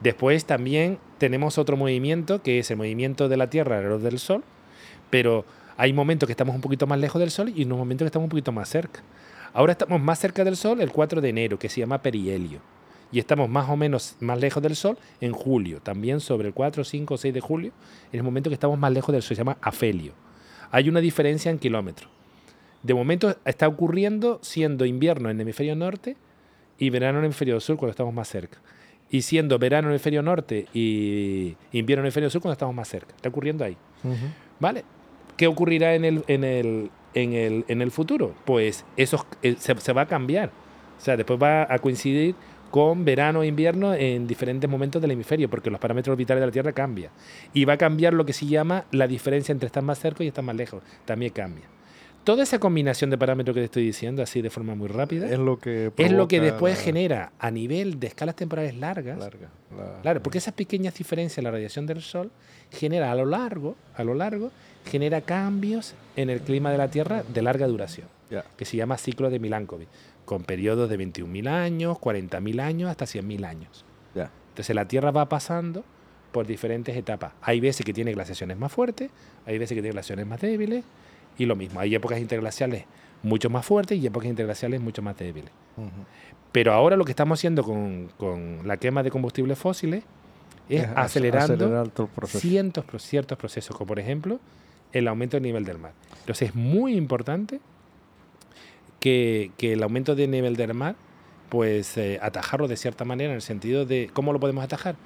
Después 0.00 0.44
también 0.44 0.98
tenemos 1.18 1.58
otro 1.58 1.76
movimiento, 1.76 2.42
que 2.42 2.58
es 2.58 2.70
el 2.70 2.76
movimiento 2.76 3.28
de 3.28 3.36
la 3.36 3.48
Tierra 3.48 3.76
alrededor 3.76 4.00
del 4.00 4.18
Sol, 4.18 4.44
pero 5.10 5.44
hay 5.76 5.92
momentos 5.92 6.26
que 6.26 6.32
estamos 6.32 6.54
un 6.54 6.60
poquito 6.60 6.86
más 6.86 6.98
lejos 6.98 7.20
del 7.20 7.30
Sol 7.30 7.52
y 7.54 7.64
unos 7.64 7.78
momentos 7.78 8.04
que 8.04 8.08
estamos 8.08 8.26
un 8.26 8.30
poquito 8.30 8.52
más 8.52 8.68
cerca. 8.68 9.00
Ahora 9.52 9.72
estamos 9.72 10.00
más 10.00 10.18
cerca 10.18 10.44
del 10.44 10.56
Sol 10.56 10.80
el 10.80 10.92
4 10.92 11.20
de 11.20 11.28
enero, 11.28 11.58
que 11.58 11.68
se 11.68 11.80
llama 11.80 12.02
perihelio. 12.02 12.60
Y 13.12 13.20
estamos 13.20 13.48
más 13.48 13.70
o 13.70 13.76
menos 13.76 14.16
más 14.20 14.38
lejos 14.38 14.62
del 14.62 14.76
Sol 14.76 14.98
en 15.20 15.32
julio, 15.32 15.80
también 15.80 16.20
sobre 16.20 16.48
el 16.48 16.54
4, 16.54 16.84
5 16.84 17.14
o 17.14 17.16
6 17.16 17.32
de 17.32 17.40
julio, 17.40 17.72
en 18.12 18.18
el 18.18 18.24
momento 18.24 18.50
que 18.50 18.54
estamos 18.54 18.78
más 18.78 18.92
lejos 18.92 19.12
del 19.12 19.22
Sol, 19.22 19.36
se 19.36 19.40
llama 19.40 19.56
afelio. 19.60 20.12
Hay 20.70 20.88
una 20.88 21.00
diferencia 21.00 21.50
en 21.50 21.58
kilómetros. 21.58 22.10
De 22.82 22.94
momento 22.94 23.36
está 23.44 23.66
ocurriendo 23.66 24.38
siendo 24.42 24.84
invierno 24.84 25.28
en 25.28 25.36
el 25.36 25.42
hemisferio 25.42 25.74
norte 25.74 26.16
y 26.78 26.90
verano 26.90 27.18
en 27.18 27.24
el 27.24 27.26
hemisferio 27.26 27.58
sur 27.60 27.76
cuando 27.76 27.90
estamos 27.90 28.14
más 28.14 28.28
cerca. 28.28 28.58
Y 29.10 29.22
siendo 29.22 29.58
verano 29.58 29.88
en 29.88 29.90
el 29.90 29.94
hemisferio 29.94 30.22
norte 30.22 30.66
y 30.72 31.56
invierno 31.72 32.00
en 32.00 32.04
el 32.04 32.06
hemisferio 32.06 32.30
sur 32.30 32.42
cuando 32.42 32.52
estamos 32.52 32.74
más 32.74 32.88
cerca. 32.88 33.14
Está 33.14 33.28
ocurriendo 33.28 33.64
ahí. 33.64 33.76
¿Vale? 34.60 34.84
¿Qué 35.36 35.46
ocurrirá 35.46 35.94
en 35.94 36.04
el, 36.04 36.24
en 36.28 36.44
el, 36.44 36.90
en 37.14 37.32
el, 37.32 37.64
en 37.68 37.82
el 37.82 37.90
futuro? 37.90 38.34
Pues 38.44 38.84
eso 38.96 39.26
eh, 39.42 39.56
se, 39.58 39.78
se, 39.78 39.92
va 39.92 40.02
a 40.02 40.06
cambiar. 40.06 40.50
O 40.98 41.00
sea, 41.00 41.16
después 41.16 41.40
va 41.42 41.66
a 41.68 41.78
coincidir 41.78 42.34
con 42.76 43.06
verano 43.06 43.42
e 43.42 43.46
invierno 43.46 43.94
en 43.94 44.26
diferentes 44.26 44.68
momentos 44.68 45.00
del 45.00 45.10
hemisferio, 45.10 45.48
porque 45.48 45.70
los 45.70 45.80
parámetros 45.80 46.14
vitales 46.14 46.42
de 46.42 46.46
la 46.46 46.52
Tierra 46.52 46.72
cambian. 46.72 47.10
Y 47.54 47.64
va 47.64 47.72
a 47.72 47.76
cambiar 47.78 48.12
lo 48.12 48.26
que 48.26 48.34
se 48.34 48.44
llama 48.44 48.84
la 48.90 49.08
diferencia 49.08 49.50
entre 49.50 49.68
estar 49.68 49.82
más 49.82 49.98
cerca 49.98 50.22
y 50.22 50.26
estar 50.26 50.44
más 50.44 50.54
lejos. 50.54 50.82
También 51.06 51.32
cambia 51.32 51.64
toda 52.24 52.42
esa 52.42 52.58
combinación 52.58 53.08
de 53.08 53.16
parámetros 53.16 53.54
que 53.54 53.60
te 53.60 53.64
estoy 53.66 53.84
diciendo, 53.84 54.20
así 54.20 54.42
de 54.42 54.50
forma 54.50 54.74
muy 54.74 54.88
rápida, 54.88 55.30
es 55.30 55.38
lo 55.38 55.58
que, 55.58 55.92
es 55.96 56.12
lo 56.12 56.28
que 56.28 56.40
después 56.40 56.78
genera 56.78 57.32
a 57.38 57.50
nivel 57.50 57.98
de 57.98 58.08
escalas 58.08 58.34
temporales 58.34 58.76
largas. 58.76 59.16
claro, 60.02 60.22
porque 60.22 60.38
esas 60.38 60.52
pequeñas 60.52 60.94
diferencias 60.94 61.38
en 61.38 61.44
la 61.44 61.52
radiación 61.52 61.86
del 61.86 62.02
Sol 62.02 62.30
genera 62.72 63.12
a 63.12 63.14
lo 63.14 63.24
largo, 63.24 63.76
a 63.94 64.02
lo 64.02 64.12
largo, 64.12 64.50
genera 64.84 65.20
cambios 65.20 65.94
en 66.16 66.28
el 66.28 66.40
clima 66.40 66.72
de 66.72 66.78
la 66.78 66.88
Tierra 66.88 67.22
de 67.22 67.42
larga 67.42 67.68
duración, 67.68 68.08
que 68.58 68.64
se 68.64 68.76
llama 68.76 68.98
ciclo 68.98 69.30
de 69.30 69.38
Milankovitch, 69.38 69.88
con 70.26 70.42
periodos 70.42 70.90
de 70.90 70.98
21.000 70.98 71.48
años, 71.48 71.96
40.000 71.96 72.60
años, 72.60 72.90
hasta 72.90 73.06
100.000 73.06 73.46
años. 73.46 73.84
Entonces 74.14 74.74
la 74.74 74.88
Tierra 74.88 75.10
va 75.10 75.28
pasando 75.28 75.84
por 76.32 76.46
diferentes 76.46 76.96
etapas. 76.96 77.32
Hay 77.42 77.60
veces 77.60 77.84
que 77.84 77.92
tiene 77.92 78.12
glaciaciones 78.12 78.56
más 78.56 78.72
fuertes, 78.72 79.10
hay 79.44 79.58
veces 79.58 79.74
que 79.74 79.82
tiene 79.82 79.92
glaciaciones 79.92 80.26
más 80.26 80.40
débiles, 80.40 80.82
y 81.36 81.44
lo 81.44 81.56
mismo, 81.56 81.78
hay 81.78 81.94
épocas 81.94 82.18
interglaciales 82.20 82.84
mucho 83.22 83.50
más 83.50 83.66
fuertes 83.66 83.98
y 83.98 84.06
épocas 84.06 84.28
interglaciales 84.28 84.80
mucho 84.80 85.02
más 85.02 85.16
débiles. 85.18 85.50
Pero 86.52 86.72
ahora 86.72 86.96
lo 86.96 87.04
que 87.04 87.12
estamos 87.12 87.38
haciendo 87.38 87.62
con, 87.62 88.60
la 88.64 88.78
quema 88.78 89.02
de 89.02 89.10
combustibles 89.10 89.58
fósiles 89.58 90.04
es, 90.68 90.86
acelerando 90.94 91.90
cientos, 92.26 92.84
ciertos 93.02 93.36
procesos, 93.36 93.76
como 93.76 93.88
por 93.88 93.98
ejemplo 93.98 94.40
el 94.92 95.06
aumento 95.08 95.36
del 95.36 95.44
nivel 95.44 95.64
del 95.64 95.78
mar. 95.78 95.92
Entonces 96.20 96.48
es 96.48 96.54
muy 96.54 96.96
importante 96.96 97.60
que, 99.00 99.50
el 99.60 99.82
aumento 99.82 100.14
del 100.14 100.30
nivel 100.30 100.56
del 100.56 100.74
mar, 100.74 100.96
pues 101.48 101.96
eh, 101.96 102.18
atajarlo 102.22 102.68
de 102.68 102.76
cierta 102.76 103.04
manera, 103.04 103.30
en 103.30 103.36
el 103.36 103.42
sentido 103.42 103.84
de 103.86 104.10
cómo 104.12 104.32
lo 104.32 104.40
podemos 104.40 104.64
atajar 104.64 104.96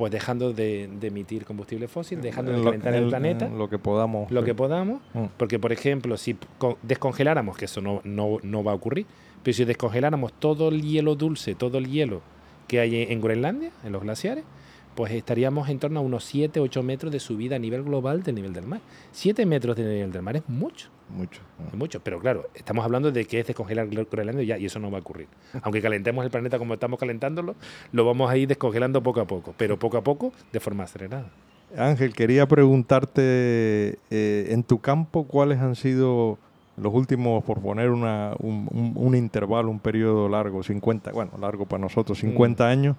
pues 0.00 0.12
dejando 0.12 0.54
de, 0.54 0.84
emitir 1.02 1.44
combustible 1.44 1.86
fósil, 1.86 2.22
dejando 2.22 2.52
de 2.52 2.64
calentar 2.64 2.94
el, 2.94 3.08
planeta. 3.08 3.48
Lo 3.50 3.68
que 3.68 3.78
podamos. 3.78 4.30
Lo 4.30 4.42
que 4.42 4.54
podamos. 4.54 5.02
Mm. 5.12 5.24
Porque, 5.36 5.58
por 5.58 5.72
ejemplo, 5.72 6.16
si 6.16 6.38
descongeláramos, 6.80 7.58
que 7.58 7.66
eso 7.66 7.82
no, 7.82 8.00
no, 8.04 8.38
no, 8.42 8.64
va 8.64 8.72
a 8.72 8.76
ocurrir, 8.76 9.04
pero 9.42 9.54
si 9.54 9.66
descongeláramos 9.66 10.32
todo 10.32 10.70
el 10.70 10.80
hielo 10.80 11.16
dulce, 11.16 11.54
todo 11.54 11.76
el 11.76 11.90
hielo 11.90 12.22
que 12.66 12.80
hay 12.80 13.02
en 13.10 13.20
Groenlandia, 13.20 13.72
en 13.84 13.92
los 13.92 14.02
glaciares, 14.02 14.44
pues 14.94 15.12
estaríamos 15.12 15.68
en 15.68 15.78
torno 15.78 16.00
a 16.00 16.02
unos 16.02 16.24
7, 16.24 16.60
8 16.60 16.82
metros 16.82 17.12
de 17.12 17.20
subida 17.20 17.56
a 17.56 17.58
nivel 17.58 17.82
global 17.82 18.22
del 18.22 18.34
nivel 18.34 18.52
del 18.52 18.66
mar. 18.66 18.80
7 19.12 19.46
metros 19.46 19.76
de 19.76 19.84
nivel 19.84 20.12
del 20.12 20.22
mar 20.22 20.36
es 20.36 20.48
mucho. 20.48 20.88
Mucho. 21.08 21.40
Es 21.66 21.74
mucho, 21.74 22.00
pero 22.00 22.20
claro, 22.20 22.48
estamos 22.54 22.84
hablando 22.84 23.10
de 23.10 23.24
que 23.24 23.40
es 23.40 23.46
descongelar 23.46 23.88
Groenlandia 23.88 24.44
ya, 24.44 24.58
y 24.58 24.66
eso 24.66 24.78
no 24.78 24.90
va 24.90 24.98
a 24.98 25.00
ocurrir. 25.00 25.26
Aunque 25.62 25.82
calentemos 25.82 26.24
el 26.24 26.30
planeta 26.30 26.58
como 26.58 26.74
estamos 26.74 27.00
calentándolo, 27.00 27.56
lo 27.92 28.04
vamos 28.04 28.30
a 28.30 28.36
ir 28.36 28.48
descongelando 28.48 29.02
poco 29.02 29.20
a 29.20 29.26
poco, 29.26 29.54
pero 29.56 29.78
poco 29.78 29.96
a 29.96 30.02
poco 30.02 30.32
de 30.52 30.60
forma 30.60 30.84
acelerada. 30.84 31.30
Ángel, 31.76 32.14
quería 32.14 32.46
preguntarte, 32.46 33.98
eh, 34.10 34.48
en 34.50 34.64
tu 34.64 34.80
campo, 34.80 35.24
¿cuáles 35.24 35.58
han 35.60 35.76
sido 35.76 36.38
los 36.80 36.94
últimos, 36.94 37.44
por 37.44 37.60
poner 37.60 37.90
una, 37.90 38.34
un, 38.38 39.14
intervalo, 39.14 39.70
un 39.70 39.78
periodo 39.78 40.28
largo, 40.28 40.62
50, 40.62 41.12
bueno, 41.12 41.32
largo 41.40 41.66
para 41.66 41.80
nosotros, 41.80 42.18
50 42.18 42.64
mm. 42.64 42.66
años, 42.66 42.96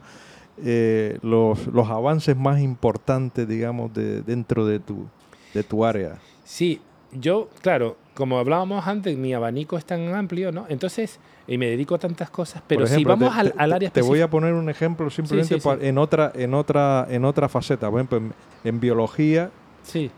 eh, 0.64 1.18
los, 1.22 1.68
los 1.68 1.90
avances 1.90 2.36
más 2.38 2.62
importantes, 2.62 3.48
digamos, 3.48 3.94
de, 3.94 4.22
dentro 4.22 4.66
de 4.66 4.80
tu, 4.80 5.08
de 5.54 5.64
tu 5.64 5.86
área? 5.86 6.18
Sí, 6.44 6.82
yo, 7.14 7.50
claro, 7.62 7.98
como 8.14 8.38
hablábamos 8.38 8.86
antes, 8.88 9.18
mi 9.18 9.34
abanico 9.34 9.78
es 9.78 9.86
tan 9.86 10.14
amplio, 10.14 10.52
¿no? 10.52 10.66
Entonces, 10.70 11.20
y 11.48 11.58
me 11.58 11.68
dedico 11.68 11.96
a 11.96 11.98
tantas 11.98 12.30
cosas, 12.30 12.62
pero 12.68 12.86
si 12.88 13.04
vamos 13.04 13.36
al, 13.36 13.54
al, 13.58 13.74
área 13.74 13.90
Te 13.90 14.02
voy 14.02 14.22
a 14.22 14.30
poner 14.30 14.54
un 14.54 14.70
ejemplo 14.70 15.10
simplemente 15.10 15.58
en 15.82 15.98
otra 15.98 16.32
en 16.36 16.54
otra 16.54 17.08
en 17.10 17.26
otra 17.26 17.50
faceta, 17.50 17.90
por 17.90 18.00
ejemplo, 18.00 18.34
en, 18.64 18.80
biología 18.80 19.52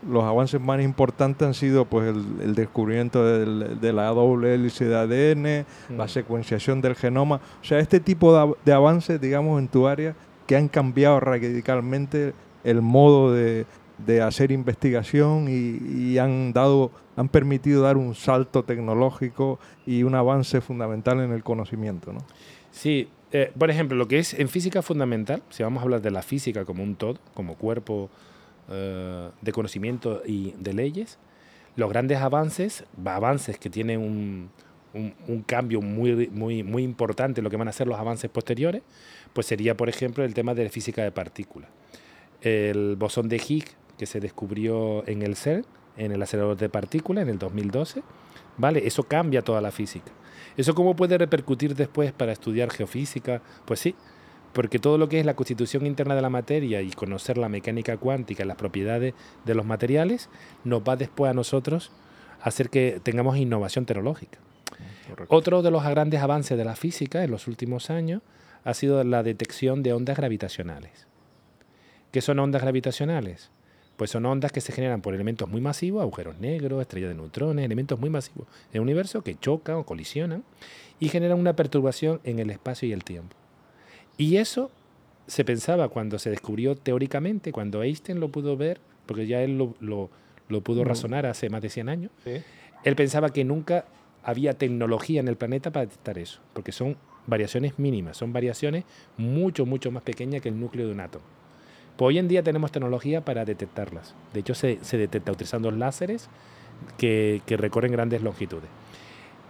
los 0.06 0.22
avances 0.22 0.60
más 0.60 0.82
importantes 0.82 1.46
han 1.46 1.54
sido 1.54 1.86
pues 1.86 2.14
el, 2.14 2.54
descubrimiento 2.54 3.24
de 3.24 3.92
la 3.92 4.08
doble 4.08 4.54
hélice 4.54 4.84
de 4.84 4.94
ADN, 4.96 5.66
mm. 5.88 5.96
la 5.96 6.06
secuenciación 6.06 6.82
del 6.82 6.94
genoma, 6.94 7.36
o 7.36 7.64
sea, 7.64 7.78
este 7.78 7.98
tipo 7.98 8.36
de, 8.36 8.54
de 8.62 8.72
avances, 8.74 9.18
digamos, 9.18 9.58
en 9.58 9.68
tu 9.68 9.86
área 9.86 10.14
que 10.46 10.56
han 10.56 10.68
cambiado 10.68 11.20
radicalmente 11.20 12.34
el 12.64 12.82
modo 12.82 13.32
de, 13.32 13.66
de 13.98 14.22
hacer 14.22 14.50
investigación 14.50 15.46
y, 15.48 16.18
han 16.18 16.52
dado 16.52 16.90
han 17.16 17.28
permitido 17.28 17.82
dar 17.82 17.96
un 17.96 18.14
salto 18.14 18.64
tecnológico 18.64 19.60
y 19.86 20.02
un 20.02 20.16
avance 20.16 20.60
fundamental 20.60 21.20
en 21.20 21.32
el 21.32 21.44
conocimiento 21.44 22.12
¿no? 22.12 22.20
sí 22.72 23.08
eh, 23.32 23.52
por 23.56 23.70
ejemplo 23.70 23.96
lo 23.96 24.08
que 24.08 24.18
es 24.18 24.34
en 24.34 24.48
física 24.48 24.82
fundamental 24.82 25.42
si 25.50 25.62
vamos 25.62 25.80
a 25.80 25.84
hablar 25.84 26.02
de 26.02 26.10
la 26.10 26.22
física 26.22 26.64
como 26.64 26.82
un 26.82 26.96
todo 26.96 27.18
como 27.34 27.54
cuerpo 27.56 28.10
eh, 28.68 29.30
de 29.40 29.52
conocimiento 29.52 30.22
y 30.26 30.54
de 30.58 30.72
leyes 30.72 31.18
los 31.76 31.88
grandes 31.88 32.18
avances 32.18 32.84
avances 33.04 33.58
que 33.58 33.70
tienen 33.70 34.00
un, 34.00 34.50
un, 34.94 35.42
cambio 35.42 35.80
muy, 35.80 36.28
muy, 36.28 36.62
muy 36.62 36.82
importante 36.82 37.42
lo 37.42 37.50
que 37.50 37.56
van 37.56 37.68
a 37.68 37.72
ser 37.72 37.86
los 37.86 37.98
avances 37.98 38.30
posteriores 38.30 38.82
pues 39.34 39.46
sería 39.46 39.76
por 39.76 39.90
ejemplo 39.90 40.24
el 40.24 40.32
tema 40.32 40.54
de 40.54 40.64
la 40.64 40.70
física 40.70 41.02
de 41.02 41.12
partículas 41.12 41.68
el 42.44 42.96
bosón 42.96 43.28
de 43.28 43.36
Higgs 43.36 43.76
que 43.98 44.06
se 44.06 44.20
descubrió 44.20 45.06
en 45.08 45.22
el 45.22 45.34
CERN, 45.34 45.64
en 45.96 46.12
el 46.12 46.22
acelerador 46.22 46.56
de 46.56 46.68
partículas, 46.68 47.22
en 47.22 47.30
el 47.30 47.38
2012. 47.38 48.02
¿Vale? 48.56 48.86
Eso 48.86 49.04
cambia 49.04 49.42
toda 49.42 49.60
la 49.60 49.72
física. 49.72 50.12
¿Eso 50.56 50.74
cómo 50.74 50.94
puede 50.94 51.18
repercutir 51.18 51.74
después 51.74 52.12
para 52.12 52.32
estudiar 52.32 52.70
geofísica? 52.70 53.42
Pues 53.64 53.80
sí, 53.80 53.96
porque 54.52 54.78
todo 54.78 54.98
lo 54.98 55.08
que 55.08 55.18
es 55.18 55.26
la 55.26 55.34
constitución 55.34 55.86
interna 55.86 56.14
de 56.14 56.22
la 56.22 56.30
materia 56.30 56.80
y 56.82 56.90
conocer 56.90 57.38
la 57.38 57.48
mecánica 57.48 57.96
cuántica, 57.96 58.44
las 58.44 58.56
propiedades 58.56 59.14
de 59.44 59.54
los 59.54 59.66
materiales, 59.66 60.28
nos 60.62 60.82
va 60.82 60.96
después 60.96 61.30
a 61.30 61.34
nosotros 61.34 61.90
a 62.40 62.48
hacer 62.48 62.70
que 62.70 63.00
tengamos 63.02 63.36
innovación 63.36 63.86
tecnológica. 63.86 64.38
Otro 65.28 65.62
de 65.62 65.70
los 65.70 65.82
grandes 65.84 66.20
avances 66.20 66.56
de 66.56 66.64
la 66.64 66.76
física 66.76 67.24
en 67.24 67.30
los 67.30 67.48
últimos 67.48 67.90
años 67.90 68.22
ha 68.64 68.74
sido 68.74 69.02
la 69.04 69.22
detección 69.22 69.82
de 69.82 69.92
ondas 69.92 70.16
gravitacionales. 70.16 71.06
¿Qué 72.10 72.20
son 72.20 72.38
ondas 72.38 72.62
gravitacionales? 72.62 73.50
Pues 73.96 74.10
son 74.10 74.26
ondas 74.26 74.50
que 74.50 74.60
se 74.60 74.72
generan 74.72 75.02
por 75.02 75.14
elementos 75.14 75.48
muy 75.48 75.60
masivos, 75.60 76.02
agujeros 76.02 76.38
negros, 76.38 76.80
estrellas 76.80 77.10
de 77.10 77.14
neutrones, 77.14 77.64
elementos 77.64 78.00
muy 78.00 78.10
masivos 78.10 78.48
en 78.70 78.76
el 78.76 78.80
universo 78.80 79.22
que 79.22 79.38
chocan 79.38 79.76
o 79.76 79.84
colisionan 79.84 80.42
y 80.98 81.08
generan 81.08 81.38
una 81.38 81.54
perturbación 81.54 82.20
en 82.24 82.38
el 82.38 82.50
espacio 82.50 82.88
y 82.88 82.92
el 82.92 83.04
tiempo. 83.04 83.36
Y 84.16 84.36
eso 84.36 84.70
se 85.26 85.44
pensaba 85.44 85.88
cuando 85.88 86.18
se 86.18 86.30
descubrió 86.30 86.74
teóricamente, 86.74 87.52
cuando 87.52 87.82
Einstein 87.82 88.20
lo 88.20 88.28
pudo 88.30 88.56
ver, 88.56 88.80
porque 89.06 89.26
ya 89.26 89.42
él 89.42 89.58
lo, 89.58 90.10
pudo 90.62 90.84
razonar 90.84 91.26
hace 91.26 91.48
más 91.50 91.62
de 91.62 91.70
100 91.70 91.88
años, 91.88 92.10
él 92.84 92.96
pensaba 92.96 93.30
que 93.30 93.44
nunca 93.44 93.86
había 94.22 94.54
tecnología 94.54 95.20
en 95.20 95.28
el 95.28 95.36
planeta 95.36 95.70
para 95.70 95.86
detectar 95.86 96.18
eso, 96.18 96.40
porque 96.52 96.72
son 96.72 96.96
variaciones 97.26 97.78
mínimas, 97.78 98.16
son 98.16 98.32
variaciones 98.32 98.84
mucho, 99.16 99.66
mucho 99.66 99.90
más 99.90 100.02
pequeñas 100.02 100.42
que 100.42 100.48
el 100.48 100.58
núcleo 100.58 100.86
de 100.86 100.92
un 100.92 101.00
átomo. 101.00 101.24
Pues 101.96 102.08
hoy 102.08 102.18
en 102.18 102.28
día 102.28 102.42
tenemos 102.42 102.72
tecnología 102.72 103.24
para 103.24 103.44
detectarlas. 103.44 104.14
De 104.32 104.40
hecho, 104.40 104.54
se, 104.54 104.78
detecta 104.92 105.32
utilizando 105.32 105.70
láseres 105.70 106.28
que, 106.98 107.40
que 107.46 107.56
recorren 107.56 107.92
grandes 107.92 108.22
longitudes. 108.22 108.68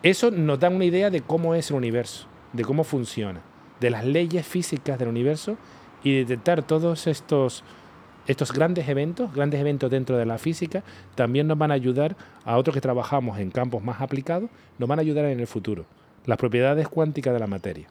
Eso 0.03 0.31
nos 0.31 0.61
da 0.61 0.69
una 0.69 0.85
idea 0.85 1.09
de 1.09 1.23
cómo 1.23 1.55
es 1.55 1.71
el 1.71 1.77
universo, 1.77 2.27
de 2.53 2.65
cómo 2.65 2.85
funciona 2.85 3.41
de 3.81 3.91
las 3.91 4.05
leyes 4.05 4.47
físicas 4.47 4.99
del 4.99 5.09
universo 5.09 5.57
y 6.03 6.17
detectar 6.19 6.63
todos 6.63 7.07
estos, 7.07 7.65
estos 8.27 8.53
grandes 8.53 8.89
eventos, 8.89 9.35
grandes 9.35 9.61
eventos 9.61 9.91
dentro 9.91 10.17
de 10.17 10.27
la 10.27 10.39
física, 10.39 10.83
también 11.15 11.47
nos 11.47 11.59
van 11.59 11.71
a 11.71 11.75
ayudar 11.75 12.17
a 12.45 12.57
otros 12.57 12.75
que 12.75 12.81
trabajamos 12.81 13.39
en 13.39 13.51
campos 13.51 13.83
más 13.83 14.01
aplicados, 14.01 14.51
nos 14.79 14.89
van 14.89 14.99
a 14.99 15.03
ayudar 15.03 15.27
en 15.27 15.41
el 15.41 15.47
futuro. 15.47 15.87
Las 16.27 16.39
propiedades 16.39 16.89
cuánticas 16.89 17.35
de 17.35 17.41
la 17.41 17.47
materia, 17.47 17.89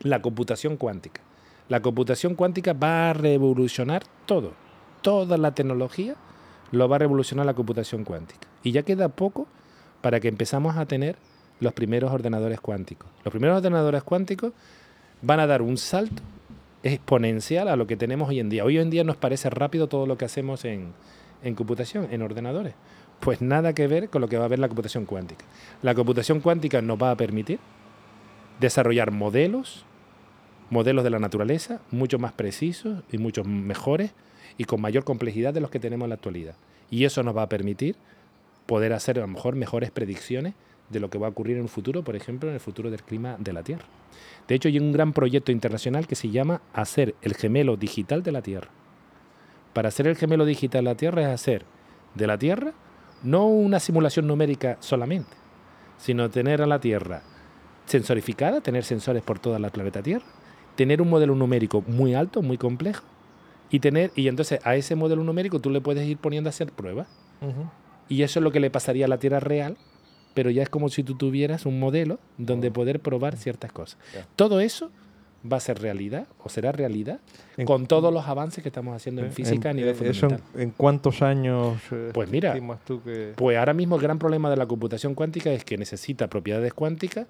la 0.00 0.22
computación 0.22 0.76
cuántica. 0.76 1.20
La 1.68 1.80
computación 1.80 2.34
cuántica 2.34 2.72
va 2.72 3.10
a 3.10 3.12
revolucionar 3.12 4.02
todo, 4.26 4.52
toda 5.02 5.38
la 5.38 5.54
tecnología 5.54 6.16
lo 6.72 6.88
va 6.88 6.96
a 6.96 6.98
revolucionar 7.00 7.46
la 7.46 7.54
computación 7.54 8.04
cuántica. 8.04 8.48
Y 8.62 8.72
ya 8.72 8.82
queda 8.82 9.08
poco 9.08 9.46
para 10.00 10.20
que 10.20 10.28
empezamos 10.28 10.76
a 10.76 10.86
tener 10.86 11.16
los 11.60 11.72
primeros 11.72 12.10
ordenadores 12.12 12.60
cuánticos. 12.60 13.08
Los 13.24 13.32
primeros 13.32 13.58
ordenadores 13.58 14.02
cuánticos 14.02 14.52
van 15.22 15.40
a 15.40 15.46
dar 15.46 15.62
un 15.62 15.76
salto 15.76 16.22
exponencial 16.82 17.68
a 17.68 17.76
lo 17.76 17.86
que 17.86 17.96
tenemos 17.96 18.28
hoy 18.28 18.40
en 18.40 18.48
día. 18.48 18.64
Hoy 18.64 18.78
en 18.78 18.90
día 18.90 19.04
nos 19.04 19.16
parece 19.16 19.50
rápido 19.50 19.88
todo 19.88 20.06
lo 20.06 20.16
que 20.16 20.24
hacemos 20.24 20.64
en, 20.64 20.94
computación, 21.54 22.08
en 22.10 22.22
ordenadores. 22.22 22.74
Pues 23.20 23.42
nada 23.42 23.74
que 23.74 23.86
ver 23.86 24.08
con 24.08 24.22
lo 24.22 24.28
que 24.28 24.38
va 24.38 24.46
a 24.46 24.48
ver 24.48 24.58
la 24.58 24.68
computación 24.68 25.04
cuántica. 25.04 25.44
La 25.82 25.94
computación 25.94 26.40
cuántica 26.40 26.80
nos 26.80 27.00
va 27.00 27.10
a 27.10 27.16
permitir 27.16 27.58
desarrollar 28.60 29.10
modelos, 29.10 29.84
modelos 30.70 31.04
de 31.04 31.10
la 31.10 31.18
naturaleza, 31.18 31.80
mucho 31.90 32.18
más 32.18 32.32
precisos 32.32 33.02
y 33.10 33.18
mucho 33.18 33.44
mejores 33.44 34.12
y 34.56 34.64
con 34.64 34.80
mayor 34.80 35.04
complejidad 35.04 35.52
de 35.52 35.60
los 35.60 35.70
que 35.70 35.80
tenemos 35.80 36.06
en 36.06 36.10
la 36.10 36.14
actualidad. 36.16 36.54
Y 36.90 37.04
eso 37.04 37.22
nos 37.22 37.36
va 37.36 37.42
a 37.42 37.48
permitir 37.48 37.96
poder 38.66 38.92
hacer 38.92 39.18
a 39.18 39.22
lo 39.22 39.28
mejor 39.28 39.56
mejores 39.56 39.90
predicciones 39.90 40.54
de 40.90 41.00
lo 41.00 41.08
que 41.08 41.18
va 41.18 41.28
a 41.28 41.30
ocurrir 41.30 41.56
en 41.56 41.62
un 41.62 41.68
futuro, 41.68 42.02
por 42.02 42.16
ejemplo, 42.16 42.48
en 42.48 42.54
el 42.54 42.60
futuro 42.60 42.90
del 42.90 43.02
clima 43.02 43.36
de 43.38 43.52
la 43.52 43.62
Tierra. 43.62 43.84
De 44.48 44.54
hecho, 44.54 44.68
hay 44.68 44.78
un 44.78 44.92
gran 44.92 45.12
proyecto 45.12 45.52
internacional 45.52 46.06
que 46.06 46.16
se 46.16 46.30
llama 46.30 46.62
Hacer 46.72 47.14
el 47.22 47.34
gemelo 47.34 47.76
digital 47.76 48.22
de 48.22 48.32
la 48.32 48.42
Tierra. 48.42 48.70
Para 49.72 49.88
hacer 49.88 50.08
el 50.08 50.16
gemelo 50.16 50.44
digital 50.44 50.84
de 50.84 50.90
la 50.90 50.96
Tierra 50.96 51.22
es 51.22 51.28
hacer 51.28 51.64
de 52.14 52.26
la 52.26 52.38
Tierra 52.38 52.72
no 53.22 53.46
una 53.46 53.80
simulación 53.80 54.26
numérica 54.26 54.76
solamente, 54.80 55.30
sino 55.98 56.30
tener 56.30 56.62
a 56.62 56.66
la 56.66 56.80
Tierra 56.80 57.22
sensorificada, 57.86 58.60
tener 58.60 58.84
sensores 58.84 59.22
por 59.22 59.38
toda 59.38 59.58
la 59.58 59.70
planeta 59.70 60.02
Tierra, 60.02 60.24
tener 60.76 61.02
un 61.02 61.10
modelo 61.10 61.34
numérico 61.34 61.82
muy 61.86 62.14
alto, 62.14 62.42
muy 62.42 62.58
complejo, 62.58 63.04
y 63.70 63.80
tener 63.80 64.10
y 64.16 64.28
entonces 64.28 64.60
a 64.64 64.74
ese 64.74 64.96
modelo 64.96 65.22
numérico 65.22 65.60
tú 65.60 65.70
le 65.70 65.80
puedes 65.80 66.06
ir 66.08 66.18
poniendo 66.18 66.48
a 66.48 66.50
hacer 66.50 66.72
pruebas. 66.72 67.08
Y 68.08 68.22
eso 68.22 68.40
es 68.40 68.42
lo 68.42 68.50
que 68.50 68.60
le 68.60 68.70
pasaría 68.70 69.06
a 69.06 69.08
la 69.08 69.18
Tierra 69.18 69.40
real 69.40 69.76
pero 70.34 70.50
ya 70.50 70.62
es 70.62 70.68
como 70.68 70.88
si 70.88 71.02
tú 71.02 71.14
tuvieras 71.14 71.66
un 71.66 71.78
modelo 71.78 72.18
donde 72.38 72.68
oh. 72.68 72.72
poder 72.72 73.00
probar 73.00 73.36
ciertas 73.36 73.72
cosas. 73.72 73.98
Todo 74.36 74.60
eso 74.60 74.90
va 75.50 75.56
a 75.56 75.60
ser 75.60 75.80
realidad 75.80 76.26
o 76.42 76.48
será 76.48 76.72
realidad 76.72 77.20
con 77.64 77.86
todos 77.86 78.12
los 78.12 78.26
avances 78.26 78.62
que 78.62 78.68
estamos 78.68 78.94
haciendo 78.94 79.22
en 79.22 79.32
física 79.32 79.70
a 79.70 79.72
nivel 79.72 79.90
eh, 79.90 79.94
fundamental. 79.94 80.40
en, 80.54 80.60
en, 80.60 80.70
cuántos 80.70 81.22
años 81.22 81.80
eh, 81.90 82.10
pues 82.12 82.30
mira, 82.30 82.58
tú 82.84 83.02
que... 83.02 83.32
Pues 83.36 83.56
ahora 83.56 83.72
mismo 83.72 83.96
el 83.96 84.02
gran 84.02 84.18
problema 84.18 84.50
de 84.50 84.56
la 84.56 84.66
computación 84.66 85.14
cuántica 85.14 85.50
es 85.50 85.64
que 85.64 85.78
necesita 85.78 86.28
propiedades 86.28 86.74
cuánticas 86.74 87.26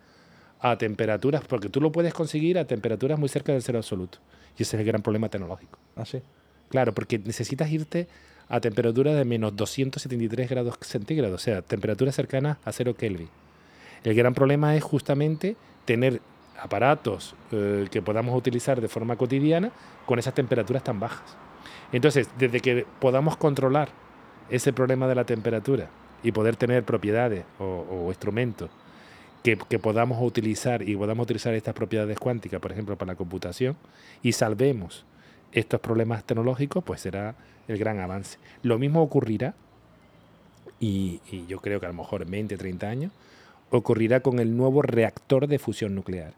a 0.60 0.76
temperaturas, 0.76 1.42
porque 1.46 1.68
tú 1.68 1.80
lo 1.80 1.90
puedes 1.90 2.12
conseguir 2.12 2.58
a 2.58 2.66
temperaturas 2.66 3.18
muy 3.18 3.28
cerca 3.28 3.52
del 3.52 3.62
cero 3.62 3.78
absoluto. 3.78 4.18
Y 4.58 4.62
ese 4.62 4.76
es 4.76 4.80
el 4.80 4.86
gran 4.86 5.02
problema 5.02 5.28
tecnológico. 5.28 5.78
¿Ah, 5.96 6.04
sí? 6.04 6.20
Claro, 6.68 6.94
porque 6.94 7.18
necesitas 7.18 7.70
irte 7.70 8.08
a 8.48 8.60
temperatura 8.60 9.14
de 9.14 9.24
menos 9.24 9.56
273 9.56 10.50
grados 10.50 10.74
centígrados, 10.82 11.40
o 11.40 11.42
sea, 11.42 11.62
temperatura 11.62 12.12
cercana 12.12 12.58
a 12.64 12.72
cero 12.72 12.94
Kelvin. 12.94 13.28
El 14.04 14.14
gran 14.14 14.34
problema 14.34 14.76
es 14.76 14.82
justamente 14.82 15.56
tener 15.84 16.20
aparatos 16.60 17.34
eh, 17.52 17.86
que 17.90 18.02
podamos 18.02 18.36
utilizar 18.36 18.80
de 18.80 18.88
forma 18.88 19.16
cotidiana 19.16 19.70
con 20.06 20.18
esas 20.18 20.34
temperaturas 20.34 20.84
tan 20.84 21.00
bajas. 21.00 21.36
Entonces, 21.92 22.28
desde 22.38 22.60
que 22.60 22.86
podamos 22.98 23.36
controlar 23.36 23.88
ese 24.48 24.72
problema 24.72 25.08
de 25.08 25.14
la 25.14 25.24
temperatura 25.24 25.88
y 26.22 26.32
poder 26.32 26.56
tener 26.56 26.84
propiedades 26.84 27.44
o, 27.58 28.06
instrumentos 28.08 28.70
que, 29.42 29.56
que, 29.56 29.78
podamos 29.78 30.18
utilizar 30.20 30.86
y 30.86 30.96
podamos 30.96 31.24
utilizar 31.24 31.54
estas 31.54 31.74
propiedades 31.74 32.18
cuánticas, 32.18 32.60
por 32.60 32.72
ejemplo, 32.72 32.96
para 32.96 33.12
la 33.12 33.16
computación, 33.16 33.76
y 34.22 34.32
salvemos 34.32 35.06
estos 35.52 35.80
problemas 35.80 36.24
tecnológicos, 36.24 36.84
pues 36.84 37.00
será 37.00 37.34
el 37.68 37.78
gran 37.78 38.00
avance. 38.00 38.38
Lo 38.62 38.78
mismo 38.78 39.02
ocurrirá, 39.02 39.54
y, 40.78 41.20
yo 41.46 41.60
creo 41.60 41.80
que 41.80 41.86
a 41.86 41.90
lo 41.90 41.94
mejor 41.94 42.22
en 42.22 42.30
20, 42.30 42.56
30 42.56 42.88
años, 42.88 43.12
ocurrirá 43.70 44.20
con 44.20 44.38
el 44.38 44.56
nuevo 44.56 44.82
reactor 44.82 45.46
de 45.46 45.58
fusión 45.58 45.94
nuclear. 45.94 46.34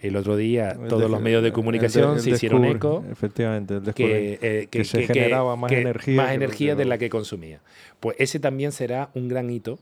El 0.00 0.16
otro 0.16 0.36
día 0.36 0.78
todos 0.88 1.10
los 1.10 1.20
medios 1.20 1.42
de 1.42 1.52
comunicación 1.52 2.20
se 2.20 2.30
hicieron 2.30 2.64
eco 2.64 3.04
efectivamente, 3.10 3.80
que, 3.94 4.38
eh, 4.70 4.84
se 4.84 5.02
generaba 5.06 5.56
más 5.56 5.72
energía. 5.72 6.16
Más 6.16 6.32
energía 6.32 6.74
de 6.74 6.84
la 6.84 6.98
que 6.98 7.10
consumía. 7.10 7.60
Pues 8.00 8.16
ese 8.18 8.38
también 8.38 8.72
será 8.72 9.10
un 9.14 9.28
gran 9.28 9.50
hito 9.50 9.78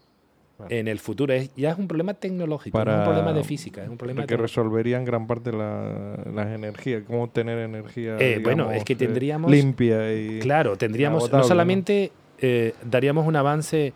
en 0.69 0.89
el 0.89 0.99
futuro. 0.99 1.33
Es, 1.33 1.51
ya 1.55 1.71
es 1.71 1.79
un 1.79 1.89
problema 1.89 2.15
tecnológico, 2.15 2.83
no 2.85 2.91
es 2.91 2.99
un 2.99 3.05
problema 3.05 3.33
de 3.33 3.45
física. 3.45 3.83
Es 3.83 3.89
un 3.89 3.97
problema 3.97 4.27
que 4.27 4.37
resolverían 4.37 5.05
gran 5.05 5.27
parte 5.27 5.51
de 5.51 5.59
las 5.59 6.49
energías, 6.49 7.03
cómo 7.07 7.25
obtener 7.25 7.59
energía 7.59 8.17
eh, 8.19 8.41
bueno, 8.43 8.71
es 8.73 8.85
que 8.85 8.95
eh, 8.95 8.97
tendríamos, 8.97 9.51
limpia 9.51 10.13
y 10.15 10.39
Claro, 10.41 10.77
tendríamos, 10.77 11.31
no 11.31 11.45
solamente 11.45 12.13
eh, 12.39 12.75
daríamos 12.85 13.27
un 13.27 13.37
avance 13.37 13.93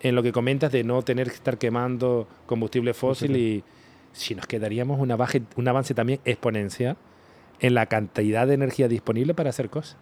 en 0.00 0.14
lo 0.14 0.22
que 0.22 0.32
comentas 0.32 0.70
de 0.70 0.84
no 0.84 1.02
tener 1.02 1.28
que 1.28 1.34
estar 1.34 1.58
quemando 1.58 2.28
combustible 2.46 2.94
fósil, 2.94 3.36
y 3.36 3.64
sino 4.14 4.42
que 4.42 4.58
daríamos 4.58 4.98
un 4.98 5.10
avance 5.68 5.94
también 5.94 6.20
exponencial 6.24 6.96
en 7.60 7.74
la 7.74 7.86
cantidad 7.86 8.46
de 8.46 8.54
energía 8.54 8.88
disponible 8.88 9.34
para 9.34 9.50
hacer 9.50 9.68
cosas. 9.68 9.96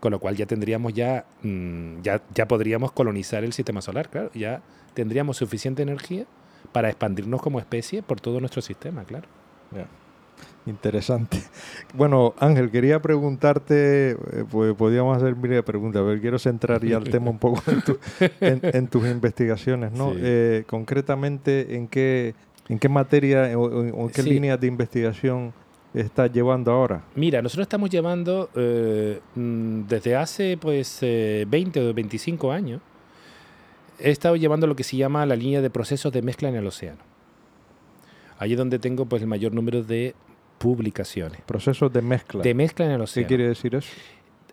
Con 0.00 0.10
lo 0.10 0.18
cual 0.18 0.36
ya 0.36 0.46
tendríamos 0.46 0.92
ya, 0.94 1.26
mm, 1.42 2.02
ya, 2.02 2.22
ya 2.34 2.48
podríamos 2.48 2.92
colonizar 2.92 3.44
el 3.44 3.52
sistema 3.52 3.80
solar, 3.80 4.08
claro, 4.08 4.30
ya 4.34 4.62
tendríamos 4.94 5.36
suficiente 5.36 5.82
energía 5.82 6.26
para 6.72 6.88
expandirnos 6.88 7.40
como 7.42 7.58
especie 7.58 8.02
por 8.02 8.20
todo 8.20 8.40
nuestro 8.40 8.62
sistema, 8.62 9.04
claro. 9.04 9.28
Interesante. 10.66 11.42
Bueno, 11.94 12.34
Ángel, 12.38 12.72
quería 12.72 13.00
preguntarte, 13.00 14.12
eh, 14.12 14.16
pues 14.50 14.74
podríamos 14.74 15.16
hacer 15.16 15.36
miles 15.36 15.58
de 15.58 15.62
preguntas, 15.62 16.02
pero 16.04 16.20
quiero 16.20 16.38
centrar 16.40 16.84
ya 16.84 16.96
el 16.96 17.04
tema 17.04 17.30
un 17.30 17.38
poco 17.38 17.62
en, 18.40 18.88
tus 18.88 19.06
investigaciones, 19.06 19.92
¿no? 19.92 20.12
Eh, 20.16 20.64
concretamente, 20.66 21.76
¿en 21.76 21.86
qué, 21.86 22.34
en 22.68 22.78
qué 22.78 22.88
materia 22.88 23.58
o, 23.58 23.82
en 23.82 24.08
qué 24.10 24.22
líneas 24.22 24.60
de 24.60 24.66
investigación 24.66 25.52
estás 25.92 26.32
llevando 26.32 26.72
ahora? 26.72 27.04
Mira, 27.14 27.40
nosotros 27.42 27.64
estamos 27.64 27.90
llevando 27.90 28.50
eh, 28.54 29.20
mm, 29.34 29.82
desde 29.88 30.16
hace 30.16 30.56
pues 30.56 31.00
20 31.00 31.80
o 31.80 31.94
25 31.94 32.50
años 32.50 32.80
he 33.98 34.10
estado 34.10 34.36
llevando 34.36 34.66
lo 34.66 34.76
que 34.76 34.84
se 34.84 34.96
llama 34.96 35.24
la 35.26 35.36
línea 35.36 35.60
de 35.60 35.70
procesos 35.70 36.12
de 36.12 36.22
mezcla 36.22 36.48
en 36.48 36.56
el 36.56 36.66
océano. 36.66 37.00
Allí 38.38 38.52
es 38.52 38.58
donde 38.58 38.78
tengo 38.78 39.06
pues 39.06 39.22
el 39.22 39.28
mayor 39.28 39.52
número 39.52 39.82
de 39.82 40.14
publicaciones. 40.58 41.40
Procesos 41.42 41.92
de 41.92 42.02
mezcla. 42.02 42.42
De 42.42 42.54
mezcla 42.54 42.84
en 42.86 42.92
el 42.92 43.00
océano. 43.00 43.24
¿Qué 43.24 43.28
quiere 43.28 43.48
decir 43.48 43.74
eso? 43.74 43.90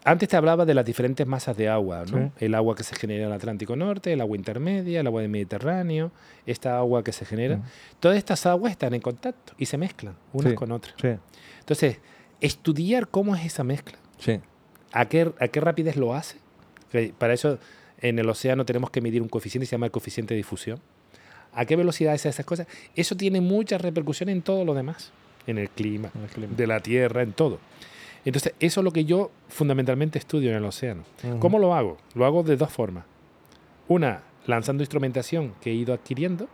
Antes 0.03 0.29
te 0.29 0.35
hablaba 0.35 0.65
de 0.65 0.73
las 0.73 0.85
diferentes 0.85 1.27
masas 1.27 1.55
de 1.57 1.69
agua, 1.69 2.05
¿no? 2.11 2.31
El 2.39 2.55
agua 2.55 2.75
que 2.75 2.83
se 2.83 2.95
genera 2.95 3.23
en 3.23 3.27
el 3.29 3.33
Atlántico 3.33 3.75
Norte, 3.75 4.13
el 4.13 4.21
agua 4.21 4.35
intermedia, 4.35 4.99
el 4.99 5.07
agua 5.07 5.21
del 5.21 5.29
Mediterráneo, 5.29 6.11
esta 6.45 6.77
agua 6.77 7.03
que 7.03 7.11
se 7.11 7.25
genera. 7.25 7.59
Todas 7.99 8.17
estas 8.17 8.45
aguas 8.45 8.71
están 8.71 8.93
en 8.93 9.01
contacto 9.01 9.53
y 9.57 9.65
se 9.67 9.77
mezclan 9.77 10.15
unas 10.33 10.53
con 10.53 10.71
otras. 10.71 10.95
Entonces, 11.59 11.99
estudiar 12.39 13.07
cómo 13.07 13.35
es 13.35 13.45
esa 13.45 13.63
mezcla. 13.63 13.97
¿A 14.91 15.05
qué, 15.05 15.31
¿A 15.39 15.47
qué 15.47 15.61
rapidez 15.61 15.95
lo 15.95 16.13
hace? 16.13 16.37
Para 17.17 17.33
eso 17.33 17.59
en 18.01 18.19
el 18.19 18.27
océano 18.29 18.65
tenemos 18.65 18.89
que 18.89 19.01
medir 19.01 19.21
un 19.21 19.29
coeficiente 19.29 19.65
se 19.65 19.71
llama 19.71 19.85
el 19.85 19.91
coeficiente 19.91 20.33
de 20.33 20.37
difusión. 20.37 20.79
¿A 21.53 21.65
qué 21.65 21.75
velocidad 21.75 22.13
es 22.15 22.25
esas 22.25 22.45
cosas? 22.45 22.67
Eso 22.95 23.15
tiene 23.15 23.41
muchas 23.41 23.81
repercusiones 23.81 24.35
en 24.35 24.41
todo 24.41 24.65
lo 24.65 24.73
demás, 24.73 25.11
en 25.47 25.57
el 25.57 25.69
clima, 25.69 26.11
de 26.57 26.67
la 26.67 26.79
Tierra, 26.79 27.21
en 27.21 27.33
todo. 27.33 27.59
Entonces, 28.25 28.53
eso 28.59 28.81
es 28.81 28.83
lo 28.83 28.91
que 28.91 29.05
yo 29.05 29.31
fundamentalmente 29.47 30.19
estudio 30.19 30.51
en 30.51 30.57
el 30.57 30.65
océano. 30.65 31.03
¿Cómo 31.39 31.59
lo 31.59 31.73
hago? 31.73 31.97
Lo 32.13 32.25
hago 32.25 32.43
de 32.43 32.55
dos 32.55 32.71
formas. 32.71 33.05
Una, 33.87 34.23
lanzando 34.45 34.83
instrumentación 34.83 35.53
que 35.59 35.71
he 35.71 35.73
ido 35.73 35.93
adquiriendo, 35.93 36.47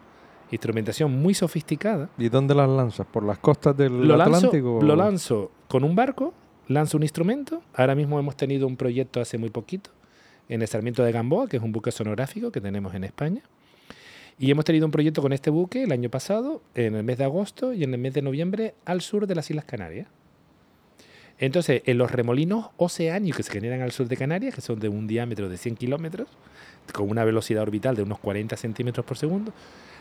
instrumentación 0.51 1.11
muy 1.11 1.33
sofisticada. 1.33 2.09
¿Y 2.17 2.29
dónde 2.29 2.55
las 2.55 2.69
lanzas? 2.69 3.05
¿Por 3.05 3.23
las 3.23 3.37
costas 3.39 3.75
del 3.75 4.09
Atlántico? 4.09 4.79
lo 4.81 4.95
lanzo 4.95 5.51
con 5.67 5.83
un 5.83 5.95
barco, 5.95 6.33
lanzo 6.67 6.97
un 6.97 7.03
instrumento. 7.03 7.61
Ahora 7.73 7.95
mismo 7.95 8.17
hemos 8.19 8.37
tenido 8.37 8.65
un 8.65 8.77
proyecto 8.77 9.19
hace 9.19 9.37
muy 9.37 9.49
poquito 9.49 9.91
en 10.49 10.61
el 10.61 10.67
Sarmiento 10.67 11.03
de 11.03 11.11
Gamboa, 11.11 11.47
que 11.47 11.57
es 11.57 11.63
un 11.63 11.71
buque 11.71 11.91
sonográfico 11.91 12.51
que 12.51 12.61
tenemos 12.61 12.93
en 12.93 13.03
España. 13.03 13.41
Y 14.39 14.51
hemos 14.51 14.65
tenido 14.65 14.85
un 14.85 14.91
proyecto 14.91 15.21
con 15.21 15.33
este 15.33 15.49
buque 15.49 15.83
el 15.83 15.91
año 15.91 16.09
pasado, 16.09 16.61
en 16.75 16.95
el 16.95 17.03
mes 17.03 17.17
de 17.17 17.23
agosto 17.23 17.73
y 17.73 17.83
en 17.83 17.93
el 17.93 17.99
mes 17.99 18.13
de 18.13 18.21
noviembre, 18.21 18.75
al 18.85 19.01
sur 19.01 19.25
de 19.25 19.35
las 19.35 19.49
Islas 19.49 19.65
Canarias. 19.65 20.07
Entonces, 21.39 21.83
en 21.85 21.97
los 21.97 22.11
remolinos 22.11 22.69
oceánicos 22.77 23.37
que 23.37 23.43
se 23.43 23.51
generan 23.51 23.81
al 23.81 23.91
sur 23.91 24.07
de 24.07 24.17
Canarias, 24.17 24.55
que 24.55 24.61
son 24.61 24.79
de 24.79 24.89
un 24.89 25.07
diámetro 25.07 25.49
de 25.49 25.57
100 25.57 25.75
kilómetros, 25.75 26.27
con 26.93 27.09
una 27.09 27.23
velocidad 27.23 27.63
orbital 27.63 27.95
de 27.95 28.03
unos 28.03 28.19
40 28.19 28.57
centímetros 28.57 29.05
por 29.05 29.17
segundo, 29.17 29.53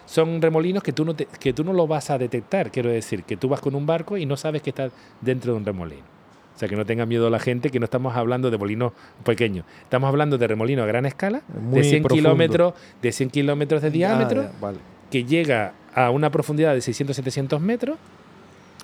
son 0.07 0.41
remolinos 0.41 0.83
que 0.83 0.93
tú, 0.93 1.05
no 1.05 1.15
que 1.17 1.53
tú 1.53 1.65
no 1.65 1.73
lo 1.73 1.87
vas 1.87 2.11
a 2.11 2.19
detectar. 2.19 2.71
Quiero 2.71 2.91
decir, 2.91 3.25
que 3.25 3.37
tú 3.37 3.49
vas 3.49 3.61
con 3.61 3.75
un 3.75 3.87
barco 3.87 4.17
y 4.17 4.25
no 4.25 4.37
sabes 4.37 4.63
que 4.63 4.71
estás 4.71 4.93
dentro 5.21 5.53
de 5.53 5.59
un 5.59 5.67
remolino. 5.67 6.17
O 6.55 6.59
sea, 6.59 6.69
que 6.69 6.77
no 6.77 6.87
tenga 6.87 7.05
miedo 7.05 7.29
la 7.29 7.39
gente, 7.39 7.69
que 7.69 7.79
no 7.79 7.85
estamos 7.85 8.17
hablando 8.17 8.51
de 8.51 8.57
molinos 8.57 8.93
pequeños. 9.25 9.67
Estamos 9.83 10.09
hablando 10.09 10.39
de 10.39 10.47
remolinos 10.47 10.85
a 10.85 10.87
gran 10.87 11.05
escala, 11.05 11.43
de 11.71 11.85
100 11.85 12.05
kilómetros 12.05 12.73
de 13.03 13.13
100 13.13 13.29
kilómetros 13.29 13.83
de 13.83 13.91
diámetro, 13.91 14.49
que 15.11 15.25
llega 15.25 15.75
a 15.95 16.09
una 16.09 16.31
profundidad 16.31 16.73
de 16.73 16.81
600-700 16.81 17.59
metros, 17.61 17.99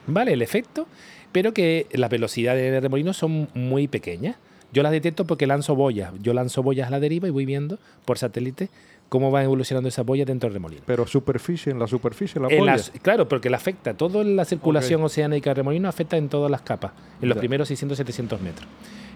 ¿vale? 0.06 0.34
El 0.34 0.42
efecto, 0.42 0.86
pero 1.32 1.52
que 1.52 1.86
las 1.92 2.10
velocidades 2.10 2.70
de 2.70 2.80
remolinos 2.80 3.16
son 3.16 3.48
muy 3.54 3.88
pequeñas. 3.88 4.36
Yo 4.72 4.82
las 4.82 4.92
detecto 4.92 5.26
porque 5.26 5.46
lanzo 5.46 5.74
boyas. 5.74 6.12
Yo 6.22 6.32
lanzo 6.32 6.62
boyas 6.62 6.88
a 6.88 6.90
la 6.90 7.00
deriva 7.00 7.28
y 7.28 7.30
voy 7.30 7.44
viendo 7.44 7.78
por 8.04 8.18
satélite 8.18 8.70
cómo 9.12 9.30
va 9.30 9.42
evolucionando 9.42 9.90
esa 9.90 10.02
boya 10.02 10.24
dentro 10.24 10.48
del 10.48 10.54
remolino. 10.54 10.82
Pero 10.86 11.06
superficie, 11.06 11.70
en 11.70 11.78
la 11.78 11.86
superficie 11.86 12.40
la 12.40 12.48
boya. 12.48 12.76
claro, 13.02 13.28
porque 13.28 13.50
la 13.50 13.58
afecta. 13.58 13.92
Toda 13.92 14.24
la 14.24 14.46
circulación 14.46 15.02
oceánica 15.02 15.50
del 15.50 15.56
remolino 15.58 15.86
afecta 15.86 16.16
en 16.16 16.30
todas 16.30 16.50
las 16.50 16.62
capas, 16.62 16.92
en 17.20 17.28
los 17.28 17.36
primeros 17.36 17.70
600-700 17.70 18.40
metros. 18.40 18.66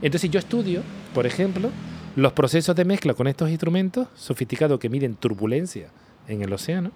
Entonces 0.02 0.30
yo 0.30 0.38
estudio, 0.38 0.82
por 1.14 1.24
ejemplo, 1.24 1.70
los 2.14 2.32
procesos 2.34 2.76
de 2.76 2.84
mezcla 2.84 3.14
con 3.14 3.26
estos 3.26 3.48
instrumentos 3.48 4.08
sofisticados 4.14 4.78
que 4.78 4.90
miden 4.90 5.14
turbulencia 5.14 5.88
en 6.28 6.42
el 6.42 6.52
océano. 6.52 6.92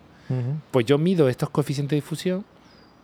Pues 0.70 0.84
yo 0.84 0.98
mido 0.98 1.28
estos 1.30 1.48
coeficientes 1.48 1.90
de 1.90 1.96
difusión 1.96 2.44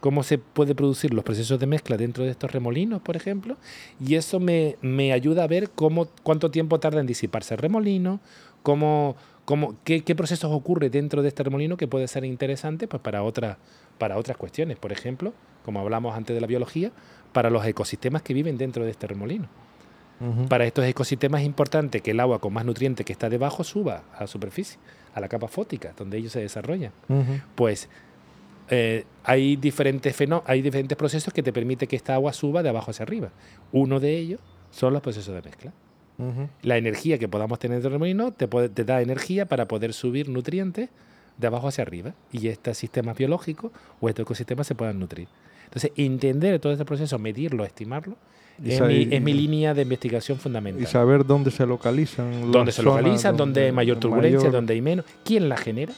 cómo 0.07 0.23
se 0.23 0.39
puede 0.39 0.77
producir 0.77 1.13
los 1.13 1.25
procesos 1.25 1.59
de 1.59 1.67
mezcla 1.67 1.97
dentro 1.97 2.23
de 2.23 2.31
estos 2.31 2.53
remolinos, 2.53 3.03
por 3.03 3.17
ejemplo, 3.17 3.57
y 3.99 4.15
eso 4.15 4.39
me, 4.39 4.77
me 4.81 5.13
ayuda 5.13 5.43
a 5.43 5.49
ver 5.49 5.71
cómo, 5.71 6.07
cuánto 6.23 6.49
tiempo 6.49 6.79
tarda 6.79 7.01
en 7.01 7.09
disiparse 7.09 7.55
el 7.55 7.59
remolino, 7.59 8.21
cómo, 8.63 9.17
cómo, 9.45 9.75
qué, 9.83 10.05
qué, 10.05 10.15
procesos 10.15 10.53
ocurre 10.53 10.91
dentro 10.91 11.23
de 11.23 11.29
este 11.29 11.43
remolino 11.43 11.77
que 11.77 11.89
puede 11.89 12.07
ser 12.07 12.25
interesante 12.25 12.87
pues, 12.87 13.03
para, 13.03 13.25
otra, 13.25 13.59
para 13.99 14.17
otras 14.17 14.37
cuestiones, 14.37 14.79
por 14.79 14.93
ejemplo, 14.93 15.33
como 15.65 15.81
hablamos 15.81 16.17
antes 16.17 16.37
de 16.37 16.41
la 16.41 16.47
biología, 16.47 16.93
para 17.33 17.51
los 17.51 17.67
ecosistemas 17.67 18.23
que 18.23 18.33
viven 18.33 18.57
dentro 18.57 18.85
de 18.85 18.93
este 18.93 19.09
remolino. 19.09 19.49
Para 20.49 20.67
estos 20.67 20.85
ecosistemas 20.85 21.41
es 21.41 21.49
importante 21.49 22.01
que 22.01 22.13
el 22.13 22.21
agua 22.21 22.39
con 22.39 22.53
más 22.53 22.65
nutrientes 22.65 23.05
que 23.05 23.13
está 23.13 23.29
debajo 23.29 23.65
suba 23.65 24.05
a 24.15 24.21
la 24.21 24.27
superficie, 24.29 24.79
a 25.15 25.21
la 25.21 25.27
capa 25.29 25.49
fótica, 25.49 25.95
donde 25.99 26.17
ellos 26.17 26.31
se 26.31 26.41
desarrollan. 26.41 26.93
Pues 27.57 27.89
eh, 28.69 29.05
hay, 29.25 29.57
diferentes 29.57 30.17
hay 30.45 30.63
diferentes 30.63 30.97
procesos 30.97 31.33
que 31.33 31.43
te 31.43 31.53
permiten 31.53 31.89
que 31.89 31.97
esta 31.97 32.15
agua 32.15 32.33
suba 32.33 32.63
de 32.63 32.69
abajo 32.69 32.91
hacia 32.91 33.05
arriba. 33.05 33.31
Uno 33.73 34.01
de 34.01 34.17
ellos 34.17 34.41
son 34.71 34.93
los 34.93 35.03
procesos 35.03 35.35
de 35.35 35.43
mezcla. 35.43 35.73
La 36.63 36.79
energía 36.79 37.19
que 37.19 37.29
podamos 37.29 37.59
tener 37.59 37.83
del 37.83 37.93
remolino 37.93 38.33
te, 38.33 38.47
te 38.47 38.85
da 38.85 39.03
energía 39.03 39.45
para 39.45 39.69
poder 39.69 39.93
subir 39.93 40.31
nutrientes 40.31 40.89
de 41.37 41.47
abajo 41.47 41.69
hacia 41.69 41.83
arriba 41.83 42.15
y 42.33 42.49
estos 42.49 42.79
sistemas 42.79 43.19
biológicos 43.19 43.71
o 44.01 44.09
estos 44.09 44.23
ecosistemas 44.23 44.67
se 44.67 44.75
puedan 44.75 44.99
nutrir. 44.99 45.29
Entonces, 45.65 45.93
entender 45.97 46.59
todo 46.59 46.73
este 46.73 46.87
proceso, 46.87 47.19
medirlo, 47.19 47.65
estimarlo, 47.65 48.17
es 48.65 48.81
mi, 48.81 49.35
línea 49.35 49.75
de 49.75 49.83
investigación 49.83 50.39
fundamental. 50.39 50.83
Y 50.83 50.87
saber 50.87 51.27
dónde 51.27 51.51
se 51.51 51.67
localizan. 51.67 52.51
Dónde 52.51 52.73
se 52.73 52.83
localizan, 52.83 53.37
dónde, 53.37 53.67
hay 53.67 53.73
mayor 53.73 53.99
turbulencia, 53.99 54.51
dónde 54.51 54.73
hay 54.73 54.81
menos. 54.81 55.05
¿Quién 55.25 55.49
la 55.49 55.57
genera? 55.59 55.93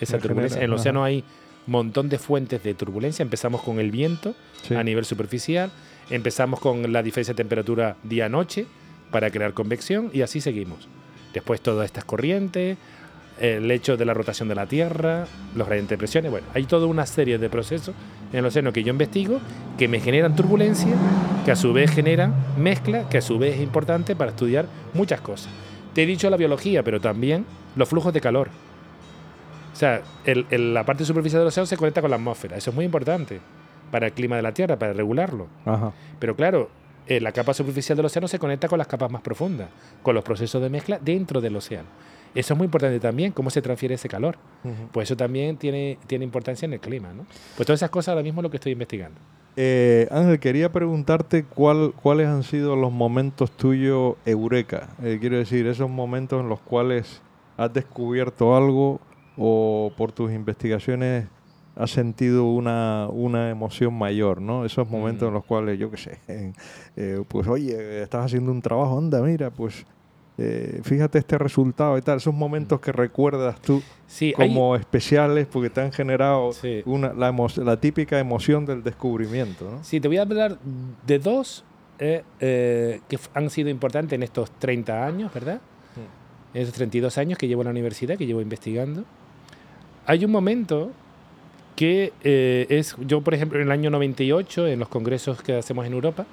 Esa 0.00 0.18
turbulencia. 0.18 0.58
en 0.58 0.64
el 0.64 0.72
océano 0.72 1.04
hay 1.04 1.22
montón 1.66 2.08
de 2.08 2.18
fuentes 2.18 2.62
de 2.62 2.74
turbulencia. 2.74 3.22
Empezamos 3.22 3.62
con 3.62 3.78
el 3.78 3.90
viento 3.90 4.34
a 4.76 4.82
nivel 4.82 5.04
superficial, 5.04 5.70
empezamos 6.10 6.60
con 6.60 6.92
la 6.92 7.02
diferencia 7.02 7.34
de 7.34 7.38
temperatura 7.38 7.96
día-noche 8.02 8.66
para 9.10 9.30
crear 9.30 9.52
convección 9.54 10.10
y 10.12 10.22
así 10.22 10.40
seguimos. 10.40 10.88
Después 11.32 11.60
todas 11.60 11.86
estas 11.86 12.04
corrientes, 12.04 12.76
el 13.40 13.70
hecho 13.70 13.96
de 13.96 14.04
la 14.04 14.14
rotación 14.14 14.48
de 14.48 14.54
la 14.54 14.66
Tierra, 14.66 15.26
los 15.54 15.66
gradientes 15.66 15.90
de 15.90 15.98
presiones, 15.98 16.30
bueno, 16.30 16.46
hay 16.54 16.64
toda 16.64 16.86
una 16.86 17.06
serie 17.06 17.38
de 17.38 17.48
procesos 17.48 17.94
en 18.32 18.40
el 18.40 18.44
océano 18.44 18.72
que 18.72 18.82
yo 18.82 18.90
investigo 18.90 19.40
que 19.78 19.88
me 19.88 20.00
generan 20.00 20.36
turbulencia, 20.36 20.94
que 21.44 21.50
a 21.50 21.56
su 21.56 21.72
vez 21.72 21.90
generan 21.90 22.34
mezcla, 22.58 23.08
que 23.08 23.18
a 23.18 23.22
su 23.22 23.38
vez 23.38 23.56
es 23.56 23.62
importante 23.62 24.14
para 24.14 24.30
estudiar 24.30 24.66
muchas 24.92 25.20
cosas. 25.20 25.50
Te 25.94 26.02
he 26.02 26.06
dicho 26.06 26.28
la 26.30 26.36
biología, 26.36 26.82
pero 26.82 27.00
también 27.00 27.46
los 27.76 27.88
flujos 27.88 28.12
de 28.12 28.20
calor. 28.20 28.50
O 29.80 29.82
sea, 29.82 30.02
la 30.26 30.84
parte 30.84 31.06
superficial 31.06 31.40
del 31.40 31.48
océano 31.48 31.64
se 31.64 31.78
conecta 31.78 32.02
con 32.02 32.10
la 32.10 32.16
atmósfera. 32.16 32.54
Eso 32.54 32.68
es 32.68 32.76
muy 32.76 32.84
importante 32.84 33.40
para 33.90 34.08
el 34.08 34.12
clima 34.12 34.36
de 34.36 34.42
la 34.42 34.52
Tierra, 34.52 34.78
para 34.78 34.92
regularlo. 34.92 35.46
Pero 36.18 36.36
claro, 36.36 36.68
eh, 37.06 37.18
la 37.18 37.32
capa 37.32 37.54
superficial 37.54 37.96
del 37.96 38.04
océano 38.04 38.28
se 38.28 38.38
conecta 38.38 38.68
con 38.68 38.76
las 38.76 38.86
capas 38.86 39.10
más 39.10 39.22
profundas, 39.22 39.70
con 40.02 40.14
los 40.14 40.22
procesos 40.22 40.60
de 40.60 40.68
mezcla 40.68 40.98
dentro 41.02 41.40
del 41.40 41.56
océano. 41.56 41.88
Eso 42.34 42.52
es 42.52 42.58
muy 42.58 42.66
importante 42.66 43.00
también, 43.00 43.32
cómo 43.32 43.48
se 43.48 43.62
transfiere 43.62 43.94
ese 43.94 44.06
calor. 44.06 44.36
Pues 44.92 45.08
eso 45.08 45.16
también 45.16 45.56
tiene, 45.56 45.96
tiene 46.06 46.26
importancia 46.26 46.66
en 46.66 46.74
el 46.74 46.80
clima. 46.80 47.14
¿no? 47.14 47.24
Pues 47.56 47.66
todas 47.66 47.78
esas 47.78 47.88
cosas 47.88 48.10
ahora 48.10 48.22
mismo 48.22 48.42
es 48.42 48.44
lo 48.44 48.50
que 48.50 48.58
estoy 48.58 48.72
investigando. 48.72 49.18
Eh, 49.56 50.08
Ángel, 50.10 50.38
quería 50.40 50.70
preguntarte 50.70 51.44
cuál, 51.44 51.94
cuáles 52.02 52.28
han 52.28 52.42
sido 52.42 52.76
los 52.76 52.92
momentos 52.92 53.50
tuyos 53.50 54.16
eureka. 54.26 54.90
Eh, 55.02 55.16
quiero 55.18 55.38
decir, 55.38 55.66
esos 55.66 55.88
momentos 55.88 56.42
en 56.42 56.50
los 56.50 56.60
cuales 56.60 57.22
has 57.56 57.72
descubierto 57.72 58.54
algo 58.54 59.00
o 59.42 59.90
por 59.96 60.12
tus 60.12 60.30
investigaciones 60.32 61.24
has 61.74 61.90
sentido 61.90 62.44
una, 62.44 63.08
emoción 63.50 63.94
mayor, 63.94 64.42
¿no? 64.42 64.66
Esos 64.66 64.88
momentos 64.88 65.26
en 65.26 65.30
mm. 65.30 65.34
los 65.34 65.44
cuales, 65.46 65.78
yo 65.78 65.90
qué 65.90 65.96
sé, 65.96 66.18
eh, 66.96 67.24
pues 67.26 67.48
oye, 67.48 68.02
estás 68.02 68.26
haciendo 68.26 68.52
un 68.52 68.60
trabajo, 68.60 68.98
anda, 68.98 69.22
mira, 69.22 69.50
pues 69.50 69.86
eh, 70.36 70.80
fíjate 70.82 71.18
este 71.18 71.38
resultado 71.38 71.96
y 71.96 72.02
tal, 72.02 72.18
esos 72.18 72.34
momentos 72.34 72.80
que 72.80 72.92
recuerdas 72.92 73.58
tú 73.62 73.82
como 74.36 74.76
especiales 74.76 75.46
porque 75.46 75.70
te 75.70 75.80
han 75.80 75.92
generado 75.92 76.50
una, 76.84 77.14
la, 77.14 77.34
la, 77.64 77.80
típica 77.80 78.18
emoción 78.18 78.66
del 78.66 78.82
descubrimiento, 78.82 79.70
¿no? 79.70 79.82
Sí, 79.84 80.00
te 80.00 80.08
voy 80.08 80.18
a 80.18 80.22
hablar 80.22 80.58
de 81.06 81.18
dos 81.18 81.64
eh, 81.98 83.00
que 83.08 83.18
han 83.32 83.48
sido 83.48 83.70
importantes 83.70 84.16
en 84.16 84.22
estos 84.22 84.50
30 84.50 85.06
años, 85.06 85.32
¿verdad? 85.32 85.62
Mm. 85.96 86.56
En 86.56 86.62
esos 86.62 86.74
32 86.74 87.16
años 87.16 87.38
que 87.38 87.48
llevo 87.48 87.62
en 87.62 87.66
la 87.66 87.72
universidad, 87.72 88.18
que 88.18 88.26
llevo 88.26 88.42
investigando 88.42 89.04
hay 90.10 90.24
un 90.24 90.32
momento 90.32 90.90
que 91.76 92.12
eh, 92.24 92.66
es, 92.68 92.96
yo 92.98 93.20
por 93.20 93.32
ejemplo 93.32 93.60
en 93.60 93.66
el 93.66 93.70
año 93.70 93.90
98, 93.90 94.66
en 94.66 94.80
los 94.80 94.88
congresos 94.88 95.40
que 95.40 95.54
hacemos 95.54 95.86
en 95.86 95.92
Europa, 95.92 96.26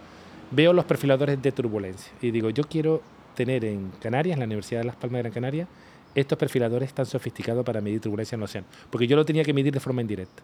veo 0.49 0.73
los 0.73 0.85
perfiladores 0.85 1.39
de 1.39 1.51
turbulencia 1.51 2.11
y 2.19 2.31
digo, 2.31 2.49
yo 2.49 2.63
quiero 2.63 3.03
tener 3.35 3.63
en 3.65 3.91
Canarias, 4.01 4.33
en 4.33 4.39
la 4.39 4.45
Universidad 4.45 4.79
de 4.81 4.85
Las 4.85 4.95
Palmas 4.95 5.19
de 5.19 5.21
Gran 5.21 5.33
Canaria, 5.33 5.67
estos 6.15 6.39
perfiladores 6.39 6.91
tan 6.91 7.05
sofisticados 7.05 7.63
para 7.63 7.79
medir 7.79 8.01
turbulencia 8.01 8.35
en 8.35 8.41
el 8.41 8.45
océano, 8.45 8.65
porque 8.89 9.05
yo 9.05 9.15
lo 9.15 9.25
tenía 9.25 9.43
que 9.43 9.53
medir 9.53 9.71
de 9.71 9.79
forma 9.79 10.01
indirecta. 10.01 10.41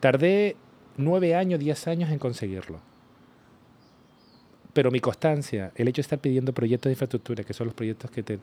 Tardé 0.00 0.56
nueve 0.96 1.36
años, 1.36 1.60
diez 1.60 1.86
años 1.86 2.10
en 2.10 2.18
conseguirlo. 2.18 2.80
Pero 4.72 4.90
mi 4.90 4.98
constancia, 4.98 5.70
el 5.76 5.86
hecho 5.86 5.98
de 5.98 6.02
estar 6.02 6.18
pidiendo 6.18 6.52
proyectos 6.52 6.90
de 6.90 6.94
infraestructura, 6.94 7.44
que 7.44 7.52
son 7.52 7.68
los 7.68 7.74
proyectos 7.74 8.10
que 8.10 8.24
te 8.24 8.40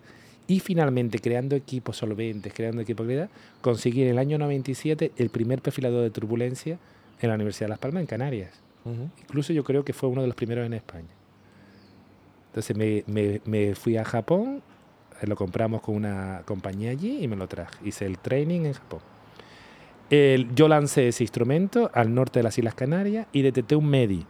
y 0.47 0.59
finalmente, 0.59 1.19
creando 1.19 1.55
equipos 1.55 1.97
solventes, 1.97 2.53
creando 2.53 2.81
equipos 2.81 3.05
calidad, 3.05 3.29
conseguí 3.61 4.03
en 4.03 4.09
el 4.09 4.17
año 4.17 4.37
97 4.37 5.11
el 5.17 5.29
primer 5.29 5.61
perfilador 5.61 6.03
de 6.03 6.09
turbulencia 6.09 6.79
en 7.19 7.29
la 7.29 7.35
Universidad 7.35 7.65
de 7.65 7.69
Las 7.71 7.79
Palmas, 7.79 8.01
en 8.01 8.07
Canarias. 8.07 8.61
Incluso 9.21 9.51
yo 9.51 9.65
creo 9.65 9.83
que 9.83 9.91
fue 9.91 10.07
uno 10.07 10.21
de 10.21 10.27
los 10.27 10.35
primeros 10.35 10.65
en 10.65 10.73
España. 10.73 11.09
Entonces 12.47 12.77
me, 12.77 13.03
me, 13.07 13.41
me 13.43 13.75
fui 13.75 13.97
a 13.97 14.05
Japón, 14.05 14.61
lo 15.21 15.35
compramos 15.35 15.81
con 15.81 15.95
una 15.95 16.43
compañía 16.45 16.91
allí 16.91 17.21
y 17.21 17.27
me 17.27 17.35
lo 17.35 17.47
traje. 17.47 17.75
Hice 17.83 18.05
el 18.05 18.17
training 18.17 18.61
en 18.61 18.73
Japón. 18.73 18.99
El, 20.09 20.55
yo 20.55 20.69
lancé 20.69 21.09
ese 21.09 21.23
instrumento 21.23 21.91
al 21.93 22.13
norte 22.13 22.39
de 22.39 22.43
las 22.43 22.57
Islas 22.57 22.75
Canarias 22.75 23.27
y 23.33 23.41
detecté 23.41 23.75
un 23.75 23.87
MEDI. 23.89 24.25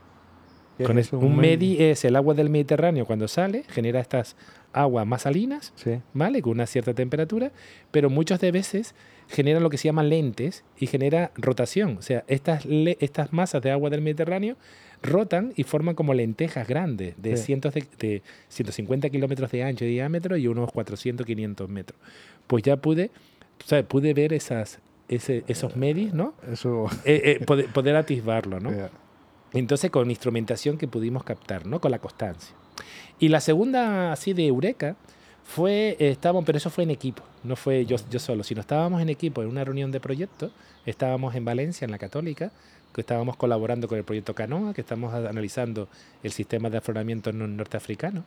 Con 0.85 0.97
es 0.99 1.11
un 1.13 1.35
MEDI? 1.37 1.81
Es 1.83 2.05
el 2.05 2.15
agua 2.15 2.33
del 2.33 2.49
Mediterráneo 2.49 3.05
cuando 3.05 3.27
sale, 3.27 3.63
genera 3.69 3.99
estas 3.99 4.35
aguas 4.73 5.07
más 5.07 5.23
salinas, 5.23 5.73
Sí. 5.75 5.99
¿vale? 6.13 6.41
Con 6.41 6.51
una 6.53 6.67
cierta 6.67 6.93
temperatura, 6.93 7.51
pero 7.91 8.09
muchas 8.09 8.39
de 8.39 8.51
veces 8.51 8.93
generan 9.27 9.63
lo 9.63 9.69
que 9.69 9.77
se 9.77 9.85
llaman 9.87 10.09
lentes 10.09 10.63
y 10.77 10.87
genera 10.87 11.31
rotación. 11.35 11.97
O 11.97 12.01
sea, 12.01 12.23
estas, 12.27 12.65
estas 12.99 13.33
masas 13.33 13.61
de 13.61 13.71
agua 13.71 13.89
del 13.89 14.01
Mediterráneo 14.01 14.55
rotan 15.01 15.53
y 15.55 15.63
forman 15.63 15.95
como 15.95 16.13
lentejas 16.13 16.67
grandes 16.67 17.15
de, 17.21 17.37
Sí. 17.37 17.43
cientos 17.45 17.73
de, 17.73 17.85
de 17.99 18.21
150 18.49 19.09
kilómetros 19.09 19.51
de 19.51 19.63
ancho 19.63 19.83
y 19.85 19.89
diámetro 19.89 20.37
y 20.37 20.47
unos 20.47 20.71
400, 20.71 21.25
500 21.25 21.69
metros. 21.69 21.99
Pues 22.47 22.63
ya 22.63 22.77
pude, 22.77 23.09
¿sabes? 23.65 23.85
pude 23.85 24.13
ver 24.13 24.33
esas, 24.33 24.79
ese- 25.09 25.43
esos 25.47 25.75
medis, 25.75 26.13
¿no? 26.13 26.33
Eso. 26.51 26.85
Eh, 27.05 27.37
eh, 27.41 27.45
poder, 27.45 27.67
poder 27.67 27.95
atisbarlo, 27.95 28.59
¿no? 28.59 28.71
ya. 28.71 28.89
Entonces, 29.53 29.91
con 29.91 30.09
instrumentación 30.09 30.77
que 30.77 30.87
pudimos 30.87 31.23
captar, 31.23 31.65
¿no? 31.65 31.79
Con 31.79 31.91
la 31.91 31.99
constancia. 31.99 32.55
Y 33.19 33.29
la 33.29 33.39
segunda, 33.39 34.11
así 34.11 34.33
de 34.33 34.45
Eureka, 34.45 34.95
fue, 35.43 35.95
eh, 35.99 36.09
estábamos, 36.09 36.43
pero 36.45 36.57
eso 36.57 36.69
fue 36.69 36.83
en 36.83 36.91
equipo, 36.91 37.23
no 37.43 37.55
fue 37.55 37.85
yo, 37.85 37.95
yo 38.09 38.19
solo, 38.19 38.43
sino 38.43 38.59
estábamos 38.59 39.01
en 39.01 39.09
equipo 39.09 39.41
en 39.41 39.47
una 39.47 39.63
reunión 39.63 39.91
de 39.91 40.01
proyecto, 40.01 40.51
estábamos 40.85 41.35
en 41.35 41.45
Valencia, 41.45 41.85
en 41.85 41.91
la 41.91 41.97
Católica, 41.97 42.51
que 42.93 43.01
estábamos 43.01 43.37
colaborando 43.37 43.87
con 43.87 43.97
el 43.97 44.03
proyecto 44.03 44.35
Canoa, 44.35 44.73
que 44.73 44.81
estamos 44.81 45.13
analizando 45.13 45.87
el 46.21 46.31
sistema 46.31 46.69
de 46.69 46.77
afloramiento 46.79 47.31
no- 47.31 47.47
norteafricano, 47.47 48.25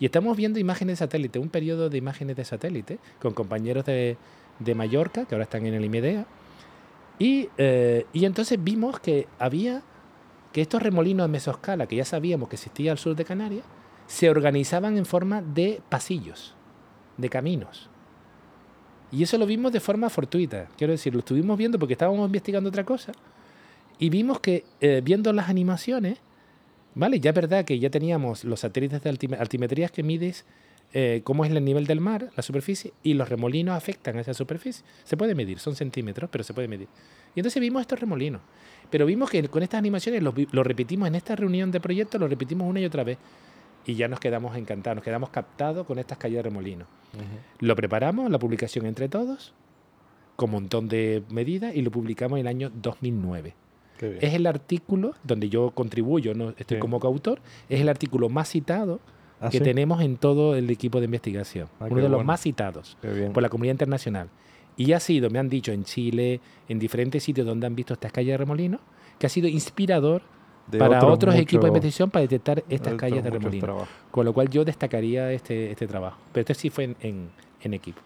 y 0.00 0.06
estamos 0.06 0.36
viendo 0.36 0.58
imágenes 0.58 0.94
de 0.94 1.04
satélite, 1.04 1.38
un 1.38 1.50
periodo 1.50 1.90
de 1.90 1.98
imágenes 1.98 2.34
de 2.36 2.44
satélite, 2.44 2.98
con 3.20 3.34
compañeros 3.34 3.84
de, 3.84 4.16
de 4.58 4.74
Mallorca, 4.74 5.26
que 5.26 5.34
ahora 5.34 5.44
están 5.44 5.66
en 5.66 5.74
el 5.74 5.84
IMEDEA, 5.84 6.26
y, 7.18 7.48
eh, 7.58 8.06
y 8.14 8.24
entonces 8.24 8.58
vimos 8.62 8.98
que 9.00 9.28
había 9.38 9.82
que 10.54 10.60
estos 10.60 10.80
remolinos 10.80 11.24
de 11.26 11.32
mesoscala, 11.32 11.88
que 11.88 11.96
ya 11.96 12.04
sabíamos 12.04 12.48
que 12.48 12.54
existía 12.54 12.92
al 12.92 12.98
sur 12.98 13.16
de 13.16 13.24
Canarias, 13.24 13.64
se 14.06 14.30
organizaban 14.30 14.96
en 14.96 15.04
forma 15.04 15.42
de 15.42 15.82
pasillos, 15.88 16.54
de 17.16 17.28
caminos. 17.28 17.90
Y 19.10 19.24
eso 19.24 19.36
lo 19.36 19.46
vimos 19.46 19.72
de 19.72 19.80
forma 19.80 20.08
fortuita. 20.10 20.68
Quiero 20.78 20.92
decir, 20.92 21.12
lo 21.12 21.18
estuvimos 21.18 21.58
viendo 21.58 21.76
porque 21.80 21.94
estábamos 21.94 22.24
investigando 22.24 22.68
otra 22.68 22.84
cosa. 22.84 23.10
Y 23.98 24.10
vimos 24.10 24.38
que, 24.38 24.64
eh, 24.80 25.00
viendo 25.04 25.32
las 25.32 25.48
animaciones, 25.48 26.18
¿vale? 26.94 27.18
Ya 27.18 27.30
es 27.30 27.34
verdad 27.36 27.64
que 27.64 27.80
ya 27.80 27.90
teníamos 27.90 28.44
los 28.44 28.60
satélites 28.60 29.02
de 29.02 29.10
altime- 29.10 29.40
altimetrías 29.40 29.90
que 29.90 30.04
mides 30.04 30.44
eh, 30.96 31.22
cómo 31.24 31.44
es 31.44 31.50
el 31.50 31.64
nivel 31.64 31.86
del 31.86 32.00
mar, 32.00 32.30
la 32.36 32.42
superficie, 32.44 32.92
y 33.02 33.14
los 33.14 33.28
remolinos 33.28 33.76
afectan 33.76 34.16
a 34.16 34.20
esa 34.20 34.32
superficie. 34.32 34.84
Se 35.02 35.16
puede 35.16 35.34
medir, 35.34 35.58
son 35.58 35.74
centímetros, 35.74 36.30
pero 36.30 36.44
se 36.44 36.54
puede 36.54 36.68
medir. 36.68 36.86
Y 37.34 37.40
entonces 37.40 37.60
vimos 37.60 37.80
estos 37.80 37.98
remolinos. 37.98 38.40
Pero 38.90 39.04
vimos 39.04 39.28
que 39.28 39.42
con 39.48 39.64
estas 39.64 39.78
animaciones 39.78 40.22
lo, 40.22 40.62
repetimos 40.62 41.08
en 41.08 41.16
esta 41.16 41.34
reunión 41.34 41.72
de 41.72 41.80
proyecto, 41.80 42.16
lo 42.16 42.28
repetimos 42.28 42.70
una 42.70 42.78
y 42.78 42.84
otra 42.84 43.02
vez. 43.02 43.18
Y 43.84 43.96
ya 43.96 44.06
nos 44.06 44.20
quedamos 44.20 44.56
encantados, 44.56 44.94
nos 44.94 45.04
quedamos 45.04 45.30
captados 45.30 45.84
con 45.84 45.98
estas 45.98 46.16
caídas 46.16 46.44
de 46.44 46.50
remolinos. 46.50 46.86
Lo 47.58 47.74
preparamos, 47.74 48.30
la 48.30 48.38
publicación 48.38 48.86
entre 48.86 49.08
todos, 49.08 49.52
con 50.36 50.50
un 50.50 50.52
montón 50.62 50.86
de 50.86 51.24
medidas, 51.28 51.74
y 51.74 51.82
lo 51.82 51.90
publicamos 51.90 52.38
en 52.38 52.42
el 52.42 52.48
año 52.48 52.70
2009. 52.72 53.52
Qué 53.98 54.08
bien. 54.10 54.18
Es 54.24 54.34
el 54.34 54.46
artículo 54.46 55.14
donde 55.24 55.48
yo 55.48 55.72
contribuyo, 55.72 56.34
no 56.34 56.50
estoy 56.50 56.76
Sí. 56.76 56.80
como 56.80 57.00
coautor, 57.00 57.40
es 57.68 57.80
el 57.80 57.88
artículo 57.88 58.28
más 58.28 58.48
citado 58.48 59.00
Ah, 59.46 59.50
que 59.50 59.58
sí? 59.58 59.64
tenemos 59.64 60.00
en 60.02 60.16
todo 60.16 60.54
el 60.56 60.68
equipo 60.70 60.98
de 61.00 61.06
investigación. 61.06 61.68
Ah, 61.80 61.86
uno 61.90 62.02
de 62.02 62.08
los 62.08 62.24
más 62.24 62.40
citados 62.40 62.96
por 63.32 63.42
la 63.42 63.48
comunidad 63.48 63.74
internacional. 63.74 64.28
Y 64.76 64.92
ha 64.92 65.00
sido, 65.00 65.30
me 65.30 65.38
han 65.38 65.48
dicho, 65.48 65.70
en 65.72 65.84
Chile, 65.84 66.40
en 66.68 66.78
diferentes 66.78 67.22
sitios 67.22 67.46
donde 67.46 67.66
han 67.66 67.76
visto 67.76 67.94
estas 67.94 68.10
calles 68.10 68.32
de 68.32 68.36
remolinos, 68.38 68.80
que 69.18 69.26
ha 69.26 69.30
sido 69.30 69.46
inspirador 69.46 70.22
De 70.66 70.78
para 70.78 70.98
otros 70.98 71.14
otros 71.14 71.34
equipos 71.36 71.64
de 71.64 71.68
investigación 71.68 72.10
para 72.10 72.22
detectar 72.22 72.64
estas 72.68 72.94
calles 72.94 73.22
de 73.22 73.30
remolinos. 73.30 73.88
Con 74.10 74.24
lo 74.24 74.32
cual 74.32 74.48
yo 74.50 74.64
destacaría 74.64 75.30
este, 75.32 75.70
este 75.70 75.86
trabajo. 75.86 76.18
Pero 76.32 76.40
este 76.40 76.54
sí 76.54 76.70
fue 76.70 76.84
en, 76.84 76.96
en- 77.00 77.28
en 77.62 77.74
equipo. 77.74 78.00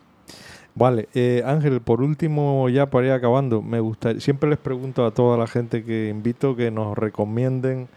Vale, 0.74 1.08
eh, 1.14 1.42
Ángel, 1.44 1.80
por 1.80 2.02
último, 2.02 2.68
ya 2.68 2.86
para 2.86 3.06
ir 3.06 3.12
acabando, 3.12 3.62
me 3.62 3.80
gustaría, 3.80 4.20
siempre 4.20 4.48
les 4.50 4.58
pregunto 4.58 5.04
a 5.06 5.10
toda 5.10 5.36
la 5.38 5.46
gente 5.46 5.82
que 5.84 6.08
invito 6.10 6.54
que 6.54 6.70
nos 6.70 6.96
recomienden 6.96 7.88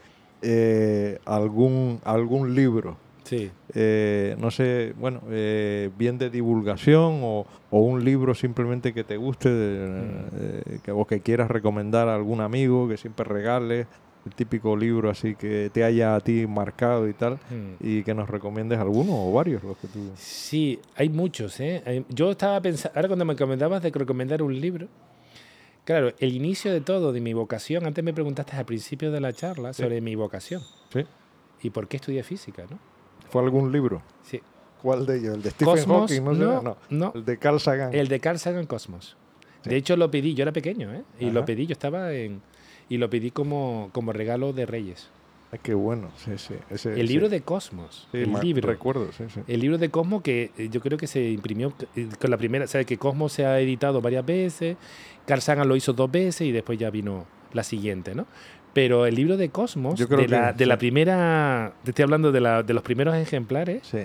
eh, 0.42 1.20
algún, 1.26 2.00
algún 2.04 2.56
libro. 2.56 2.98
Sí. 3.32 3.50
Eh, 3.74 4.36
no 4.40 4.52
sé, 4.52 4.94
bueno, 5.00 5.22
eh, 5.30 5.90
bien 5.98 6.18
de 6.18 6.30
divulgación 6.30 7.22
o, 7.24 7.46
o 7.70 7.80
un 7.80 8.04
libro 8.04 8.36
simplemente 8.36 8.94
que 8.94 9.06
te 9.06 9.16
guste 9.16 9.50
de- 9.50 9.88
Mm. 9.90 10.26
eh, 10.34 10.80
que, 10.84 10.92
o 10.92 11.06
que 11.06 11.22
quieras 11.22 11.50
recomendar 11.50 12.10
a 12.10 12.16
algún 12.16 12.42
amigo 12.42 12.90
que 12.90 12.98
siempre 12.98 13.24
regale, 13.24 13.88
el 14.26 14.36
típico 14.36 14.76
libro 14.76 15.10
así 15.10 15.34
que 15.36 15.72
te 15.74 15.84
haya 15.86 16.14
a 16.16 16.20
ti 16.20 16.46
marcado 16.46 17.08
y 17.08 17.14
tal, 17.14 17.36
Mm. 17.50 17.76
y 17.80 18.04
que 18.04 18.14
nos 18.14 18.30
recomiendes 18.30 18.80
alguno 18.80 19.14
o 19.30 19.32
varios, 19.32 19.64
los 19.64 19.78
que 19.78 19.88
tú... 19.88 20.12
Sí, 20.16 20.80
hay 20.96 21.08
muchos. 21.08 21.58
¿eh? 21.62 22.04
Yo 22.10 22.32
estaba 22.32 22.60
pensando, 22.62 22.96
ahora 22.98 23.08
cuando 23.08 23.24
me 23.26 23.36
comentabas 23.38 23.82
de 23.82 23.92
recomendar 23.92 24.44
un 24.44 24.60
libro, 24.60 24.88
claro, 25.86 26.12
el 26.20 26.34
inicio 26.36 26.72
de 26.74 26.82
todo, 26.82 27.14
de 27.14 27.22
mi 27.22 27.34
vocación, 27.34 27.86
antes 27.86 28.04
me 28.04 28.14
preguntaste 28.14 28.58
al 28.58 28.66
principio 28.66 29.10
de 29.10 29.22
la 29.22 29.32
charla 29.32 29.72
Sí. 29.74 29.84
sobre 29.84 30.02
mi 30.02 30.16
vocación 30.16 30.62
¿Sí? 30.94 31.06
y 31.64 31.70
por 31.70 31.88
qué 31.88 31.96
estudié 31.96 32.24
física, 32.24 32.64
¿no? 32.70 32.78
¿Fue 33.32 33.42
algún 33.42 33.72
libro? 33.72 34.02
Sí. 34.24 34.42
¿Cuál 34.82 35.06
de 35.06 35.18
ellos? 35.18 35.36
¿El 35.36 35.42
de 35.42 35.52
Stephen 35.52 35.74
Cosmos, 35.76 36.12
Hawking? 36.12 36.24
No, 36.24 36.34
sé, 36.34 36.64
no, 36.64 36.78
no. 36.90 37.12
El 37.16 37.26
de 37.26 37.38
Carl 37.38 37.60
Sagan. 37.60 37.94
El 37.94 38.08
de 38.08 38.20
Carl 38.20 38.38
Sagan 38.40 38.66
Cosmos. 38.66 39.16
Sí. 39.64 39.70
De 39.70 39.78
hecho, 39.78 39.96
lo 39.96 40.12
pedí, 40.12 40.34
yo 40.34 40.42
era 40.44 40.52
pequeño, 40.52 40.94
¿eh? 40.94 41.04
Y 41.20 41.32
lo 41.32 41.46
pedí, 41.46 41.66
yo 41.68 41.74
estaba 41.74 42.14
en... 42.14 42.42
Y 42.90 42.98
lo 42.98 43.10
pedí 43.10 43.32
como, 43.32 43.90
como 43.94 44.12
regalo 44.12 44.54
de 44.54 44.66
Reyes. 44.66 45.10
Ay, 45.52 45.60
qué 45.62 45.74
bueno, 45.74 46.10
sí, 46.16 46.32
sí. 46.38 46.56
Ese, 46.70 47.00
El 47.00 47.08
libro 47.08 47.28
de 47.28 47.42
Cosmos. 47.42 48.08
sí, 48.12 48.20
el 48.20 48.34
libro. 48.42 48.68
Recuerdo, 48.68 49.12
sí, 49.12 49.26
sí. 49.34 49.42
El 49.48 49.60
libro 49.60 49.78
de 49.78 49.90
Cosmos 49.90 50.22
que 50.22 50.52
eh, 50.58 50.70
yo 50.70 50.80
creo 50.80 50.98
que 50.98 51.08
se 51.08 51.30
imprimió 51.30 51.74
eh, 51.96 52.08
con 52.20 52.32
la 52.32 52.38
primera, 52.38 52.68
sabes 52.68 52.88
que 52.88 52.98
Cosmos 52.98 53.34
se 53.34 53.46
ha 53.46 53.60
editado 53.60 54.02
varias 54.02 54.26
veces, 54.26 54.78
Carl 55.26 55.42
Sagan 55.42 55.68
lo 55.68 55.76
hizo 55.76 55.92
dos 55.92 56.10
veces 56.10 56.48
y 56.48 56.52
después 56.54 56.80
ya 56.80 56.90
vino 56.90 57.26
la 57.52 57.64
siguiente, 57.64 58.16
¿no? 58.16 58.28
Pero 58.74 59.06
el 59.06 59.16
libro 59.16 59.36
de 59.38 59.50
Cosmos, 59.50 60.00
Yo 60.00 60.08
creo 60.08 60.20
de, 60.20 60.66
la, 60.66 60.78
primera, 60.78 61.74
te 61.84 61.92
estoy 61.92 62.04
hablando 62.04 62.32
de, 62.32 62.40
la, 62.40 62.64
de 62.64 62.74
los 62.74 62.84
primeros 62.84 63.16
ejemplares, 63.16 63.86
Sí. 63.86 64.00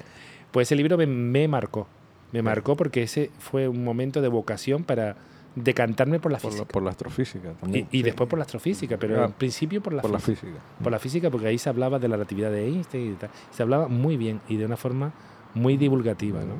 pues 0.51 0.67
ese 0.69 0.75
libro 0.77 0.97
me, 0.99 1.07
me 1.07 1.47
marcó. 1.49 1.87
Me 2.33 2.43
marcó 2.43 2.77
porque 2.77 3.05
ese 3.05 3.31
fue 3.39 3.69
un 3.69 3.85
momento 3.85 4.21
de 4.21 4.29
vocación 4.29 4.83
para 4.83 5.17
decantarme 5.55 6.19
por 6.19 6.33
la 6.33 6.39
Por, 6.39 6.51
la, 6.51 6.57
física. 6.57 6.73
por 6.73 6.83
la 6.83 6.91
astrofísica 6.91 7.53
también. 7.53 7.87
y 7.91 7.99
sí. 7.99 8.03
después 8.03 8.29
por 8.29 8.39
la 8.39 8.45
astrofísica, 8.45 8.99
pero 8.99 9.23
Ah, 9.23 9.27
en 9.27 9.33
principio 9.33 9.81
por 9.81 9.93
la 9.95 10.03
por 10.03 10.11
la 10.11 10.19
física 10.19 10.41
física. 10.49 10.61
por 10.83 10.93
la 10.93 10.99
física, 10.99 11.31
porque 11.31 11.47
ahí 11.47 11.57
se 11.59 11.69
hablaba 11.71 11.99
de 11.99 12.09
la 12.09 12.17
relatividad 12.17 12.51
de 12.51 12.67
Einstein 12.67 13.13
y 13.13 13.15
tal. 13.15 13.31
Se 13.53 13.63
hablaba 13.63 13.89
muy 13.89 14.17
bien 14.19 14.41
y 14.49 14.57
de 14.57 14.67
una 14.67 14.77
forma 14.77 15.13
muy 15.55 15.77
divulgativa. 15.79 16.41
¿no? 16.41 16.55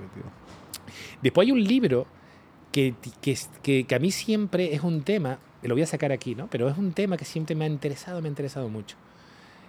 Después 1.21 1.47
hay 1.47 1.53
un 1.53 1.63
libro 1.63 2.07
que, 2.73 2.95
que, 3.21 3.37
que- 3.63 3.85
que 3.85 3.95
a 3.95 3.99
mí 3.99 4.11
siempre 4.11 4.73
es 4.75 4.83
un 4.83 5.03
tema, 5.03 5.39
lo 5.63 5.75
voy 5.75 5.83
a 5.83 5.87
sacar 5.87 6.13
aquí, 6.13 6.35
¿no? 6.35 6.49
pero 6.49 6.69
es 6.69 6.79
un 6.79 6.93
tema 6.93 7.17
que 7.17 7.25
siempre 7.25 7.55
me 7.55 7.65
ha 7.65 7.69
interesado, 7.69 8.21
me 8.21 8.29
ha 8.29 8.31
interesado 8.31 8.69
mucho. 8.69 8.97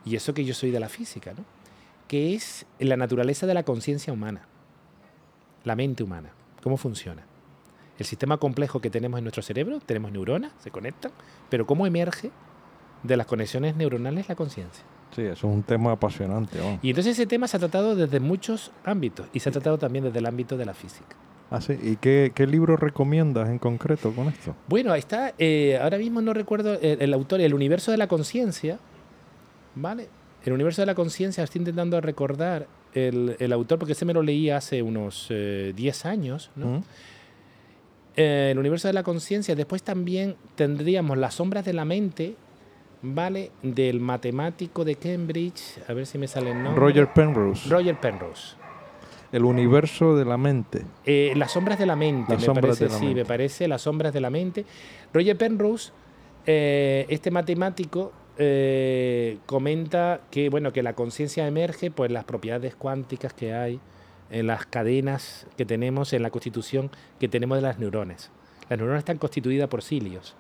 Y 0.06 0.16
eso 0.16 0.34
que 0.34 0.46
yo 0.46 0.54
soy 0.54 0.72
de 0.72 0.80
la 0.80 0.90
física, 0.90 1.34
¿no? 1.36 1.44
que 2.08 2.34
es 2.34 2.66
la 2.80 2.98
naturaleza 2.98 3.46
de 3.46 3.54
la 3.54 3.64
conciencia 3.64 4.14
humana, 4.14 4.48
la 5.64 5.76
mente 5.76 6.04
humana, 6.04 6.32
cómo 6.64 6.78
funciona. 6.78 7.24
El 8.00 8.06
sistema 8.06 8.38
complejo 8.38 8.80
que 8.80 8.90
tenemos 8.90 9.18
en 9.18 9.24
nuestro 9.24 9.42
cerebro, 9.42 9.80
tenemos 9.80 10.12
neuronas, 10.12 10.52
se 10.60 10.72
conectan, 10.72 11.12
pero 11.50 11.66
cómo 11.66 11.88
emerge 11.88 12.32
de 13.04 13.18
las 13.18 13.26
conexiones 13.26 13.76
neuronales 13.76 14.30
la 14.30 14.36
conciencia. 14.36 14.84
Sí, 15.16 15.22
eso 15.22 15.48
es 15.48 15.54
un 15.56 15.64
tema 15.64 15.94
apasionante. 15.94 16.60
Y 16.82 16.90
entonces 16.90 17.14
ese 17.14 17.26
tema 17.26 17.48
se 17.48 17.58
ha 17.58 17.60
tratado 17.60 17.96
desde 17.96 18.20
muchos 18.20 18.72
ámbitos 18.84 19.28
y 19.34 19.40
se 19.40 19.50
ha 19.50 19.52
tratado 19.52 19.78
también 19.78 20.06
desde 20.06 20.20
el 20.20 20.26
ámbito 20.26 20.58
de 20.58 20.66
la 20.66 20.74
física. 20.74 21.16
Ah, 21.50 21.62
sí. 21.62 21.78
¿Y 21.82 21.96
qué, 21.96 22.32
qué 22.36 22.46
libro 22.46 22.76
recomiendas 22.76 23.50
en 23.50 23.58
concreto 23.58 24.12
con 24.12 24.28
esto? 24.28 24.56
Bueno, 24.68 24.92
ahí 24.92 25.00
está, 25.00 25.34
eh, 25.38 25.80
ahora 25.82 25.98
mismo 25.98 26.22
no 26.22 26.34
recuerdo 26.34 26.74
el, 26.80 27.02
el 27.02 27.14
autor, 27.14 27.40
El 27.42 27.54
universo 27.54 27.92
de 27.92 27.98
la 27.98 28.08
conciencia, 28.08 28.80
¿vale? 29.76 30.10
El 30.44 30.54
universo 30.54 30.82
de 30.82 30.86
la 30.86 30.96
conciencia, 30.96 31.44
estoy 31.44 31.60
intentando 31.60 32.00
recordar 32.02 32.68
el, 32.94 33.36
el 33.40 33.54
autor, 33.54 33.80
porque 33.80 33.94
ese 33.94 34.06
me 34.06 34.14
lo 34.14 34.22
leí 34.22 34.50
hace 34.50 34.82
unos 34.82 35.28
eh, 35.30 35.74
10 35.76 36.06
años, 36.06 36.52
¿no? 36.56 36.84
Eh, 38.16 38.50
el 38.52 38.60
universo 38.60 38.88
de 38.88 38.94
la 38.94 39.04
conciencia, 39.04 39.56
después 39.56 39.84
también 39.84 40.36
tendríamos 40.56 41.18
Las 41.18 41.36
sombras 41.36 41.64
de 41.64 41.74
la 41.74 41.86
mente, 41.86 42.36
¿vale? 43.02 43.52
Del 43.62 44.00
matemático 44.00 44.84
de 44.84 44.96
Cambridge, 44.96 45.80
a 45.88 45.94
ver 45.94 46.06
si 46.06 46.18
me 46.18 46.28
sale 46.28 46.52
el 46.52 46.64
nombre. 46.64 46.82
Roger 46.82 47.14
Penrose. 47.14 47.70
Roger 47.70 48.00
Penrose. 48.00 48.56
El 49.32 49.44
universo 49.44 50.16
de 50.16 50.26
la 50.26 50.38
mente. 50.38 50.84
Eh, 51.06 51.34
las 51.36 51.52
sombras 51.52 51.78
de 51.78 51.86
la 51.86 51.96
mente, 51.96 52.34
Las 52.34 52.48
me 52.48 52.54
parece, 52.62 52.86
de 52.86 52.90
la 52.92 52.98
sí, 52.98 53.14
me 53.14 53.26
parece, 53.26 53.68
las 53.68 53.82
sombras 53.82 54.14
de 54.14 54.22
la 54.22 54.30
mente. 54.30 54.66
Roger 55.14 55.38
Penrose, 55.38 55.92
eh, 56.46 57.06
este 57.10 57.30
matemático, 57.30 58.14
eh, 58.38 59.40
comenta 59.46 60.22
que, 60.30 60.50
bueno, 60.50 60.72
que 60.72 60.84
la 60.84 60.94
conciencia 60.94 61.48
emerge 61.48 61.90
por 61.92 62.12
las 62.12 62.24
propiedades 62.24 62.76
cuánticas 62.76 63.34
que 63.34 63.54
hay 63.54 63.80
en 64.30 64.48
las 64.48 64.66
cadenas 64.66 65.48
que 65.58 65.66
tenemos 65.66 66.14
en 66.14 66.22
la 66.22 66.30
constitución 66.30 66.92
que 67.20 67.28
tenemos 67.28 67.58
de 67.58 67.64
las 67.64 67.80
neuronas. 67.80 68.32
Las 68.70 68.78
neuronas 68.78 69.00
están 69.00 69.18
constituidas 69.18 69.68
por 69.70 69.82
cilios. 69.82 70.36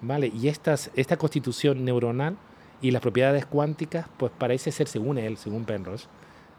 ¿Vale? 0.00 0.32
Y 0.34 0.48
estas, 0.48 0.90
esta 0.96 1.16
constitución 1.16 1.84
neuronal 1.84 2.36
y 2.80 2.90
las 2.90 3.02
propiedades 3.02 3.46
cuánticas, 3.46 4.06
pues 4.16 4.32
parece 4.36 4.72
ser, 4.72 4.88
según 4.88 5.18
él, 5.18 5.36
según 5.36 5.64
Penrose, 5.64 6.08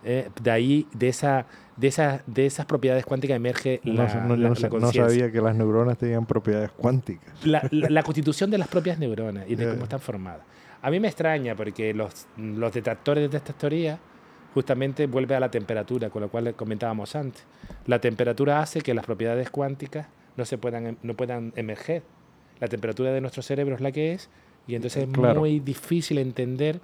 eh, 0.03 0.29
de 0.41 0.51
ahí, 0.51 0.87
de, 0.93 1.09
esa, 1.09 1.45
de, 1.77 1.87
esa, 1.87 2.21
de 2.27 2.45
esas 2.45 2.65
propiedades 2.65 3.05
cuánticas 3.05 3.35
emerge 3.35 3.79
la, 3.83 4.13
no, 4.25 4.35
no, 4.35 4.49
no, 4.49 4.91
sabía 4.91 5.31
que 5.31 5.41
las 5.41 5.55
neuronas 5.55 5.97
tenían 5.97 6.25
propiedades 6.25 6.71
cuánticas. 6.71 7.33
La, 7.45 8.03
constitución 8.03 8.51
de 8.51 8.57
las 8.57 8.67
propias 8.67 8.99
neuronas 8.99 9.45
y 9.47 9.55
de 9.55 9.69
cómo 9.71 9.83
están 9.83 9.99
formadas. 9.99 10.41
A 10.81 10.91
mí 10.91 10.99
me 10.99 11.07
extraña 11.07 11.55
porque 11.55 11.93
los, 11.93 12.27
los 12.37 12.73
detractores 12.73 13.31
de 13.31 13.37
estas 13.37 13.57
teorías 13.57 13.99
justamente 14.53 15.07
vuelve 15.07 15.35
a 15.35 15.39
la 15.39 15.49
temperatura, 15.49 16.09
con 16.09 16.21
lo 16.21 16.29
cual 16.29 16.53
comentábamos 16.55 17.15
antes. 17.15 17.43
La 17.87 17.99
temperatura 17.99 18.59
hace 18.59 18.81
que 18.81 18.93
las 18.93 19.05
propiedades 19.05 19.49
cuánticas 19.49 20.07
no, 20.35 20.45
se 20.45 20.57
puedan, 20.57 20.97
no 21.01 21.13
puedan 21.15 21.53
emerger. 21.55 22.03
La 22.59 22.67
temperatura 22.67 23.11
de 23.11 23.21
nuestro 23.21 23.41
cerebro 23.41 23.75
es 23.75 23.81
la 23.81 23.91
que 23.91 24.13
es 24.13 24.29
y 24.67 24.75
entonces 24.75 25.03
es 25.03 25.17
muy 25.17 25.59
difícil 25.59 26.17
entender 26.17 26.79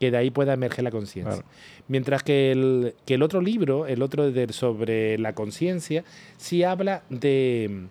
que 0.00 0.10
de 0.10 0.16
ahí 0.16 0.30
pueda 0.30 0.54
emerger 0.54 0.84
la 0.84 0.90
conciencia. 0.90 1.44
Mientras 1.88 2.22
que 2.22 2.52
el, 2.52 2.94
que 3.04 3.14
el 3.14 3.22
otro 3.22 3.40
libro, 3.40 3.86
el 3.86 4.02
otro 4.02 4.30
de, 4.30 4.52
sobre 4.52 5.18
la 5.18 5.34
conciencia, 5.34 6.04
sí 6.36 6.62
habla 6.62 7.02
de, 7.10 7.86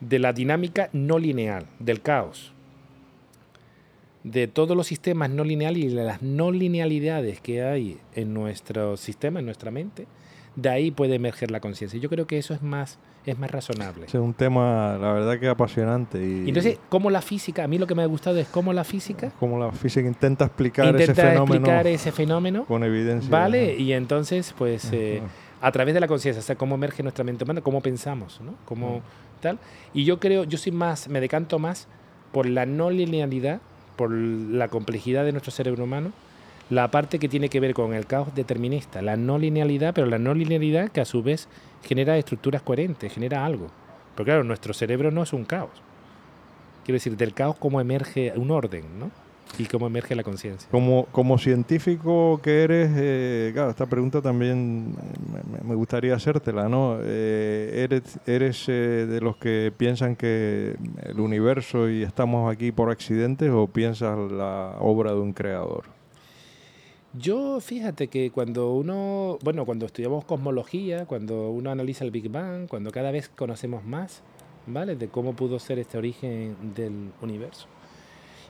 de 0.00 0.18
la 0.18 0.32
dinámica 0.32 0.88
no 0.92 1.18
lineal, 1.18 1.66
del 1.78 2.00
caos, 2.00 2.52
de 4.26 4.48
todos 4.48 4.76
los 4.76 4.88
sistemas 4.88 5.30
no 5.30 5.44
lineales 5.44 5.84
y 5.84 5.88
de 5.88 6.02
las 6.02 6.20
no 6.20 6.50
linealidades 6.50 7.40
que 7.40 7.62
hay 7.62 7.98
en 8.14 8.34
nuestro 8.34 8.96
sistema, 8.96 9.38
en 9.38 9.46
nuestra 9.46 9.70
mente, 9.70 10.06
de 10.56 10.68
ahí 10.68 10.90
puede 10.90 11.14
emerger 11.14 11.50
la 11.52 11.60
conciencia. 11.60 12.00
Yo 12.00 12.08
creo 12.08 12.26
que 12.26 12.38
eso 12.38 12.52
es 12.52 12.60
más, 12.60 12.98
es 13.26 13.38
más 13.38 13.50
razonable. 13.50 14.06
Es 14.06 14.14
un 14.14 14.32
tema, 14.32 14.96
la 15.00 15.12
verdad, 15.12 15.38
que 15.38 15.48
apasionante. 15.48 16.18
Y, 16.18 16.48
entonces, 16.48 16.78
¿cómo 16.88 17.10
la 17.10 17.20
física, 17.20 17.64
a 17.64 17.68
mí 17.68 17.76
lo 17.76 17.86
que 17.86 17.94
me 17.94 18.02
ha 18.02 18.06
gustado 18.06 18.38
es 18.38 18.46
cómo 18.46 18.72
la 18.72 18.84
física... 18.84 19.32
Cómo 19.40 19.58
la 19.58 19.72
física 19.72 20.06
intenta 20.06 20.44
explicar 20.44 20.94
ese 20.94 21.12
fenómeno. 21.12 21.54
explicar 21.54 21.86
ese 21.88 22.12
fenómeno. 22.12 22.64
Con 22.66 22.84
evidencia. 22.84 23.28
Vale, 23.28 23.74
y 23.76 23.92
entonces, 23.92 24.54
pues, 24.56 24.88
eh, 24.92 25.20
a 25.60 25.72
través 25.72 25.92
de 25.94 26.00
la 26.00 26.06
conciencia, 26.06 26.40
o 26.40 26.44
sea, 26.44 26.54
cómo 26.54 26.76
emerge 26.76 27.02
nuestra 27.02 27.24
mente 27.24 27.42
humana, 27.42 27.60
cómo 27.60 27.80
pensamos, 27.80 28.40
¿no? 28.40 28.54
Cómo, 28.64 29.02
tal. 29.40 29.58
Y 29.92 30.04
yo 30.04 30.20
creo, 30.20 30.44
yo 30.44 30.56
soy 30.56 30.70
más, 30.70 31.08
me 31.08 31.20
decanto 31.20 31.58
más 31.58 31.88
por 32.32 32.46
la 32.46 32.64
no 32.64 32.90
linealidad, 32.90 33.60
por 33.96 34.12
la 34.12 34.68
complejidad 34.68 35.24
de 35.24 35.32
nuestro 35.32 35.50
cerebro 35.50 35.84
humano, 35.84 36.12
la 36.70 36.90
parte 36.90 37.18
que 37.18 37.28
tiene 37.28 37.48
que 37.48 37.60
ver 37.60 37.74
con 37.74 37.94
el 37.94 38.06
caos 38.06 38.34
determinista, 38.34 39.02
la 39.02 39.16
no 39.16 39.38
linealidad, 39.38 39.94
pero 39.94 40.06
la 40.06 40.18
no 40.18 40.34
linealidad 40.34 40.90
que 40.90 41.00
a 41.00 41.04
su 41.04 41.22
vez 41.22 41.48
genera 41.82 42.18
estructuras 42.18 42.62
coherentes, 42.62 43.12
genera 43.12 43.44
algo. 43.44 43.68
Pero 44.14 44.24
claro, 44.24 44.44
nuestro 44.44 44.74
cerebro 44.74 45.10
no 45.10 45.22
es 45.22 45.32
un 45.32 45.44
caos. 45.44 45.70
Quiero 46.84 46.96
decir, 46.96 47.16
del 47.16 47.34
caos 47.34 47.56
cómo 47.58 47.80
emerge 47.80 48.32
un 48.36 48.50
orden, 48.50 48.84
¿no? 48.98 49.10
Y 49.58 49.66
cómo 49.66 49.86
emerge 49.86 50.16
la 50.16 50.24
conciencia. 50.24 50.68
Como, 50.70 51.06
como 51.12 51.38
científico 51.38 52.40
que 52.42 52.64
eres, 52.64 52.90
eh, 52.96 53.50
claro, 53.54 53.70
esta 53.70 53.86
pregunta 53.86 54.20
también 54.20 54.94
me, 55.64 55.74
gustaría 55.76 56.14
hacértela, 56.14 56.68
¿no? 56.68 56.98
Eh, 57.00 57.84
¿Eres, 57.84 58.18
eres 58.26 58.68
eh, 58.68 59.06
de 59.08 59.20
los 59.20 59.36
que 59.36 59.72
piensan 59.76 60.16
que 60.16 60.76
el 61.02 61.20
universo 61.20 61.88
y 61.88 62.02
estamos 62.02 62.52
aquí 62.52 62.72
por 62.72 62.90
accidentes 62.90 63.50
o 63.52 63.68
piensas 63.68 64.18
la 64.32 64.76
obra 64.80 65.12
de 65.12 65.20
un 65.20 65.32
creador? 65.32 65.95
Yo, 67.18 67.60
fíjate 67.60 68.08
que 68.08 68.30
cuando 68.30 68.72
uno, 68.72 69.38
bueno, 69.42 69.64
cuando 69.64 69.86
estudiamos 69.86 70.24
cosmología, 70.24 71.06
cuando 71.06 71.50
uno 71.50 71.70
analiza 71.70 72.04
el 72.04 72.10
Big 72.10 72.28
Bang, 72.28 72.68
cuando 72.68 72.90
cada 72.90 73.10
vez 73.10 73.28
conocemos 73.28 73.84
más, 73.84 74.22
¿vale? 74.66 74.96
De 74.96 75.08
cómo 75.08 75.34
pudo 75.34 75.58
ser 75.58 75.78
este 75.78 75.96
origen 75.96 76.56
del 76.74 77.12
universo. 77.22 77.68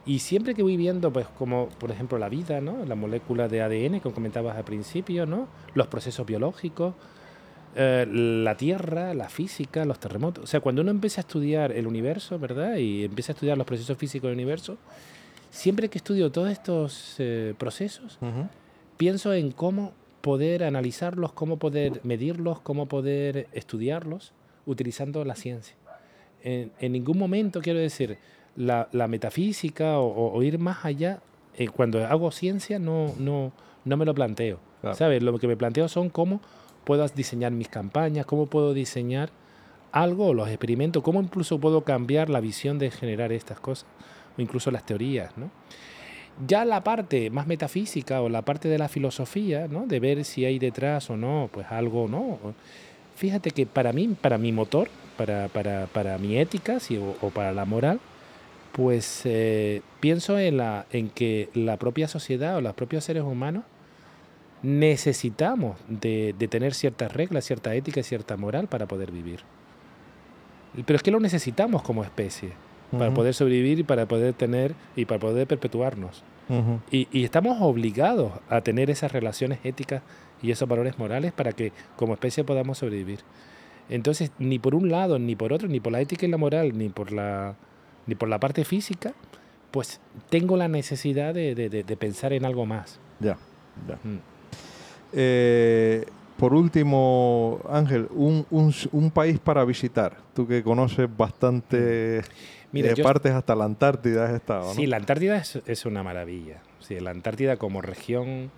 Y 0.05 0.21
siempre 0.21 0.55
que 0.55 0.63
voy 0.63 0.77
viendo, 0.77 1.13
pues, 1.13 1.27
como 1.39 1.69
por 1.69 1.91
ejemplo 1.91 2.19
la 2.19 2.29
vida, 2.29 2.61
¿no? 2.61 2.85
La 2.85 2.95
molécula 2.97 3.47
de 3.49 3.63
ADN, 3.63 4.01
como 4.01 4.15
comentabas 4.15 4.57
al 4.57 4.65
principio, 4.65 5.27
¿no? 5.27 5.49
Los 5.75 5.87
procesos 5.87 6.27
biológicos, 6.27 6.95
eh, 7.77 8.07
la 8.09 8.57
Tierra, 8.57 9.15
la 9.15 9.29
física, 9.29 9.85
los 9.85 10.01
terremotos. 10.01 10.45
O 10.45 10.47
sea, 10.47 10.61
cuando 10.61 10.83
uno 10.83 10.91
empieza 10.91 11.21
a 11.21 11.23
estudiar 11.23 11.73
el 11.73 11.87
universo, 11.87 12.39
¿verdad? 12.39 12.77
Y 12.79 13.05
empieza 13.05 13.33
a 13.33 13.35
estudiar 13.35 13.59
los 13.59 13.67
procesos 13.67 13.97
físicos 13.99 14.29
del 14.29 14.35
universo, 14.35 14.79
siempre 15.57 15.89
que 15.89 15.99
estudio 15.99 16.31
todos 16.31 16.51
estos 16.51 17.17
eh, 17.19 17.55
procesos, 17.57 18.19
pienso 18.97 19.33
en 19.33 19.51
cómo 19.53 19.93
poder 20.21 20.63
analizarlos, 20.63 21.33
cómo 21.33 21.57
poder 21.57 22.01
medirlos, 22.05 22.61
cómo 22.61 22.87
poder 22.87 23.49
estudiarlos 23.53 24.33
utilizando 24.67 25.25
la 25.25 25.35
ciencia. 25.35 25.75
En, 26.43 26.93
ningún 26.93 27.19
momento 27.19 27.61
quiero 27.61 27.79
decir 27.79 28.19
la, 28.55 28.89
metafísica 29.09 29.99
o, 29.99 30.43
ir 30.43 30.59
más 30.59 30.85
allá. 30.85 31.21
Eh, 31.57 31.69
cuando 31.69 32.05
hago 32.05 32.31
ciencia 32.31 32.79
no, 32.79 33.15
no, 33.19 33.51
no 33.85 33.97
me 33.97 34.05
lo 34.05 34.15
planteo. 34.15 34.61
¿Sabes? 34.93 35.23
Lo 35.23 35.37
que 35.39 35.49
me 35.49 35.57
planteo 35.57 35.89
son 35.89 36.11
cómo 36.11 36.41
puedo 36.85 37.05
diseñar 37.09 37.51
mis 37.51 37.69
campañas, 37.69 38.27
cómo 38.27 38.47
puedo 38.47 38.75
diseñar 38.75 39.31
algo, 39.91 40.35
los 40.35 40.49
experimentos, 40.49 41.03
cómo 41.03 41.21
incluso 41.21 41.59
puedo 41.59 41.81
cambiar 41.83 42.29
la 42.29 42.41
visión 42.41 42.79
de 42.79 42.91
generar 42.91 43.33
estas 43.33 43.59
cosas 43.59 43.87
o 44.37 44.43
incluso 44.43 44.71
las 44.71 44.85
teorías, 44.85 45.37
¿no? 45.37 45.51
Ya 46.47 46.65
la 46.67 46.85
parte 46.85 47.31
más 47.31 47.47
metafísica 47.47 48.21
o 48.21 48.29
la 48.29 48.43
parte 48.43 48.69
de 48.69 48.79
la 48.79 48.89
filosofía, 48.89 49.69
¿no? 49.69 49.87
De 49.87 50.01
ver 50.01 50.25
si 50.25 50.45
hay 50.45 50.59
detrás 50.59 51.09
o 51.09 51.17
no, 51.17 51.49
pues 51.51 51.67
algo, 51.71 52.09
¿no? 52.09 52.39
Fíjate 53.17 53.51
que 53.51 53.65
para 53.65 53.93
mí, 53.93 54.09
para 54.21 54.37
mi 54.37 54.53
motor, 54.53 54.89
para, 55.17 55.49
para, 55.49 55.87
para 55.87 56.19
mi 56.19 56.37
ética 56.37 56.79
o, 57.23 57.31
para 57.31 57.53
la 57.53 57.65
moral, 57.65 58.01
pues 58.73 59.23
eh, 59.25 59.81
pienso 60.01 60.39
en, 60.39 60.59
la, 60.59 60.85
en 60.91 61.09
que 61.09 61.49
la 61.55 61.79
propia 61.79 62.09
sociedad 62.09 62.57
o 62.57 62.61
los 62.61 62.75
propios 62.75 63.05
seres 63.05 63.23
humanos 63.23 63.65
necesitamos 64.63 65.79
de, 65.89 66.35
de, 66.39 66.49
tener 66.49 66.75
ciertas 66.75 67.13
reglas, 67.13 67.47
cierta 67.47 67.75
ética 67.75 68.01
y 68.01 68.03
cierta 68.03 68.37
moral 68.37 68.69
para 68.69 68.87
poder 68.87 69.11
vivir. 69.11 69.41
Pero 70.85 70.97
es 70.97 71.03
que 71.03 71.11
lo 71.11 71.21
necesitamos 71.21 71.81
como 71.83 72.05
especie 72.05 72.66
para 72.91 73.13
poder 73.13 73.35
sobrevivir 73.35 73.81
y 73.81 73.83
para 73.83 74.07
poder 74.07 74.35
tener 74.35 74.75
y 74.95 75.05
para 75.05 75.21
poder 75.21 75.47
perpetuarnos. 75.47 76.23
y, 76.91 77.25
estamos 77.25 77.59
obligados 77.61 78.33
a 78.49 78.61
tener 78.61 78.91
esas 78.91 79.13
relaciones 79.13 79.59
éticas 79.65 80.03
y 80.43 80.51
esos 80.51 80.69
valores 80.69 80.99
morales 80.99 81.33
para 81.33 81.53
que 81.53 81.73
como 81.97 82.15
especie 82.15 82.45
podamos 82.45 82.79
sobrevivir. 82.79 83.21
Entonces, 83.89 84.33
ni 84.39 84.59
por 84.59 84.75
un 84.75 84.91
lado, 84.91 85.19
ni 85.19 85.37
por 85.37 85.53
otro, 85.53 85.69
ni 85.69 85.81
por 85.81 85.93
la 85.93 86.01
ética 86.01 86.27
y 86.27 86.29
la 86.29 86.37
moral, 86.37 86.77
ni 86.77 86.89
por 86.89 87.13
la, 87.13 87.55
ni 88.07 88.15
por 88.15 88.29
la 88.29 88.39
parte 88.39 88.65
física, 88.65 89.13
pues 89.71 90.01
tengo 90.29 90.57
la 90.57 90.69
necesidad 90.69 91.35
de, 91.35 91.97
pensar 91.99 92.33
en 92.33 92.45
algo 92.45 92.67
más. 92.67 92.99
Ya, 93.21 93.37
ya. 93.89 93.97
Mm. 94.03 94.19
Eh, 95.13 96.05
por 96.37 96.53
último, 96.53 97.61
Ángel, 97.69 98.09
un, 98.15 98.45
un, 98.51 99.11
país 99.11 99.39
para 99.39 99.65
visitar. 99.65 100.19
Tú 100.35 100.47
que 100.47 100.63
conoces 100.63 101.09
bastante 101.17 102.23
de 102.83 103.03
partes 103.03 103.33
hasta 103.33 103.55
la 103.55 103.65
Antártida 103.65 104.27
has 104.27 104.35
estado, 104.35 104.69
¿no? 104.69 104.75
Sí, 104.75 104.87
la 104.87 104.97
Antártida 104.97 105.37
es, 105.37 105.87
una 105.87 106.03
maravilla. 106.03 106.61
Sí, 106.81 106.99
la 107.01 107.11
Antártida 107.11 107.57
como 107.57 107.83
región... 107.83 108.51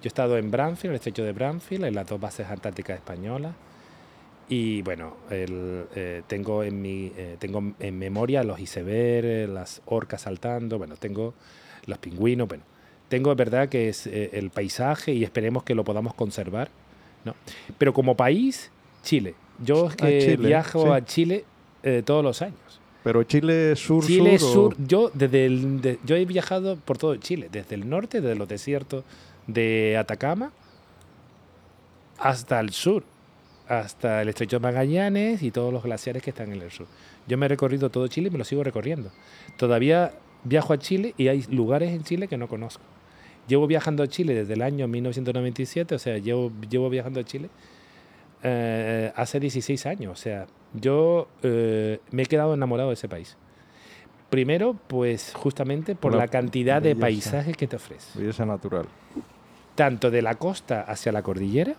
Yo 0.00 0.06
he 0.06 0.08
estado 0.08 0.38
en 0.38 0.52
Branfield, 0.52 0.84
en 0.86 0.90
el 0.92 0.96
estrecho 0.96 1.24
de 1.24 1.32
Branfield, 1.32 1.84
en 1.84 1.94
las 1.94 2.06
dos 2.06 2.20
bases 2.20 2.46
antárticas 2.48 2.98
españolas. 2.98 3.52
Y 4.48 4.80
bueno, 4.82 5.16
eh, 5.30 6.22
tengo, 6.26 6.62
en 6.62 6.80
mi, 6.80 7.12
eh, 7.16 7.36
tengo 7.38 7.62
en 7.78 7.98
memoria 7.98 8.42
los 8.42 8.58
icebergs, 8.58 9.52
las 9.52 9.82
orcas 9.84 10.22
saltando, 10.22 10.78
bueno, 10.78 10.96
tengo 10.96 11.34
los 11.86 11.98
pingüinos, 11.98 12.48
bueno. 12.48 12.64
Tengo, 13.08 13.34
verdad, 13.34 13.68
que 13.68 13.88
es 13.88 14.06
eh, 14.06 14.30
el 14.34 14.50
paisaje 14.50 15.12
y 15.12 15.24
esperemos 15.24 15.64
que 15.64 15.74
lo 15.74 15.82
podamos 15.82 16.14
conservar 16.14 16.70
¿no? 17.24 17.34
Pero 17.78 17.92
como 17.92 18.16
país, 18.16 18.70
Chile. 19.02 19.34
Yo 19.62 19.88
es 19.88 19.96
que 19.96 20.36
viajo 20.36 20.92
a 20.92 21.04
Chile 21.04 21.44
todos 22.04 22.22
los 22.22 22.42
años. 22.42 22.67
Pero 23.08 23.22
Chile 23.22 23.74
sur, 23.74 24.04
Chile 24.04 24.38
sur. 24.38 24.76
Yo 24.86 25.10
desde 25.14 25.46
el, 25.46 25.98
yo 26.04 26.14
he 26.14 26.26
viajado 26.26 26.76
por 26.76 26.98
todo 26.98 27.16
Chile, 27.16 27.48
desde 27.50 27.74
el 27.74 27.88
norte, 27.88 28.20
desde 28.20 28.36
los 28.36 28.46
desiertos 28.46 29.02
de 29.46 29.96
Atacama 29.96 30.52
hasta 32.18 32.60
el 32.60 32.68
sur, 32.68 33.04
hasta 33.66 34.20
el 34.20 34.28
estrecho 34.28 34.58
de 34.58 34.62
Magallanes 34.62 35.42
y 35.42 35.50
todos 35.50 35.72
los 35.72 35.84
glaciares 35.84 36.22
que 36.22 36.28
están 36.28 36.52
en 36.52 36.60
el 36.60 36.70
sur. 36.70 36.86
Yo 37.26 37.38
me 37.38 37.46
he 37.46 37.48
recorrido 37.48 37.88
todo 37.88 38.08
Chile 38.08 38.28
y 38.28 38.30
me 38.30 38.36
lo 38.36 38.44
sigo 38.44 38.62
recorriendo. 38.62 39.10
Todavía 39.56 40.12
viajo 40.44 40.74
a 40.74 40.78
Chile 40.78 41.14
y 41.16 41.28
hay 41.28 41.44
lugares 41.44 41.92
en 41.92 42.04
Chile 42.04 42.28
que 42.28 42.36
no 42.36 42.46
conozco 42.46 42.84
llevo 43.46 43.66
viajando 43.66 44.02
a 44.02 44.06
Chile 44.06 44.34
desde 44.34 44.52
el 44.52 44.60
año 44.60 44.86
1997, 44.86 45.94
o 45.94 45.98
sea, 45.98 46.18
llevo, 46.18 46.52
llevo 46.68 46.90
viajando 46.90 47.20
a 47.20 47.24
Chile 47.24 47.48
eh, 48.42 49.10
hace 49.16 49.40
16 49.40 49.86
años, 49.86 50.12
o 50.12 50.22
sea, 50.22 50.46
yo 50.74 51.28
eh, 51.42 52.00
me 52.10 52.22
he 52.22 52.26
quedado 52.26 52.54
enamorado 52.54 52.90
de 52.90 52.94
ese 52.94 53.08
país. 53.08 53.36
Primero, 54.30 54.76
pues 54.88 55.32
justamente 55.34 55.94
por 55.94 56.14
la, 56.14 56.28
cantidad 56.28 56.82
de 56.82 56.94
paisajes 56.94 57.56
que 57.56 57.66
te 57.66 57.76
ofrece. 57.76 58.18
Belleza 58.18 58.44
natural. 58.44 58.86
Tanto 59.74 60.10
de 60.10 60.20
la 60.20 60.34
costa 60.34 60.82
hacia 60.82 61.12
la 61.12 61.22
cordillera, 61.22 61.74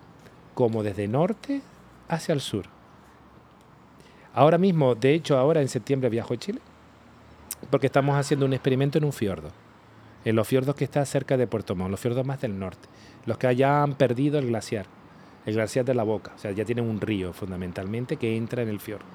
como 0.56 0.82
desde 0.82 1.08
norte 1.08 1.62
hacia 2.08 2.34
el 2.34 2.42
sur. 2.42 2.66
Ahora 4.34 4.58
mismo, 4.58 4.96
de 4.96 5.14
hecho, 5.14 5.38
ahora 5.38 5.62
en 5.62 5.68
septiembre 5.68 6.10
viajo 6.10 6.34
a 6.34 6.38
Chile, 6.38 6.60
porque 7.70 7.88
estamos 7.88 8.16
haciendo 8.16 8.46
un 8.46 8.54
experimento 8.54 8.98
en 8.98 9.06
un 9.06 9.14
fiordo, 9.14 9.50
en 10.26 10.36
los 10.36 10.48
fiordos 10.48 10.76
que 10.76 10.86
están 10.86 11.06
cerca 11.06 11.38
de 11.38 11.46
Puerto 11.46 11.76
Montt, 11.76 11.92
los 11.92 12.00
fiordos 12.00 12.26
más 12.26 12.42
del 12.42 12.58
norte, 12.58 12.88
los 13.26 13.38
que 13.38 13.56
ya 13.56 13.84
han 13.84 13.94
perdido 13.94 14.40
el 14.40 14.48
glaciar, 14.48 14.86
el 15.46 15.54
glaciar 15.54 15.86
de 15.86 15.94
la 15.94 16.04
boca, 16.04 16.32
o 16.36 16.40
sea, 16.40 16.52
ya 16.52 16.66
tienen 16.66 16.86
un 16.86 17.02
río 17.02 17.34
fundamentalmente 17.34 18.18
que 18.18 18.36
entra 18.36 18.62
en 18.62 18.70
el 18.70 18.80
fiordo. 18.80 19.06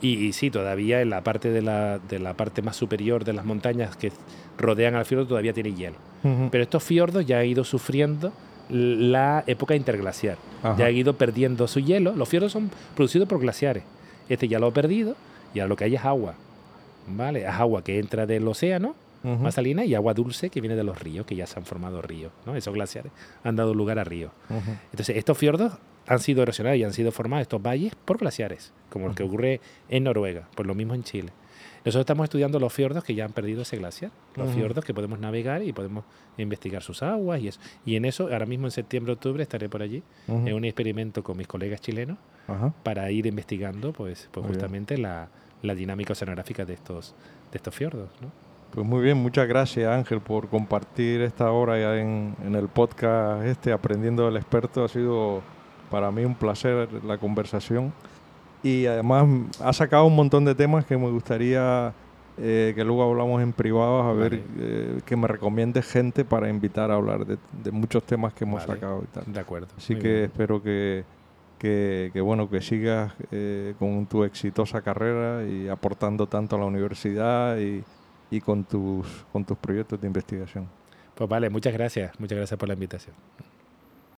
Y, 0.00 0.34
sí, 0.34 0.50
todavía 0.50 1.00
en 1.00 1.08
la 1.08 1.22
parte 1.22 1.50
de 1.50 1.62
la, 1.62 1.98
de 1.98 2.18
la 2.18 2.34
parte 2.34 2.60
más 2.60 2.76
superior 2.76 3.24
de 3.24 3.32
las 3.32 3.46
montañas 3.46 3.96
que 3.96 4.12
rodean 4.58 4.96
al 4.96 5.06
fiordo 5.06 5.26
todavía 5.26 5.54
tiene 5.54 5.72
hielo. 5.72 5.96
Pero 6.50 6.62
estos 6.62 6.82
fiordos 6.82 7.24
ya 7.24 7.38
han 7.38 7.46
ido 7.46 7.64
sufriendo 7.64 8.30
la 8.68 9.44
época 9.46 9.74
interglaciar. 9.74 10.36
Ya 10.76 10.86
han 10.86 10.94
ido 10.94 11.14
perdiendo 11.14 11.66
su 11.68 11.80
hielo. 11.80 12.14
Los 12.14 12.28
fiordos 12.28 12.52
son 12.52 12.70
producidos 12.94 13.28
por 13.28 13.40
glaciares. 13.40 13.84
Este 14.28 14.46
ya 14.46 14.58
lo 14.58 14.66
ha 14.66 14.72
perdido 14.72 15.16
y 15.54 15.60
ahora 15.60 15.68
lo 15.68 15.76
que 15.76 15.84
hay 15.84 15.94
es 15.94 16.04
agua. 16.04 16.34
¿Vale? 17.06 17.42
Es 17.42 17.48
agua 17.48 17.82
que 17.82 17.98
entra 17.98 18.26
del 18.26 18.46
océano, 18.46 18.94
más 19.24 19.54
salina, 19.54 19.84
y 19.84 19.94
agua 19.94 20.14
dulce 20.14 20.50
que 20.50 20.60
viene 20.60 20.76
de 20.76 20.84
los 20.84 21.00
ríos, 21.00 21.26
que 21.26 21.34
ya 21.34 21.46
se 21.46 21.58
han 21.58 21.64
formado 21.64 22.02
ríos. 22.02 22.32
¿no? 22.46 22.54
Esos 22.54 22.74
glaciares 22.74 23.12
han 23.42 23.56
dado 23.56 23.74
lugar 23.74 23.98
a 23.98 24.04
ríos. 24.04 24.32
Entonces, 24.90 25.16
estos 25.16 25.36
fiordos 25.38 25.72
han 26.06 26.18
sido 26.20 26.42
erosionados 26.42 26.78
y 26.78 26.84
han 26.84 26.92
sido 26.92 27.12
formados, 27.12 27.42
estos 27.42 27.62
valles, 27.62 27.94
por 28.04 28.18
glaciares, 28.18 28.72
como 28.90 29.08
el 29.08 29.14
que 29.14 29.22
ocurre 29.22 29.60
en 29.88 30.04
Noruega, 30.04 30.48
por 30.54 30.66
lo 30.66 30.74
mismo 30.74 30.94
en 30.94 31.02
Chile. 31.02 31.32
Nosotros 31.84 32.00
estamos 32.00 32.24
estudiando 32.24 32.58
los 32.58 32.72
fiordos 32.72 33.04
que 33.04 33.14
ya 33.14 33.26
han 33.26 33.32
perdido 33.32 33.60
ese 33.60 33.76
glaciar, 33.76 34.10
los 34.36 34.50
fiordos 34.52 34.84
que 34.86 34.94
podemos 34.94 35.18
navegar 35.18 35.62
y 35.62 35.72
podemos 35.74 36.04
investigar 36.38 36.82
sus 36.82 37.02
aguas 37.02 37.42
y 37.42 37.48
eso. 37.48 37.60
Y 37.84 37.96
en 37.96 38.06
eso, 38.06 38.24
ahora 38.32 38.46
mismo 38.46 38.66
en 38.66 38.70
septiembre, 38.70 39.12
octubre, 39.12 39.42
estaré 39.42 39.68
por 39.68 39.82
allí 39.82 40.02
en 40.26 40.54
un 40.54 40.64
experimento 40.64 41.22
con 41.22 41.36
mis 41.36 41.46
colegas 41.46 41.82
chilenos 41.82 42.16
para 42.82 43.10
ir 43.10 43.26
investigando, 43.26 43.92
pues, 43.92 44.30
pues 44.32 44.46
justamente 44.46 44.96
la, 44.96 45.28
dinámica 45.62 46.12
oceanográfica 46.12 46.64
de 46.64 46.72
estos, 46.72 47.14
de 47.52 47.58
estos 47.58 47.74
fiordos, 47.74 48.08
Pues 48.74 48.84
muy 48.84 49.02
bien, 49.02 49.18
muchas 49.18 49.46
gracias 49.46 49.88
Ángel 49.88 50.20
por 50.20 50.48
compartir 50.48 51.20
esta 51.20 51.48
hora 51.52 52.00
en, 52.00 52.34
en 52.44 52.56
el 52.56 52.66
podcast 52.66 53.44
este, 53.44 53.72
Aprendiendo 53.72 54.26
del 54.26 54.36
Experto. 54.36 54.82
Ha 54.82 54.88
sido 54.88 55.42
para 55.92 56.10
mí 56.10 56.24
un 56.24 56.34
placer 56.34 56.88
la 57.04 57.16
conversación 57.18 57.92
y 58.64 58.86
además 58.86 59.28
ha 59.60 59.72
sacado 59.72 60.06
un 60.06 60.16
montón 60.16 60.44
de 60.44 60.56
temas 60.56 60.84
que 60.84 60.96
me 60.96 61.08
gustaría 61.08 61.94
eh, 62.36 62.72
que 62.74 62.82
luego 62.82 63.04
hablamos 63.04 63.40
en 63.42 63.52
privado, 63.52 64.02
a 64.02 64.12
ver 64.12 64.42
eh, 64.58 65.00
que 65.06 65.14
me 65.14 65.28
recomiende 65.28 65.80
gente 65.80 66.24
para 66.24 66.48
invitar 66.48 66.90
a 66.90 66.94
hablar 66.94 67.24
de, 67.26 67.70
muchos 67.70 68.02
temas 68.02 68.34
que 68.34 68.42
hemos 68.42 68.64
sacado 68.64 69.04
y 69.04 69.06
tal. 69.06 69.32
De 69.32 69.38
acuerdo. 69.38 69.68
Así 69.76 69.94
que 69.94 70.24
espero 70.24 70.60
que, 70.60 71.04
que, 71.60 72.20
bueno 72.20 72.50
que 72.50 72.60
sigas 72.60 73.12
eh, 73.30 73.74
con 73.78 74.06
tu 74.06 74.24
exitosa 74.24 74.82
carrera 74.82 75.46
y 75.46 75.68
aportando 75.68 76.26
tanto 76.26 76.56
a 76.56 76.58
la 76.58 76.64
universidad 76.64 77.56
y, 77.58 77.84
y 78.30 78.40
con 78.40 78.64
tus 78.64 79.06
con 79.32 79.44
tus 79.44 79.56
proyectos 79.58 80.00
de 80.00 80.06
investigación. 80.06 80.68
Pues 81.14 81.28
vale, 81.28 81.48
muchas 81.50 81.72
gracias, 81.72 82.18
muchas 82.18 82.38
gracias 82.38 82.58
por 82.58 82.68
la 82.68 82.74
invitación. 82.74 83.14